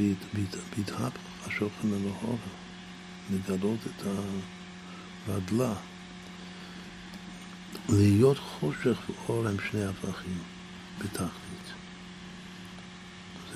בהתהפך 0.76 1.20
השוכן 1.48 1.88
אלוהורה, 1.88 2.38
לגלות 3.32 3.80
את 3.88 4.08
הרדלה. 5.28 5.74
להיות 7.90 8.38
חושך 8.38 8.98
ואור 9.10 9.48
הם 9.48 9.58
שני 9.72 9.86
הפכים 9.86 10.38
בתכלית. 11.00 11.74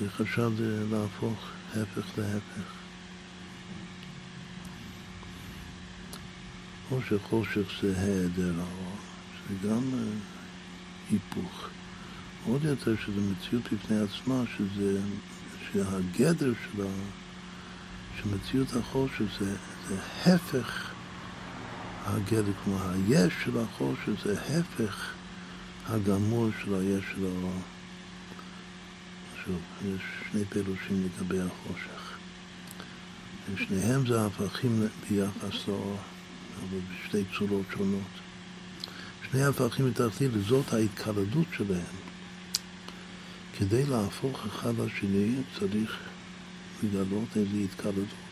איך 0.02 0.20
אפשר 0.20 0.50
להפוך 0.90 1.48
הפך 1.70 2.18
להפך? 2.18 2.78
או 6.90 6.98
שחושך 7.02 7.80
זה 7.82 8.00
היעדר 8.00 8.52
האור, 8.60 8.96
זה 9.48 9.68
גם 9.68 9.82
אה, 9.94 9.98
היפוך. 11.10 11.68
עוד 12.48 12.64
יותר 12.64 12.94
שזה 12.96 13.20
מציאות 13.20 13.72
בפני 13.72 13.96
עצמה, 14.00 14.42
שזה, 14.56 15.00
שהגדר 15.72 16.52
שלה, 16.54 16.86
שמציאות 18.16 18.76
החושך 18.76 19.24
זה, 19.40 19.56
זה 19.88 19.96
הפך 20.26 20.90
הגדר, 22.04 22.52
כלומר 22.64 22.90
היש 22.90 23.32
של 23.44 23.58
החושך 23.58 24.24
זה 24.24 24.40
הפך 24.40 25.12
הגמור 25.88 26.48
של 26.62 26.74
היש 26.74 27.04
של 27.14 27.24
האור. 27.24 27.60
שוב, 29.44 29.60
יש 29.84 30.02
שני 30.30 30.44
פירושים 30.44 31.04
לגבי 31.04 31.40
החושך. 31.40 32.16
ושניהם 33.54 34.06
זה 34.06 34.26
הפכים 34.26 34.86
ביחס 35.10 35.68
לאור, 35.68 35.98
אבל 36.58 36.78
בשתי 36.78 37.24
צורות 37.38 37.66
שונות. 37.76 38.10
שני 39.30 39.44
הפכים 39.44 39.86
מתחתית, 39.86 40.30
זאת 40.48 40.72
ההתקלדות 40.72 41.46
שלהם. 41.56 42.07
כדי 43.58 43.86
להפוך 43.86 44.46
אחד 44.46 44.72
לשני 44.78 45.34
צריך 45.58 45.98
לגלות 46.82 47.36
איזו 47.36 47.56
התקלדות. 47.64 48.28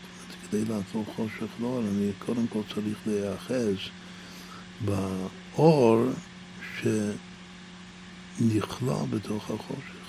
כדי 0.49 0.65
להפוך 0.65 1.07
חושך 1.15 1.47
לאור, 1.59 1.79
אני 1.79 2.11
קודם 2.25 2.47
כל 2.47 2.61
צריך 2.73 2.97
להיאחז 3.05 3.75
באור 4.85 6.05
שנכלא 8.39 9.05
בתוך 9.09 9.51
החושך. 9.51 10.07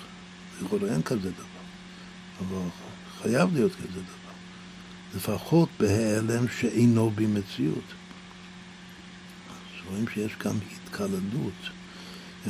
לכאורה 0.61 0.93
אין 0.93 1.01
כזה 1.01 1.31
דבר, 1.31 1.43
אבל 2.39 2.67
חייב 3.21 3.53
להיות 3.53 3.71
כזה 3.75 3.87
דבר. 3.87 4.31
לפחות 5.15 5.69
בהיעלם 5.79 6.47
שאינו 6.59 7.09
במציאות. 7.09 7.83
אז 9.49 9.89
רואים 9.89 10.05
שיש 10.13 10.35
גם 10.45 10.55
התקלדות, 10.71 11.69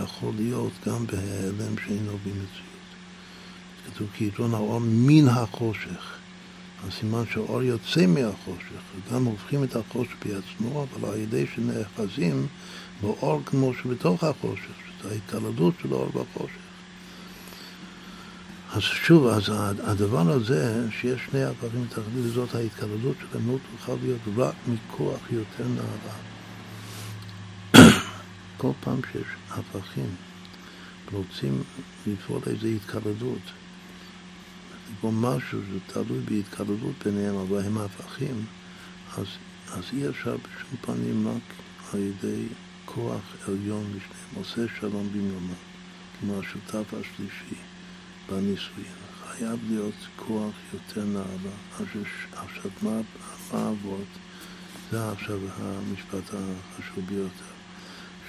יכול 0.03 0.33
להיות 0.37 0.71
גם 0.87 1.07
בהיעלם 1.07 1.75
שאינו 1.85 2.11
במציאות. 2.11 2.69
כתוב 3.85 4.07
כי 4.13 4.25
יתרון 4.25 4.53
האור 4.53 4.79
מן 4.83 5.27
החושך. 5.27 6.19
הסימן 6.87 7.23
שהאור 7.33 7.63
יוצא 7.63 8.05
מהחושך, 8.05 8.81
וגם 8.95 9.25
הופכים 9.25 9.63
את 9.63 9.75
החושך 9.75 10.15
בעצמו, 10.25 10.85
אבל 10.99 11.09
על 11.09 11.19
ידי 11.19 11.45
שנאחזים 11.55 12.47
באור 13.01 13.41
כמו 13.45 13.73
שבתוך 13.73 14.23
החושך, 14.23 14.71
שזו 14.99 15.09
ההתקלדות 15.09 15.73
של 15.81 15.93
האור 15.93 16.09
בחושך. 16.09 16.69
אז 18.73 18.81
שוב, 18.81 19.27
אז 19.27 19.43
הדבר 19.83 20.31
הזה, 20.31 20.85
שיש 20.91 21.21
שני 21.31 21.43
הפכים 21.43 21.81
מתחתית, 21.81 22.13
וזאת 22.15 22.55
ההתקלדות 22.55 23.15
שלהם, 23.19 23.51
לא 23.51 23.57
תוכל 23.71 23.95
להיות 24.03 24.19
רק 24.37 24.55
מכוח 24.67 25.19
יותר 25.31 25.67
נעלה. 25.67 26.15
כל 28.59 28.71
פעם 28.79 28.99
שיש 29.11 29.27
הפכים, 29.49 30.15
רוצים 31.11 31.63
לפעול 32.07 32.41
איזו 32.47 32.67
התקלדות, 32.67 33.41
או 35.03 35.11
משהו 35.11 35.59
שתלוי 35.87 36.19
בהתקללות 36.19 36.95
ביניהם, 37.05 37.35
אבל 37.35 37.65
הם 37.65 37.77
הפכים, 37.77 38.45
אז, 39.17 39.25
אז 39.71 39.83
אי 39.93 40.09
אפשר 40.09 40.37
בשום 40.37 40.77
פנים 40.81 41.27
רק 41.27 41.53
על 41.93 41.99
ידי 41.99 42.45
כוח 42.85 43.21
עליון 43.47 43.83
לשניהם, 43.83 44.35
עושה 44.35 44.61
שלום 44.79 45.09
במלומה, 45.13 45.53
כמו 46.19 46.39
השותף 46.39 46.93
השלישי 46.93 47.55
בנישואין. 48.29 48.99
חייב 49.27 49.59
להיות 49.69 50.07
כוח 50.15 50.53
יותר 50.73 51.05
נעלה. 51.05 51.55
עכשיו, 52.33 52.71
מה, 52.81 52.99
עבוד? 53.51 54.05
זה 54.91 55.11
עכשיו 55.11 55.39
המשפט 55.59 56.33
החשוב 56.33 57.05
ביותר. 57.05 57.48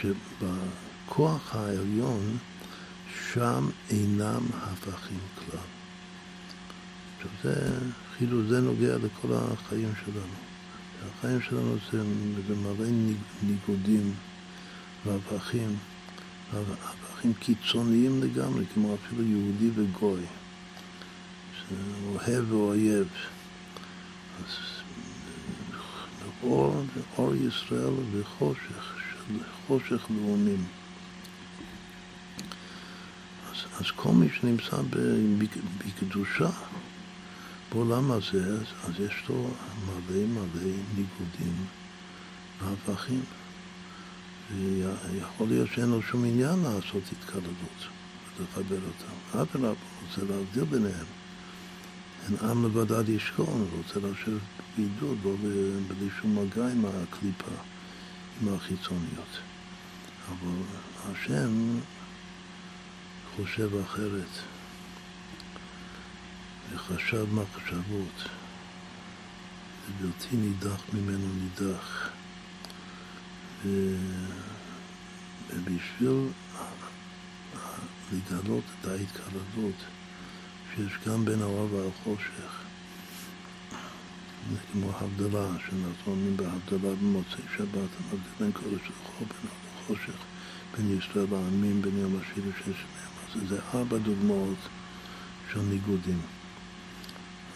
שבכוח 0.02 1.56
העליון, 1.56 2.38
שם 3.32 3.68
אינם 3.90 4.42
הפכים 4.52 5.18
כלל. 5.34 5.60
עכשיו 7.16 7.30
זה, 7.42 7.78
כאילו 8.16 8.48
זה 8.48 8.60
נוגע 8.60 8.96
לכל 8.96 9.28
החיים 9.32 9.92
שלנו. 10.04 10.34
החיים 11.18 11.40
שלנו 11.40 11.76
זה, 11.92 12.02
זה 12.48 12.54
מלא 12.56 12.86
ניגודים 13.42 14.14
והפכים, 15.06 15.76
הפכים 16.52 17.32
קיצוניים 17.34 18.22
לגמרי, 18.22 18.64
כמו 18.74 18.94
אפילו 18.94 19.22
יהודי 19.22 19.70
וגוי, 19.74 20.22
אוהב 22.06 22.52
ואויב. 22.52 23.08
אז 24.38 24.56
אור, 26.42 26.84
אור 27.18 27.34
ישראל 27.34 27.94
וחושך, 28.12 28.99
חושך 29.66 30.06
לאומים. 30.10 30.64
אז, 33.50 33.56
אז 33.80 33.86
כל 33.96 34.12
מי 34.12 34.28
שנמצא 34.40 34.76
בקדושה, 35.78 36.50
בעולם 37.72 38.10
הזה, 38.10 38.58
אז 38.84 38.92
יש 38.98 39.22
לו 39.28 39.50
מלא 39.86 40.26
מלא 40.26 40.72
ניגודים 40.96 41.64
והפכים. 42.62 43.20
ויכול 44.56 45.48
להיות 45.48 45.68
שאין 45.74 45.90
לו 45.90 46.02
שום 46.02 46.24
עניין 46.24 46.58
לעשות 46.58 47.02
התקללות 47.12 47.88
ולחבר 48.38 48.78
אותם. 48.86 49.38
אדרבה, 49.38 49.68
הוא 49.68 49.76
רוצה 50.08 50.32
להבדיל 50.32 50.64
ביניהם. 50.64 51.06
אין 52.28 52.50
עם 52.50 52.64
לבדד 52.64 53.08
ישכון, 53.08 53.66
הוא 53.70 53.78
רוצה 53.78 54.08
לשבת 54.08 54.40
בידוד, 54.76 55.18
לא 55.24 55.34
בלי 55.88 56.08
שום 56.20 56.38
מגע 56.38 56.68
עם 56.72 56.84
הקליפה, 56.84 57.52
עם 58.42 58.54
החיצוניות. 58.54 59.38
אבל 60.28 60.62
השם 61.04 61.78
חושב 63.36 63.70
אחרת. 63.84 64.28
וחשב 66.72 67.26
מחשבות, 67.34 68.28
ובלתי 69.88 70.36
נידח 70.36 70.82
ממנו 70.92 71.28
נידח. 71.34 72.10
ובשביל 75.50 76.28
לגלות 78.12 78.64
את 78.80 78.86
ההתקלדות 78.86 79.74
שיש 80.74 80.92
גם 81.06 81.24
בין 81.24 81.42
האור 81.42 81.68
והחושך, 81.72 82.59
זה 84.48 84.56
כמו 84.72 84.90
הבדלה, 84.96 85.48
שאנחנו 85.66 86.12
אומרים 86.12 86.36
בהבדלה 86.36 86.94
במוצאי 86.94 87.42
שבת, 87.56 87.68
המבדיל 87.74 88.32
בין 88.40 88.52
קודש 88.52 88.90
לחור, 88.90 89.26
בין 89.28 89.50
לחושך, 89.80 90.18
בין 90.76 90.98
ישראל 90.98 91.26
לעמים, 91.30 91.82
בין 91.82 91.98
יום 91.98 92.16
השני 92.16 92.50
ושש 92.50 92.66
ימים. 92.66 93.44
אז 93.44 93.48
זה 93.48 93.58
ארבע 93.74 93.98
דוגמאות 93.98 94.58
של 95.52 95.60
ניגודים. 95.60 96.20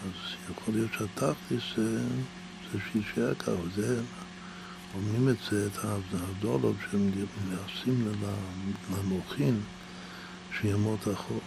אז 0.04 0.34
יכול 0.50 0.74
להיות 0.74 0.90
שהתכלס 0.92 1.62
זה, 1.76 2.00
זה 2.72 2.78
שישאר 2.92 3.34
ככה, 3.34 3.52
זה, 3.74 4.02
אומרים 4.94 5.28
את 5.28 5.36
זה, 5.50 5.66
את 5.66 5.84
הדולוב 6.14 6.76
שהם 6.90 7.10
מייחסים 7.48 8.12
למוחין 8.90 9.60
שימות 10.60 11.00
אחור. 11.12 11.40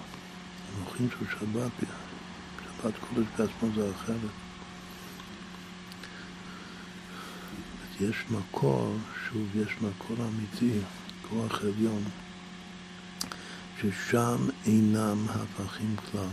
המוחין 0.76 1.08
של 1.20 1.26
שבת, 1.32 1.72
שבת 1.80 2.94
קודש 3.00 3.28
בעצמו 3.38 3.70
זה 3.76 3.92
אחרת. 3.96 4.47
יש 8.02 8.16
מקור, 8.32 8.96
שוב, 9.30 9.48
יש 9.56 9.76
מקור 9.82 10.18
אמיתי, 10.28 10.80
כוח 11.30 11.62
עליון, 11.62 12.04
ששם 13.82 14.38
אינם 14.66 15.26
הפכים 15.30 15.96
כלל. 16.12 16.28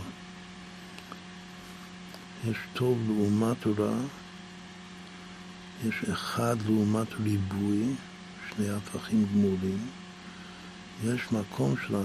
יש 2.49 2.57
טוב 2.73 2.97
לעומת 3.07 3.67
רע, 3.79 3.97
יש 5.87 6.03
אחד 6.13 6.55
לעומת 6.65 7.07
ריבוי, 7.23 7.83
שני 8.49 8.69
הפכים 8.69 9.25
גמולים. 9.33 9.87
יש 11.03 11.31
מקום 11.31 11.75
של 11.87 11.95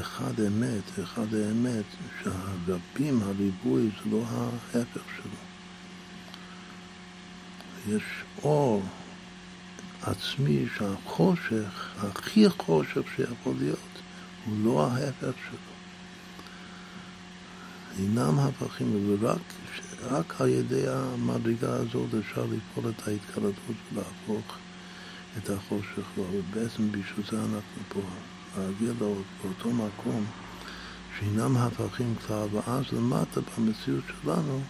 אחד 0.00 0.40
אמת, 0.40 0.98
אחד 1.02 1.34
האמת, 1.34 1.84
שהרבים, 2.22 3.22
הריבוי, 3.22 3.82
זה 3.82 4.10
לא 4.10 4.22
ההפך 4.26 5.02
שלו. 5.16 5.55
יש 7.88 8.02
אור 8.42 8.82
עצמי 10.02 10.66
שהחושך, 10.76 11.94
הכי 11.98 12.48
חושך 12.48 13.02
שיכול 13.16 13.54
להיות, 13.58 13.78
הוא 14.44 14.54
לא 14.64 14.86
ההפך 14.86 15.32
שלו. 15.48 15.76
אינם 17.98 18.38
הפכים, 18.38 19.16
ורק 19.20 19.38
רק 20.02 20.40
על 20.40 20.48
ידי 20.48 20.88
המדרגה 20.88 21.72
הזאת 21.74 22.08
אפשר 22.20 22.44
לפעול 22.44 22.92
את 22.92 23.08
ההתקלטות 23.08 23.76
ולהפוך 23.92 24.56
את 25.38 25.50
החושך 25.50 26.06
לו, 26.16 26.24
ובעצם 26.32 26.92
בשביל 26.92 27.26
זה 27.30 27.38
אנחנו 27.38 27.82
פה, 27.88 28.00
להגיע 28.58 28.92
לאותו 29.00 29.70
מקום 29.70 30.24
שאינם 31.18 31.56
הפכים 31.56 32.14
כלל, 32.26 32.46
ואז 32.52 32.84
למטה 32.92 33.40
במציאות 33.40 34.04
שלנו 34.22 34.60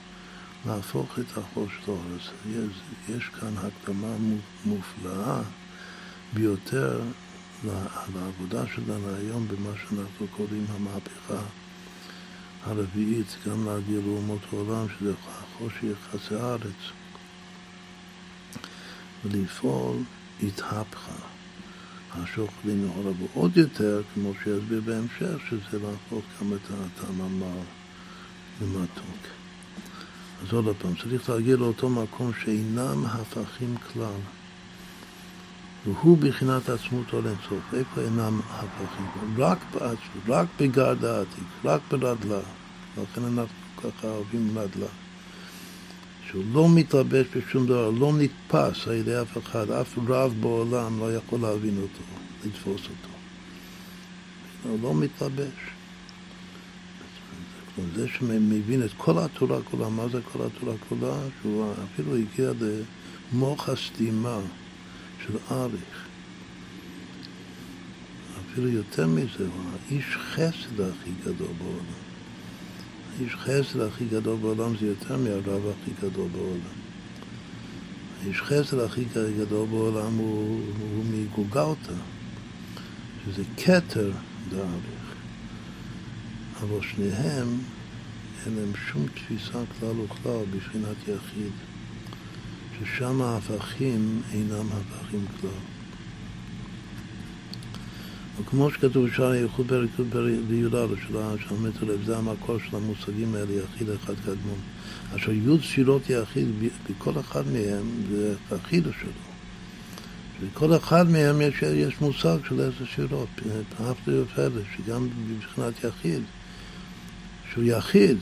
להפוך 0.66 1.18
את 1.18 1.38
החושך 1.38 1.88
לאור. 1.88 2.02
יש, 2.16 2.80
יש 3.08 3.24
כאן 3.40 3.52
הקדמה 3.56 4.16
מופלאה 4.64 5.40
ביותר 6.32 7.00
לעבודה 8.14 8.66
שלנו 8.74 9.14
היום 9.14 9.48
במה 9.48 9.70
שאנחנו 9.76 10.26
קוראים 10.36 10.66
המהפכה 10.68 11.42
הרביעית, 12.64 13.36
גם 13.46 13.66
להגיע 13.66 14.00
לאומות 14.06 14.40
העולם, 14.52 14.86
שזה 14.98 15.12
חושך 15.58 15.82
יחסי 15.82 16.34
הארץ, 16.34 16.92
ולפעול 19.24 19.96
התהפכה. 20.42 21.36
השוך 22.22 22.50
לנהורה, 22.64 23.12
ועוד 23.18 23.56
יותר, 23.56 24.02
כמו 24.14 24.32
שיסביר 24.44 24.80
בהמשך, 24.84 25.38
שזה 25.50 25.78
להפוך 25.78 26.24
גם 26.40 26.52
את 26.52 27.00
המאמר 27.08 27.60
למתוק. 28.62 29.35
אז 30.42 30.52
עוד 30.52 30.76
פעם, 30.78 30.94
צריך 30.94 31.30
להגיע 31.30 31.56
לאותו 31.56 31.88
מקום 31.88 32.32
שאינם 32.44 33.04
הפכים 33.06 33.74
כלל. 33.92 34.20
והוא 35.86 36.18
בחינת 36.18 36.68
עצמות 36.68 37.12
או 37.12 37.20
לאינסוף. 37.22 37.74
איפה 37.74 38.00
אינם 38.00 38.40
הפכים? 38.50 39.06
רק 39.38 39.58
בעצמות, 39.72 40.28
רק 40.28 40.46
בגר 40.60 40.94
דעתי, 40.94 41.40
רק 41.64 41.80
ברדלה. 41.90 42.40
לכן 43.02 43.24
אנחנו 43.24 43.54
ככה 43.76 44.08
אוהבים 44.08 44.58
רדלה. 44.58 44.86
שהוא 46.26 46.44
לא 46.52 46.68
מתלבש 46.68 47.26
בשום 47.36 47.66
דבר, 47.66 47.90
לא 47.90 48.12
נתפס 48.18 48.88
על 48.88 48.94
ידי 48.94 49.20
אף 49.22 49.38
אחד, 49.38 49.70
אף 49.70 49.98
רב 50.08 50.34
בעולם 50.40 51.00
לא 51.00 51.16
יכול 51.16 51.40
להבין 51.40 51.78
אותו, 51.82 52.02
לתפוס 52.44 52.80
אותו. 52.82 53.14
הוא 54.62 54.78
לא 54.82 54.94
מתלבש. 54.94 55.75
זה 57.96 58.08
שמבין 58.08 58.82
את 58.84 58.90
כל 58.96 59.18
התורה 59.18 59.62
כולה, 59.62 59.88
מה 59.88 60.08
זה 60.08 60.20
כל 60.32 60.38
התורה 60.46 60.74
כולה? 60.88 61.16
שהוא 61.40 61.72
אפילו 61.84 62.16
הגיע 62.16 62.52
למוח 63.32 63.68
הסתימה 63.68 64.38
של 65.26 65.38
אריך. 65.50 66.06
אפילו 68.40 68.68
יותר 68.68 69.06
מזה, 69.06 69.28
הוא 69.38 69.64
האיש 69.88 70.16
חסד 70.16 70.80
הכי 70.80 71.10
גדול 71.24 71.48
בעולם. 71.58 72.06
האיש 73.18 73.34
חסד 73.34 73.80
הכי 73.80 74.04
גדול 74.04 74.36
בעולם 74.36 74.76
זה 74.80 74.86
יותר 74.86 75.16
מהרב 75.16 75.62
הכי 75.66 75.90
גדול 76.02 76.28
בעולם. 76.32 76.76
האיש 78.22 78.40
חסד 78.40 78.78
הכי 78.78 79.04
גדול 79.38 79.66
בעולם 79.66 80.14
הוא, 80.14 80.60
הוא 80.94 81.04
מגוגלתא, 81.10 81.92
שזה 83.24 83.42
כתר 83.56 84.10
דאריך. 84.50 85.05
אבל 86.62 86.80
שניהם 86.82 87.58
אין 88.46 88.54
להם 88.54 88.72
שום 88.92 89.06
תפיסה 89.14 89.58
כלל 89.80 90.00
וכלל 90.00 90.44
בבחינת 90.50 90.96
יחיד. 91.02 91.52
ששם 92.80 93.22
ההפכים 93.22 94.22
אינם 94.32 94.66
הפכים 94.72 95.24
כלל. 95.40 95.50
וכמו 98.40 98.70
שכתוב 98.70 99.06
בשער 99.06 99.30
הייחוד 99.30 99.66
פרק 99.66 99.88
בי"א 100.48 100.86
של 101.08 101.16
המטר 101.54 101.96
זה 102.04 102.16
המקור 102.16 102.58
של 102.58 102.76
המושגים 102.76 103.34
האלה, 103.34 103.52
יחיד 103.52 103.90
אחד 103.90 104.14
קדמון. 104.14 104.58
אשר 105.16 105.32
י' 105.32 105.58
ספירות 105.62 106.10
יחיד, 106.10 106.48
בכל 106.90 107.20
אחד 107.20 107.42
מהם 107.52 107.90
זה 108.10 108.34
החידוש 108.50 108.94
שלו. 109.00 109.10
בכל 110.52 110.76
אחד 110.76 111.10
מהם 111.10 111.40
יש, 111.40 111.62
יש 111.62 112.00
מושג 112.00 112.38
של 112.48 112.60
איזה 112.60 112.86
ספירות, 112.94 113.28
פרפטו 113.76 114.12
ופלא, 114.12 114.62
שגם 114.76 115.08
מבחינת 115.28 115.84
יחיד, 115.84 116.22
שהוא 117.56 117.64
יחיד, 117.64 118.18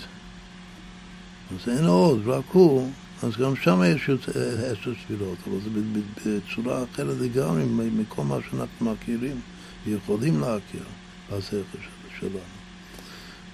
אז 1.50 1.76
אין 1.76 1.84
עוד, 1.84 2.22
רק 2.26 2.44
הוא, 2.52 2.90
אז 3.22 3.36
גם 3.36 3.56
שם 3.56 3.82
יש 3.86 4.10
עשר 4.10 4.92
ספירות, 5.04 5.38
אבל 5.48 5.58
זה 5.64 5.80
בצורה 6.26 6.84
אחרת 6.84 7.16
לגמרי 7.20 7.64
מכל 7.96 8.22
מה 8.22 8.38
שאנחנו 8.50 8.92
מכירים 8.92 9.40
ויכולים 9.84 10.40
להכיר 10.40 10.82
בשכל 11.32 11.78
שלנו. 12.20 12.38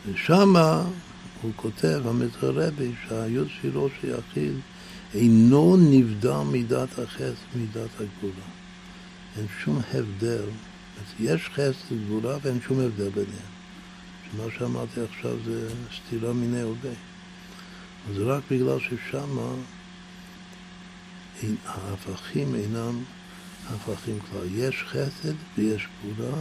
ושם 0.06 0.54
הוא 1.42 1.52
כותב, 1.56 2.00
המתרבי, 2.04 2.92
שהיוד 3.08 3.48
ספירות 3.58 3.90
של 4.00 4.08
יחיד 4.08 4.52
אינו 5.14 5.76
נבדל 5.76 6.42
מידת 6.52 6.98
החסד 6.98 7.34
מידת 7.54 7.90
הגבולה. 7.94 8.46
אין 9.36 9.46
שום 9.64 9.80
הבדל. 9.94 10.44
יש 11.20 11.48
חסד 11.54 11.92
וגבולה 11.92 12.36
ואין 12.42 12.58
שום 12.66 12.80
הבדל 12.80 13.08
ביניהם. 13.08 13.49
שמה 14.32 14.44
שאמרתי 14.58 15.00
עכשיו 15.00 15.36
זה 15.44 15.68
סתירה 15.96 16.32
מיני 16.32 16.60
הווה. 16.60 16.90
אז 18.10 18.18
רק 18.18 18.42
בגלל 18.50 18.78
ששם 18.78 19.38
ההפכים 21.66 22.54
אינם 22.54 23.02
הפכים 23.68 24.18
כלל. 24.20 24.46
יש 24.54 24.84
חסד 24.88 25.34
ויש 25.58 25.88
גבולה, 26.04 26.36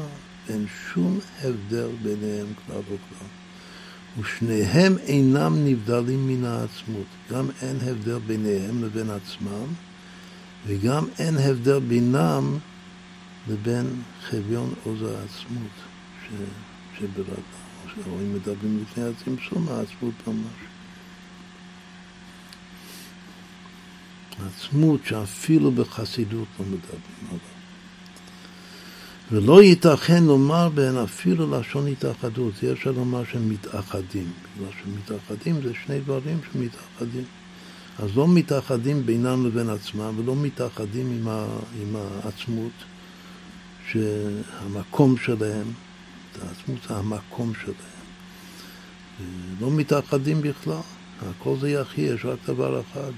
אין 0.50 0.66
שום 0.94 1.20
הבדל 1.42 1.90
ביניהם 2.04 2.48
כלל 2.66 2.80
וכלל. 2.80 3.28
ושניהם 4.20 4.98
אינם 4.98 5.66
נבדלים 5.66 6.28
מן 6.28 6.46
העצמות. 6.46 7.08
גם 7.32 7.48
אין 7.62 7.78
הבדל 7.82 8.20
ביניהם 8.20 8.84
לבין 8.84 9.10
עצמם, 9.10 9.66
וגם 10.68 11.06
אין 11.20 11.38
הבדל 11.38 11.80
בינם 11.80 12.58
לבין 13.50 14.02
חביון 14.30 14.74
עוז 14.84 15.02
העצמות 15.02 15.72
שברגלם. 16.98 17.69
או 18.08 18.20
אם 18.20 18.34
מדברים 18.34 18.84
לפני 18.84 19.04
הצמצום, 19.04 19.68
העצמות 19.70 20.14
ממש. 20.28 20.70
עצמות 24.48 25.00
שאפילו 25.06 25.72
בחסידות 25.72 26.48
לא 26.60 26.66
מדברים 26.66 27.02
עליו. 27.28 27.40
ולא 29.32 29.64
ייתכן 29.64 30.24
לומר 30.24 30.70
בהן 30.70 30.98
אפילו 30.98 31.60
לשון 31.60 31.88
התאחדות, 31.88 32.54
זה 32.62 32.72
אפשר 32.72 32.92
לומר 32.92 33.24
שהם 33.32 33.50
מתאחדים, 33.50 34.32
בגלל 34.58 34.70
שמתאחדים 34.84 35.62
זה 35.62 35.74
שני 35.86 36.00
דברים 36.00 36.40
שמתאחדים. 36.54 37.24
אז 38.00 38.18
לא 38.18 38.28
מתאחדים 38.28 39.06
בינם 39.06 39.46
לבין 39.46 39.70
עצמם 39.70 40.14
ולא 40.18 40.36
מתאחדים 40.36 41.28
עם 41.82 41.96
העצמות, 41.96 42.72
שהמקום 43.92 45.16
שלהם, 45.18 45.72
העצמות 46.42 46.80
זה 46.88 46.96
המקום 46.96 47.54
שלהם. 47.64 48.00
לא 49.62 49.72
מתאחדים 49.72 50.42
בכלל, 50.42 50.82
הכל 51.22 51.56
זה 51.60 51.70
יחי, 51.70 52.02
יש 52.02 52.26
רק 52.26 52.40
דבר 52.48 52.82
אחד, 52.82 53.12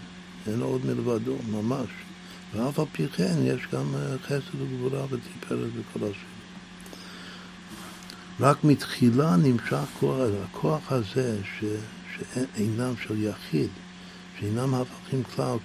אין 0.48 0.62
עוד 0.62 0.86
מלבדו, 0.86 1.36
ממש. 1.52 1.90
ואף 2.54 2.80
על 2.80 2.86
פי 2.92 3.08
כן 3.08 3.36
יש 3.44 3.62
גם 3.74 3.96
אה, 3.96 4.18
חסד 4.26 4.62
וגבורה 4.62 5.04
ותפארת 5.04 5.70
בכל 5.74 6.00
השני. 6.00 6.32
רק 8.40 8.64
מתחילה 8.64 9.36
נמשך 9.36 9.84
כוח, 10.00 10.18
הכוח 10.44 10.92
הזה 10.92 11.38
ש, 11.44 11.64
שאינם 12.16 12.94
של 13.04 13.24
יחיד, 13.24 13.70
שאינם 14.40 14.74
הפכים 14.74 15.24
כלל, 15.24 15.58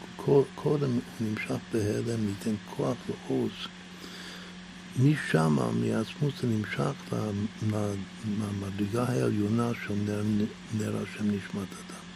קודם 0.55 0.91
הוא 0.93 1.01
נמשך 1.21 1.57
בהלם, 1.73 2.27
ניתן 2.27 2.55
כוח 2.77 2.97
לעוז. 3.09 3.51
משם, 4.99 5.57
מעצמות 5.57 6.33
זה 6.41 6.49
נמשך 6.49 7.15
למדרגה 7.73 9.05
העליונה 9.09 9.71
של 9.87 9.95
נר, 9.95 10.23
נר 10.79 10.97
השם 11.03 11.25
נשמת 11.25 11.69
אדם. 11.73 12.07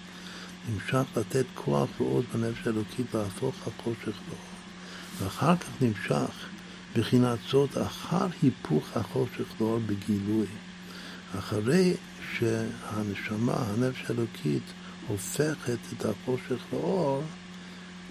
נמשך 0.72 1.02
לתת 1.16 1.44
כוח 1.54 1.88
ועוז 2.00 2.24
בנפש 2.34 2.66
האלוקית 2.66 3.14
להפוך 3.14 3.54
החושך 3.66 4.06
לאור. 4.28 4.50
ואחר 5.18 5.56
כך 5.56 5.68
נמשך 5.80 6.48
בחינת 6.96 7.38
זאת 7.50 7.78
אחר 7.86 8.26
היפוך 8.42 8.96
החושך 8.96 9.60
לאור 9.60 9.78
בגילוי. 9.86 10.46
אחרי 11.38 11.94
שהנשמה, 12.32 13.54
הנפש 13.56 14.04
האלוקית, 14.08 14.62
הופכת 15.08 15.78
את 15.92 16.04
החושך 16.04 16.62
לאור, 16.72 17.22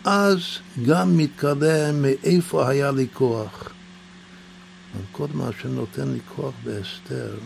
אז 0.04 0.40
גם 0.86 1.18
מתגלה 1.18 1.92
מאיפה 1.92 2.70
היה 2.70 2.92
לי 2.92 3.08
כוח. 3.14 3.70
קודם 5.12 5.42
השם 5.42 5.70
נותן 5.70 6.08
לי 6.08 6.20
כוח 6.36 6.54
בהסתר, 6.64 7.38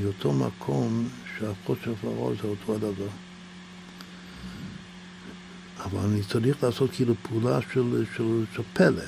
מאותו 0.00 0.32
מקום 0.32 1.08
שהחושך 1.38 2.04
לאור 2.04 2.32
זה 2.42 2.48
אותו 2.48 2.74
הדבר. 2.74 3.08
אבל 5.84 5.98
אני 5.98 6.22
צריך 6.22 6.64
לעשות 6.64 6.90
כאילו 6.92 7.14
פעולה 7.22 7.58
של, 7.72 8.04
של, 8.16 8.44
של 8.54 8.62
פלא, 8.72 9.04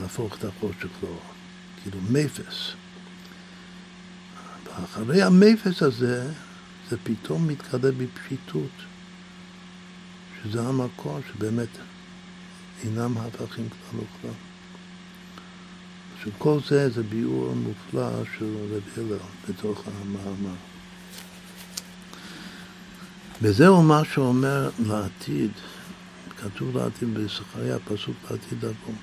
להפוך 0.00 0.36
את 0.36 0.44
החושך 0.44 0.88
לאור, 1.02 1.20
כאילו 1.82 1.98
מפס. 2.10 2.72
ואחרי 4.66 5.22
המפס 5.22 5.82
הזה, 5.82 6.32
זה 6.90 6.96
פתאום 7.04 7.48
מתגלה 7.48 7.92
בפשיטות, 7.92 8.70
שזה 10.42 10.62
המקור 10.62 11.20
שבאמת 11.28 11.68
אינם 12.84 13.18
הפכים 13.18 13.68
כלל 13.68 14.00
וכלל. 14.00 14.51
עכשיו 16.22 16.38
כל 16.38 16.58
זה 16.68 16.90
זה 16.90 17.02
ביאור 17.02 17.54
מופלא 17.54 18.24
של 18.38 18.56
רב 18.70 18.82
הלל 18.96 19.18
בתוך 19.48 19.82
המאמר. 19.86 20.54
וזהו 23.42 23.82
מה 23.82 24.02
שאומר 24.04 24.70
לעתיד, 24.86 25.50
כתוב 26.36 26.76
לעתיד 26.76 27.14
בזכריה, 27.14 27.78
פסוק 27.78 28.16
לעתיד 28.30 28.64
לבוא. 28.64 28.94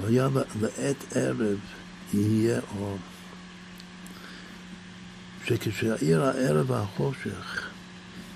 והיה 0.00 0.28
לעת 0.60 1.16
ערב 1.16 1.58
יהיה 2.14 2.60
אור. 2.78 2.98
שכשהעיר 5.44 6.22
הערב 6.24 6.72
החושך, 6.72 7.68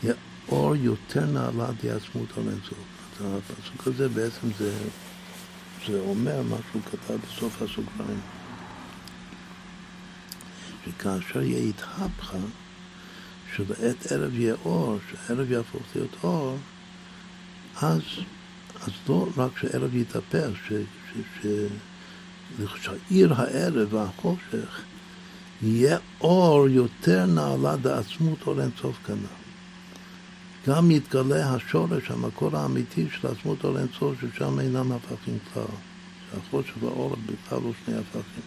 יהיה 0.02 0.14
אור 0.48 0.76
יותר 0.76 1.26
נעלה 1.26 1.68
עצמות 1.96 2.28
על 2.36 2.42
אינסוף. 2.48 2.84
הפסוק 3.20 3.86
הזה 3.86 4.08
בעצם 4.08 4.48
זה, 4.58 4.72
זה 5.88 6.00
אומר 6.00 6.42
מה 6.42 6.56
שהוא 6.70 6.82
כתב 6.82 7.14
בסוף 7.14 7.62
הסוגריים. 7.62 8.20
שכאשר 10.84 11.42
יהיה 11.42 11.68
התהפכה, 11.68 12.38
שלעת 13.56 14.12
ערב 14.12 14.34
יהיה 14.34 14.54
אור, 14.64 14.98
שערב 15.10 15.50
יהפוך 15.50 15.82
להיות 15.94 16.16
אור, 16.24 16.56
אז, 17.82 18.00
אז 18.82 18.92
לא 19.08 19.28
רק 19.36 19.58
שערב 19.58 19.94
יתהפך, 19.94 20.48
שהעיר 22.82 23.34
הערב 23.34 23.94
והחושך 23.94 24.82
יהיה 25.62 25.98
אור 26.20 26.68
יותר 26.68 27.26
נעלה 27.26 27.76
דעצמות 27.76 28.38
אור 28.46 28.60
אינסוף 28.60 28.96
כנ"ל. 29.06 29.41
גם 30.66 30.90
יתגלה 30.90 31.54
השורש, 31.54 32.10
המקור 32.10 32.56
האמיתי 32.56 33.06
של 33.20 33.28
עצמות 33.28 33.64
אור 33.64 33.78
אינסוף, 33.78 34.14
ששם 34.20 34.60
אינם 34.60 34.92
הפכים 34.92 35.38
כלל. 35.54 35.62
שהחושך 36.32 36.72
והאור 36.80 37.16
בכלל 37.26 37.58
לא 37.64 37.70
שני 37.84 37.94
הפכים. 37.94 38.44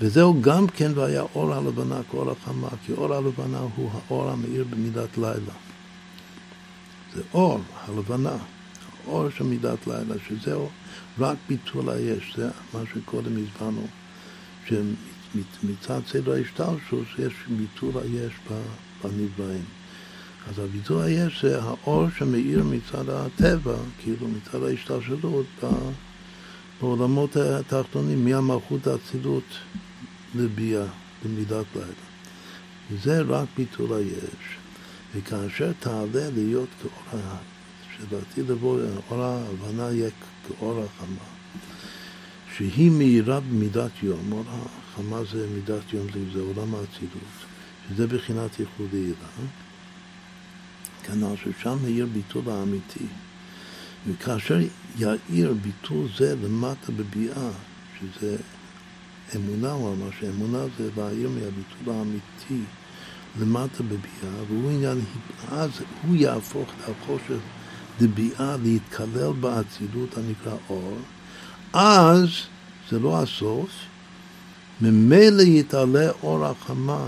וזהו 0.00 0.42
גם 0.42 0.66
כן 0.66 0.92
והיה 0.94 1.22
אור 1.34 1.54
הלבנה 1.54 2.00
כאור 2.10 2.30
החמה, 2.30 2.68
כי 2.86 2.92
אור 2.92 3.14
הלבנה 3.14 3.58
הוא 3.76 3.90
האור 3.92 4.30
המאיר 4.30 4.64
במידת 4.70 5.18
לילה. 5.18 5.54
זה 7.14 7.22
אור 7.34 7.60
הלבנה, 7.86 8.36
האור 9.06 9.30
של 9.30 9.44
מידת 9.44 9.86
לילה, 9.86 10.14
שזהו 10.28 10.68
רק 11.18 11.36
ביטול 11.48 11.90
היש, 11.90 12.34
זה 12.36 12.48
מה 12.74 12.80
שקודם 12.94 13.32
הסברנו, 13.44 13.86
שמצד 14.66 16.00
סדר 16.06 16.32
ההשתלשלות 16.32 17.06
יש 17.18 17.32
ביטול 17.48 17.92
היש 18.02 18.32
בנבראים. 19.02 19.64
אז 20.48 20.58
הביטול 20.58 21.02
היש 21.02 21.44
זה 21.44 21.62
האור 21.62 22.06
שמאיר 22.18 22.64
מצד 22.64 23.08
הטבע, 23.08 23.76
כאילו 24.02 24.28
מצד 24.28 24.62
ההשתלשלות 24.62 25.46
בעולמות 26.80 27.36
התחתונים, 27.36 28.24
מהמלכות 28.24 28.86
האצילות 28.86 29.44
לביאה, 30.34 30.86
במידת 31.24 31.66
לילה. 31.74 32.04
וזה 32.90 33.20
רק 33.20 33.48
ביטול 33.56 33.92
היש. 33.92 34.56
וכאשר 35.14 35.72
תעלה 35.80 36.30
להיות 36.34 36.68
כאור 36.82 37.20
שלעתיד 37.96 38.50
לבוא, 38.50 38.80
אור 39.10 39.22
ההבנה 39.22 39.82
יהיה 39.82 40.10
כאור 40.48 40.84
החמה, 40.84 41.24
שהיא 42.56 42.90
מאירה 42.90 43.40
במידת 43.40 44.02
יום, 44.02 44.32
אור 44.32 44.44
החמה 44.48 45.24
זה 45.32 45.46
מידת 45.54 45.92
יום, 45.92 46.06
זה 46.32 46.40
עולם 46.40 46.74
האצילות, 46.74 47.34
שזה 47.88 48.06
בחינת 48.06 48.60
ייחוד 48.60 48.92
עירה, 48.92 49.28
כנ"ל 51.06 51.34
ששם 51.36 51.76
מאיר 51.82 52.06
ביטול 52.12 52.50
האמיתי. 52.50 53.06
וכאשר 54.06 54.58
יאיר 54.98 55.54
ביטול 55.62 56.08
זה 56.18 56.34
למטה 56.42 56.92
בביאה, 56.92 57.50
שזה 58.00 58.36
אמונה, 59.36 59.72
הוא 59.72 59.94
אמר 59.94 60.10
שאמונה 60.20 60.58
זה 60.78 60.88
להעיר 60.96 61.28
מהביטול 61.28 61.94
האמיתי 61.94 62.64
למטה 63.40 63.82
בביאה, 63.82 64.42
והוא 64.48 64.70
עניין, 64.70 65.00
אז 65.52 65.70
הוא 66.02 66.16
יהפוך 66.16 66.68
לחושך 66.80 67.38
דביאה 67.98 68.56
להתקלל 68.62 69.32
באצילות 69.40 70.18
הנקרא 70.18 70.56
אור, 70.68 70.98
אז 71.72 72.28
זה 72.90 72.98
לא 72.98 73.22
הסוף, 73.22 73.70
ממילא 74.80 75.42
יתעלה 75.42 76.10
אור 76.22 76.46
החמה 76.46 77.06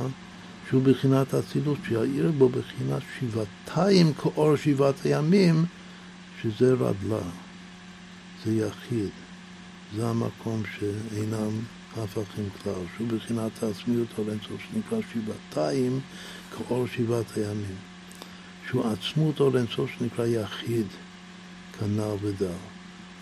שהוא 0.68 0.82
בחינת 0.82 1.34
אצילות, 1.34 1.78
שיעיר 1.88 2.32
בו 2.38 2.48
בחינת 2.48 3.02
שבעתיים 3.18 4.12
כאור 4.14 4.56
שבעת 4.56 4.94
הימים, 5.04 5.64
שזה 6.42 6.72
רדלה, 6.72 7.22
זה 8.44 8.54
יחיד, 8.54 9.10
זה 9.96 10.08
המקום 10.08 10.62
שאינם 10.78 11.50
הפכים 11.96 12.48
כלל, 12.62 12.72
שהוא 12.96 13.08
בחינת 13.08 13.62
העצמיות 13.62 14.08
או 14.18 14.24
אינסוף, 14.30 14.60
שנקרא 14.72 14.98
שבעתיים 15.12 16.00
כאור 16.56 16.86
שבעת 16.86 17.36
הימים. 17.36 17.76
שהוא 18.68 18.84
עצמות 18.86 19.40
או 19.40 19.56
אינסוף 19.56 19.90
שנקרא 19.98 20.26
יחיד, 20.26 20.86
כנ"ל 21.78 22.14
ודל. 22.22 22.46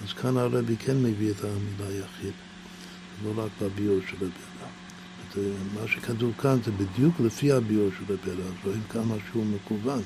אז 0.04 0.12
כאן 0.12 0.36
הרבי 0.36 0.76
כן 0.76 1.02
מביא 1.02 1.30
את 1.30 1.44
המילה 1.44 1.98
יחיד, 1.98 2.32
לא 3.24 3.42
רק 3.42 3.50
בביור 3.62 3.98
של 4.10 4.16
הבדע. 4.16 4.83
מה 5.74 5.88
שכתוב 5.88 6.32
כאן 6.38 6.58
זה 6.64 6.70
בדיוק 6.72 7.20
לפי 7.20 7.52
הביור 7.52 7.90
של 7.98 8.12
הבדע, 8.12 8.42
אז 8.42 8.52
רואים 8.64 8.82
כמה 8.88 9.14
שהוא 9.30 9.46
מקוון. 9.46 10.02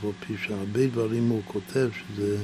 אבל 0.00 0.10
פי 0.20 0.34
שהרבה 0.46 0.86
דברים 0.86 1.28
הוא 1.28 1.42
כותב 1.44 1.88
שזה, 1.92 2.36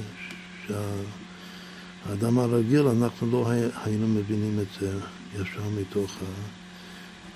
שהאדם 0.67 2.39
הרגיל, 2.39 2.87
אנחנו 2.87 3.31
לא 3.31 3.51
היינו 3.85 4.09
מבינים 4.09 4.61
את 4.61 4.81
זה 4.81 4.99
ישר 5.35 5.69
מתוך 5.81 6.17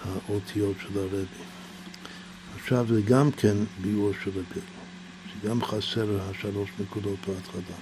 האותיות 0.04 0.76
של 0.80 0.98
הרבי. 0.98 1.42
עכשיו 2.54 2.86
זה 2.88 3.00
גם 3.02 3.30
כן 3.30 3.56
ביאור 3.80 4.12
של 4.24 4.30
הביאור, 4.30 4.66
שגם 5.32 5.64
חסר 5.64 6.20
השלוש 6.20 6.70
נקודות 6.80 7.18
בהתחלה. 7.28 7.76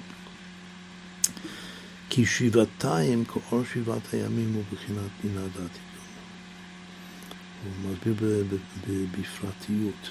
כי 2.11 2.27
שבעתיים 2.27 3.25
כאור 3.25 3.63
שבעת 3.75 4.15
הימים 4.15 4.53
הוא 4.55 4.65
בחינת 4.73 5.11
בינה 5.23 5.41
דעתי. 5.41 5.90
הוא 7.65 7.93
מסביר 7.93 8.15
בפרטיות 8.89 10.11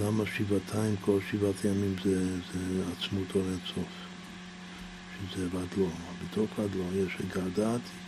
למה 0.00 0.24
שבעתיים 0.36 0.96
כאור 1.04 1.18
שבעת 1.30 1.64
הימים 1.64 1.94
זה, 2.04 2.36
זה 2.36 2.82
עצמות 2.98 3.34
אור 3.34 3.42
אינסוף, 3.42 3.92
שזה 5.14 5.46
רדלו. 5.46 5.90
בתוך 6.24 6.50
רדלו 6.58 6.84
יש 6.94 7.16
אגר 7.20 7.48
דעתי, 7.48 7.98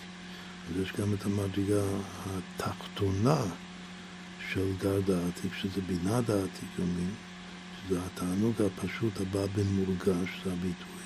אז 0.70 0.80
יש 0.82 0.92
גם 1.00 1.14
את 1.14 1.24
המדרגה 1.24 1.82
התחתונה 2.26 3.42
של 4.52 4.72
גר 4.78 5.00
דעתיק, 5.00 5.52
שזה 5.62 5.80
בינה 5.86 6.20
דעתיק, 6.20 6.70
אומרים, 6.78 7.10
שזה 7.88 8.00
התענוג 8.06 8.54
הפשוט 8.62 9.20
הבא 9.20 9.46
בן 9.46 9.66
מורגש, 9.66 10.28
זה 10.44 10.52
הביטוי. 10.52 11.02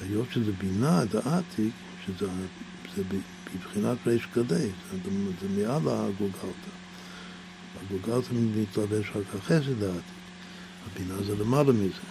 והיות 0.00 0.26
שזה 0.32 0.52
בינה 0.52 1.04
דעתיק, 1.04 1.72
שזה 2.06 2.26
זה 2.96 3.02
בבחינת 3.54 3.96
ריש 4.06 4.26
גדי, 4.36 4.68
זה, 4.92 5.10
זה 5.40 5.48
מעל 5.48 5.82
הגוגלתא. 5.88 6.70
הגוגלתא 7.80 8.28
מתלבש 8.32 9.10
רק 9.14 9.34
החסד 9.34 9.80
דעתיק, 9.80 10.02
הבינה 10.86 11.22
זה 11.22 11.36
למעלה 11.36 11.72
מזה. 11.72 12.04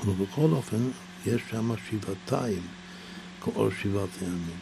אבל 0.00 0.12
בכל 0.12 0.48
אופן, 0.52 0.88
יש 1.26 1.42
שם 1.50 1.70
שבעתיים, 1.88 2.62
כאור 3.42 3.68
שבעת 3.82 4.08
הימים. 4.20 4.58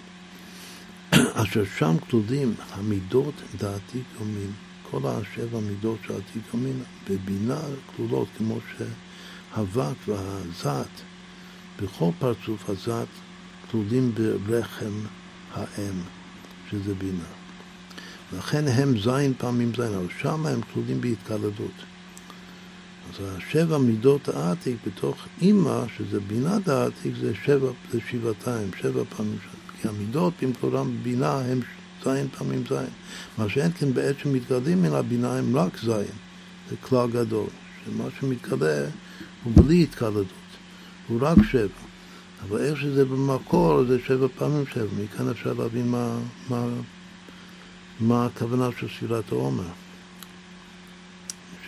אשר 1.35 1.65
שם 1.79 1.97
כלולים 2.11 2.55
המידות 2.73 3.35
דעתיק 3.59 4.05
יומין, 4.21 4.53
כל 4.91 5.01
השבע 5.05 5.61
מידות 5.61 5.99
של 6.07 6.13
עתיק 6.13 6.43
יומין, 6.55 6.83
בבינה 7.11 7.61
כלולות 7.97 8.29
כמו 8.39 8.59
שהאבק 8.71 9.95
והזת, 10.09 10.89
בכל 11.83 12.11
פרצוף 12.19 12.71
הזת 12.71 13.07
כלולים 13.75 14.13
ברחם 14.47 14.93
האם, 15.55 15.95
שזה 16.71 16.95
בינה. 16.95 17.25
לכן 18.39 18.69
הם 18.69 19.01
זין 19.01 19.33
פעמים 19.39 19.73
זין, 19.77 19.95
אבל 19.95 20.07
שם 20.21 20.47
הם 20.47 20.61
כלולים 20.73 21.01
בהתקלדות. 21.01 21.77
אז 23.11 23.25
השבע 23.27 23.79
מידות 23.79 24.29
העתיק 24.29 24.77
בתוך 24.87 25.17
אימא, 25.43 25.85
שזה 25.97 26.21
בינה 26.21 26.59
דעתיק, 26.59 27.13
זה 27.21 27.33
שבע, 27.45 27.71
זה 27.93 27.99
שבעתיים, 28.11 28.71
שבע 28.81 29.03
פעמים 29.17 29.39
שבע. 29.43 29.83
כי 29.83 29.89
המידות 29.89 30.33
במקורם 30.43 30.97
בבינה 31.01 31.39
הם 31.39 31.61
זין 32.05 32.29
פעמים 32.39 32.65
זין. 32.69 32.87
מה 33.39 33.49
שאין 33.49 33.73
כן 33.73 33.95
בעת 33.95 34.19
שמתגלים 34.19 34.83
מן 34.83 34.93
הבינה 34.93 35.39
הם 35.39 35.57
רק 35.57 35.79
זין. 35.85 36.15
זה 36.71 36.77
כלל 36.81 37.11
גדול. 37.11 37.49
שמה 37.85 38.05
שמתגלה 38.21 38.87
הוא 39.45 39.53
בלי 39.57 39.83
התקלדות. 39.83 40.27
הוא 41.09 41.19
רק 41.23 41.39
שבע. 41.51 41.84
אבל 42.49 42.65
איך 42.65 42.81
שזה 42.81 43.05
במקור 43.05 43.85
זה 43.85 43.99
שבע 44.07 44.27
פעמים 44.39 44.65
שבע. 44.67 44.87
מכאן 45.05 45.29
אפשר 45.29 45.53
להבין 45.53 45.91
מה, 45.91 46.19
מה 46.49 46.67
מה 48.01 48.27
הכוונה 48.27 48.69
של 48.81 48.89
ספירת 48.89 49.33
העומר. 49.33 49.69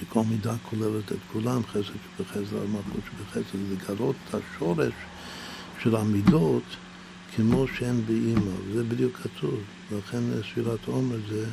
שכל 0.00 0.22
מידה 0.28 0.54
כוללת 0.70 1.12
את 1.12 1.18
כולם, 1.32 1.62
חסד 1.66 1.82
שבחסד 1.82 2.54
מלכות 2.54 3.00
שבחסד, 3.06 3.58
לגלות 3.72 4.16
את 4.28 4.34
השורש 4.34 4.92
של 5.82 5.96
המידות 5.96 6.62
כמו 7.36 7.66
שהן 7.68 8.00
באימא, 8.06 8.56
זה 8.74 8.84
בדיוק 8.84 9.16
כתוב, 9.16 9.60
לכן 9.98 10.22
ספירת 10.50 10.86
עומר 10.86 11.16
זה, 11.30 11.46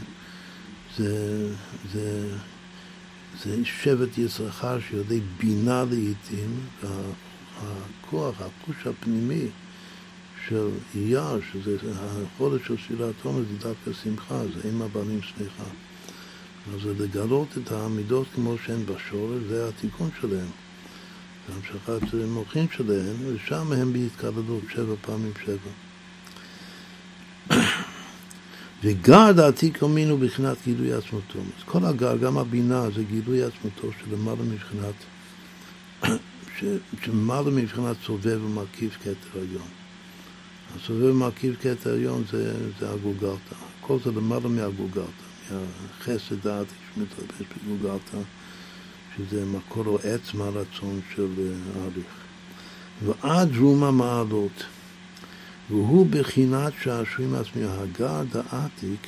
זה, 0.97 1.47
זה, 1.93 2.35
זה 3.43 3.65
שבט 3.65 4.17
יששכר 4.17 4.79
שיודע 4.79 5.15
בינה 5.39 5.83
לעיתים, 5.89 6.59
והכוח, 7.61 8.35
החוש 8.41 8.87
הפנימי 8.87 9.47
של 10.47 10.69
אייר, 10.95 11.39
שזה 11.51 11.77
החודש 11.95 12.67
של 12.67 12.75
ספירת 12.77 13.13
עומר, 13.23 13.39
זה 13.39 13.57
דווקא 13.57 13.91
שמחה, 14.03 14.41
זה 14.55 14.69
אם 14.69 14.81
הבנים 14.81 15.21
שמחה. 15.21 15.69
אז 16.73 16.85
לגלות 16.99 17.47
את 17.57 17.71
העמידות 17.71 18.27
כמו 18.35 18.55
שהן 18.65 18.85
בשורש, 18.85 19.41
זה 19.49 19.67
התיקון 19.67 20.09
שלהם. 20.21 20.47
זה 21.47 21.53
המשכת 21.55 22.13
מוחין 22.27 22.67
שלהם, 22.71 23.15
ושם 23.25 23.71
הם 23.71 23.93
בהתקללות 23.93 24.63
שבע 24.73 24.95
פעמים 25.01 25.31
שבע. 25.45 25.71
וגר 28.83 29.31
דעתי 29.31 29.71
קומינו 29.71 30.17
בבחינת 30.17 30.57
גילוי 30.65 30.93
עצמותו. 30.93 31.39
אז 31.39 31.63
כל 31.65 31.85
הגר, 31.85 32.17
גם 32.17 32.37
הבינה, 32.37 32.89
זה 32.95 33.03
גילוי 33.03 33.43
עצמותו 33.43 33.87
שלמעלה 33.99 34.43
מבחינת, 34.43 34.93
שלמעלה 36.59 37.51
מבחינת 37.51 37.95
סובב 38.05 38.39
ומרכיב 38.43 38.97
כתר 38.99 39.39
עליון. 39.39 39.67
הסובב 40.75 41.03
ומרכיב 41.03 41.55
כתר 41.61 41.93
עליון 41.93 42.23
זה, 42.31 42.53
זה 42.79 42.91
הגוגלתא. 42.91 43.55
הכל 43.79 43.97
זה 44.05 44.11
למעלה 44.11 44.49
מהגוגלתא. 44.49 45.33
מהחסד 45.51 46.43
דעת 46.43 46.67
שמתלבש 46.95 47.47
בגולגלתא, 47.65 48.17
שזה 49.17 49.45
מקור 49.45 49.85
או 49.85 49.97
עץ 50.03 50.33
מהרצון 50.33 51.01
של 51.15 51.51
האריך. 51.75 52.05
ועד 53.05 53.57
רום 53.57 53.83
המעלות, 53.83 54.63
והוא 55.69 56.07
בחינת 56.09 56.73
שעשועים 56.81 57.35
עצמי, 57.35 57.63
הגר 57.65 58.23
דעתיק, 58.31 59.07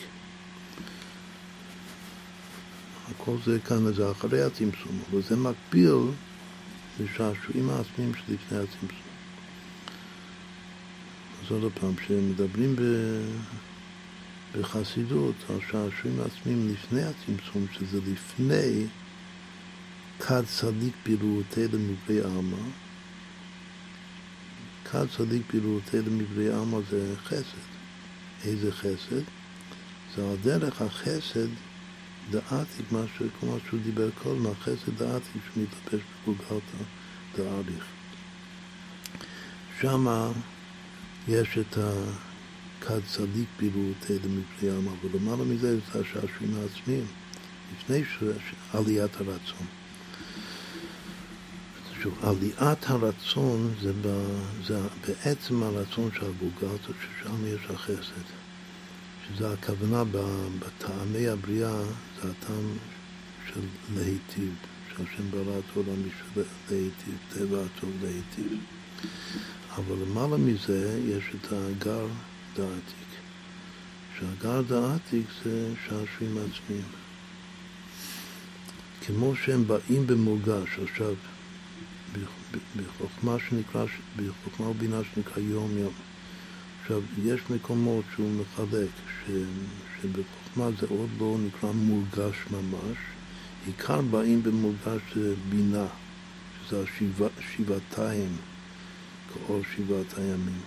הכל 3.11 3.35
זה 3.45 3.59
כאן, 3.59 3.93
זה 3.93 4.11
אחרי 4.11 4.41
הצמצום, 4.41 4.99
אבל 5.11 5.21
זה 5.21 5.35
מקביל 5.35 5.97
לשעשועים 6.99 7.69
העצמיים 7.69 8.11
שלפני 8.13 8.57
הצמצום. 8.57 9.05
אז 11.45 11.51
עוד 11.51 11.71
פעם, 11.79 11.95
כשמדברים 11.95 12.75
ב... 12.75 12.81
בחסידות 14.59 15.35
על 15.49 15.59
שעשועים 15.71 16.19
עצמיים 16.21 16.73
לפני 16.73 17.01
הצמצום, 17.03 17.65
שזה 17.71 17.99
לפני 18.11 18.85
כד 20.19 20.43
צדיק 20.45 20.93
פעילותי 21.03 21.67
למברי 21.67 22.21
עלמא. 22.21 22.57
כד 24.91 25.05
צדיק 25.17 25.41
פעילותי 25.47 25.97
למברי 25.97 26.53
עלמא 26.53 26.79
זה 26.89 27.13
חסד. 27.25 27.65
איזה 28.45 28.71
חסד? 28.71 29.23
זה 30.15 30.29
על 30.29 30.35
דרך 30.43 30.81
החסד 30.81 31.47
דעתיק, 32.31 32.91
מה 32.91 33.01
כמו 33.39 33.57
שהוא 33.67 33.79
דיבר 33.83 34.09
קודם, 34.23 34.47
החסד 34.47 34.97
דעתיק 34.97 35.41
שמתלבש 35.53 36.03
בגולגלתא 36.23 36.77
דאריך. 37.37 37.85
שמה 39.79 40.31
יש 41.27 41.57
את 41.57 41.77
ה... 41.77 41.91
כד 42.87 42.99
צדיק 43.07 43.47
בילותא 43.59 44.13
למפני 44.13 44.69
עלמא, 44.69 44.91
ולמעלה 45.03 45.43
מזה 45.43 45.79
זה 45.79 45.99
השעשועים 45.99 46.55
העצמיים, 46.55 47.05
לפני 47.77 48.03
עליית 48.73 49.11
הרצון. 49.15 49.67
עליית 52.21 52.89
הרצון 52.89 53.73
זה, 53.81 53.93
בעצם 55.07 55.63
הרצון 55.63 56.09
של 56.13 56.25
הגולגלתא, 56.25 56.93
ששם 57.01 57.45
יש 57.45 57.61
החסד. 57.69 58.44
שזה 59.27 59.53
הכוונה 59.53 60.03
בטעמי 60.59 61.27
הבריאה, 61.27 61.83
זה 62.21 62.29
הטעם 62.31 62.77
של 63.53 63.61
להיטיב, 63.95 64.53
שהשם 64.89 65.31
ברא 65.31 65.59
את 65.59 65.63
העולם 65.75 66.03
בשביל 66.03 66.45
להיטיב, 66.69 67.17
טבע 67.33 67.57
הטוב 67.65 67.91
להיטיב. 68.01 68.59
אבל 69.75 69.95
למעלה 69.95 70.37
מזה 70.37 70.99
יש 71.05 71.23
את 71.35 71.53
הגר 71.53 72.07
דעתיק. 72.55 73.05
שהגר 74.19 74.61
דעתיק 74.61 75.25
זה 75.43 75.73
שעשועים 75.85 76.37
עצמיים. 76.37 76.85
כמו 79.05 79.35
שהם 79.35 79.67
באים 79.67 80.07
במורגש, 80.07 80.79
עכשיו, 80.83 81.13
בחוכמה 82.77 83.35
שנקרא, 83.49 83.85
בחוכמה 84.15 84.67
ובינה 84.67 85.01
שנקרא 85.13 85.43
יום 85.43 85.77
יום. 85.77 85.93
עכשיו, 86.85 87.01
יש 87.23 87.41
מקומות 87.49 88.05
שהוא 88.13 88.31
מחלק, 88.31 88.89
ש, 89.07 89.31
שבחוכמה 90.01 90.69
זה 90.79 90.87
עוד 90.89 91.09
לא 91.19 91.37
נקרא 91.39 91.71
מורגש 91.71 92.35
ממש, 92.51 92.97
עיקר 93.65 94.01
באים 94.01 94.43
במורגש 94.43 95.01
זה 95.15 95.33
בינה, 95.49 95.85
שזה 96.67 96.83
השבעתיים, 97.37 98.37
כאור 99.33 99.61
שבעת 99.75 100.17
הימים. 100.17 100.61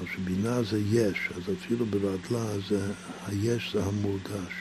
אז 0.00 0.06
שבינה 0.14 0.62
זה 0.62 0.78
יש, 0.78 1.30
אז 1.36 1.42
אפילו 1.58 1.86
ברדלה 1.86 2.60
זה 2.68 2.92
היש 3.26 3.72
זה 3.74 3.84
המורגש. 3.84 4.52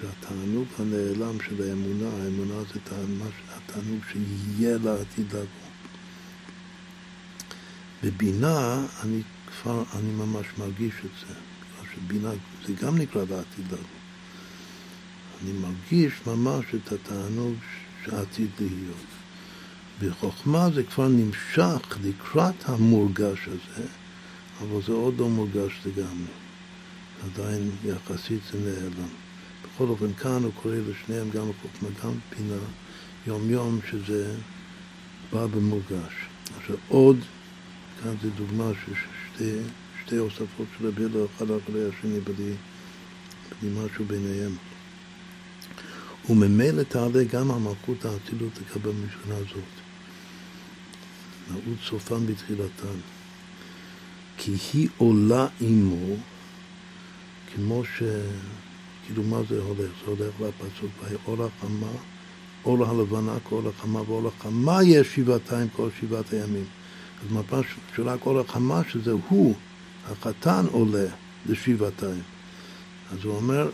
שהתענוג 0.00 0.66
הנעלם 0.78 1.38
של 1.48 1.62
האמונה, 1.62 2.24
האמונה 2.24 2.64
זה 2.74 2.80
התענוג 3.56 4.00
שיהיה 4.12 4.78
לעתיד 4.84 5.26
לבוא. 5.32 5.70
בבינה 8.02 8.86
אני 9.02 9.22
כבר, 9.62 9.82
אני 9.98 10.12
ממש 10.12 10.46
מרגיש 10.58 10.94
את 11.04 11.10
זה, 11.20 11.34
בגלל 11.34 11.94
שבינה 11.94 12.30
זה 12.66 12.72
גם 12.86 12.98
נקרא 12.98 13.22
לבוא. 13.22 13.78
אני 15.42 15.52
מרגיש 15.52 16.12
ממש 16.26 16.64
את 16.74 16.92
התענוג 16.92 17.54
שעתיד 18.04 18.50
להיות. 18.60 19.06
בחוכמה 20.02 20.68
זה 20.74 20.82
כבר 20.82 21.08
נמשך 21.08 21.98
לקראת 22.04 22.54
המורגש 22.68 23.48
הזה, 23.48 23.86
אבל 24.60 24.82
זה 24.86 24.92
עוד 24.92 25.14
לא 25.18 25.28
מורגש 25.28 25.80
לגמרי. 25.86 26.32
עדיין 27.24 27.70
יחסית 27.84 28.40
זה 28.52 28.58
נעלם. 28.58 29.08
בכל 29.64 29.84
אופן, 29.84 30.12
כאן 30.12 30.42
הוא 30.42 30.52
קורא 30.62 30.74
לשניהם 30.74 31.30
גם 31.30 31.46
חוכמה, 31.62 31.88
גם 32.04 32.12
פינה, 32.30 32.60
יום 33.26 33.50
יום, 33.50 33.80
שזה 33.90 34.34
בא 35.32 35.46
במורגש. 35.46 36.12
עכשיו 36.56 36.76
עוד, 36.88 37.16
כאן 38.02 38.14
זו 38.22 38.28
דוגמה 38.36 38.70
של 38.86 38.94
שתי, 39.40 39.52
שתי 40.04 40.16
הוספות 40.16 40.66
של 40.78 40.86
הבילו, 40.88 41.26
אחד 41.26 41.46
אחרי 41.50 41.88
השני, 41.88 42.20
בלי, 42.20 42.54
בלי 43.62 43.70
משהו 43.70 44.04
ביניהם. 44.04 44.52
וממילא 46.28 46.82
תעלה 46.82 47.24
גם 47.24 47.50
המלכות 47.50 48.04
האצילות 48.04 48.52
לקבל 48.60 48.90
משכנה 48.90 49.34
זאת. 49.38 49.70
נעוד 51.50 51.78
סופם 51.84 52.26
בתחילתן. 52.26 52.98
כי 54.36 54.54
היא 54.72 54.88
עולה 54.96 55.46
עמו, 55.60 56.16
כמו 57.54 57.84
ש... 57.84 58.02
כאילו 59.06 59.22
מה 59.22 59.40
זה 59.48 59.62
הולך? 59.62 59.90
זה 60.04 60.10
הולך 60.10 60.34
לפסוק, 60.40 60.90
ויהי 61.02 61.16
אור 61.26 61.44
החמה, 61.44 61.92
אור 62.64 62.86
הלבנה 62.86 63.34
כאור 63.48 63.68
החמה, 63.68 64.02
ואור 64.02 64.28
החמה 64.28 64.82
יש 64.84 65.14
שבעתיים 65.14 65.68
כל 65.68 65.88
שבעת 66.00 66.32
הימים. 66.32 66.64
אז 67.22 67.32
ממש 67.32 67.66
שרק 67.96 68.26
אור 68.26 68.40
החמה, 68.40 68.82
שזה 68.88 69.12
הוא, 69.28 69.54
החתן 70.10 70.64
עולה 70.70 71.06
לשבעתיים. 71.46 72.22
אז 73.12 73.24
הוא 73.24 73.36
אומר 73.36 73.70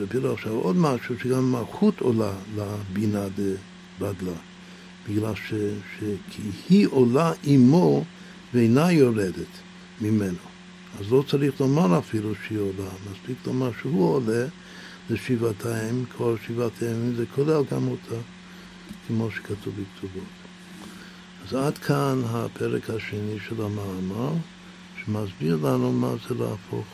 לפילו 0.00 0.32
עכשיו 0.32 0.52
עוד 0.52 0.76
משהו, 0.76 1.14
שגם 1.18 1.52
מלכות 1.52 2.00
עולה 2.00 2.32
לבינה 2.56 3.24
דבדלה, 3.28 4.36
בגלל 5.08 5.34
ש, 5.34 5.54
ש... 5.98 6.04
כי 6.30 6.42
היא 6.68 6.86
עולה 6.90 7.32
עמו 7.44 8.04
ואינה 8.54 8.92
יורדת. 8.92 9.66
ממנו. 10.00 10.38
אז 11.00 11.12
לא 11.12 11.24
צריך 11.28 11.60
לומר 11.60 11.98
אפילו 11.98 12.32
שהיא 12.46 12.58
עולה, 12.58 12.90
מספיק 13.10 13.36
לומר 13.46 13.70
שהוא 13.80 14.14
עולה 14.14 14.46
לשבעתיים, 15.10 16.04
כל 16.16 16.36
שבעת 16.46 16.82
הימים 16.82 17.14
זה 17.14 17.24
כולל 17.34 17.62
גם 17.72 17.88
אותה, 17.88 18.20
כמו 19.06 19.30
שכתוב 19.30 19.74
בכתובות. 19.80 20.45
אז 21.48 21.54
עד 21.54 21.78
כאן 21.78 22.22
הפרק 22.26 22.90
השני 22.90 23.36
של 23.48 23.54
המאמר, 23.62 24.32
שמסביר 25.04 25.58
לנו 25.62 25.92
מה 25.92 26.12
זה 26.28 26.34
להפוך 26.34 26.86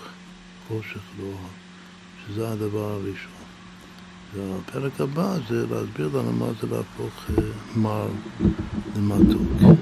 חושך 0.68 1.00
לאור, 1.18 1.38
שזה 2.26 2.48
הדבר 2.48 2.90
הראשון. 2.90 3.32
והפרק 4.34 5.00
הבא 5.00 5.36
זה 5.48 5.66
להסביר 5.70 6.10
לנו 6.14 6.32
מה 6.32 6.46
זה 6.60 6.66
להפוך 6.76 7.24
אה, 7.38 7.44
מר 7.76 8.06
למתוק. 8.96 9.78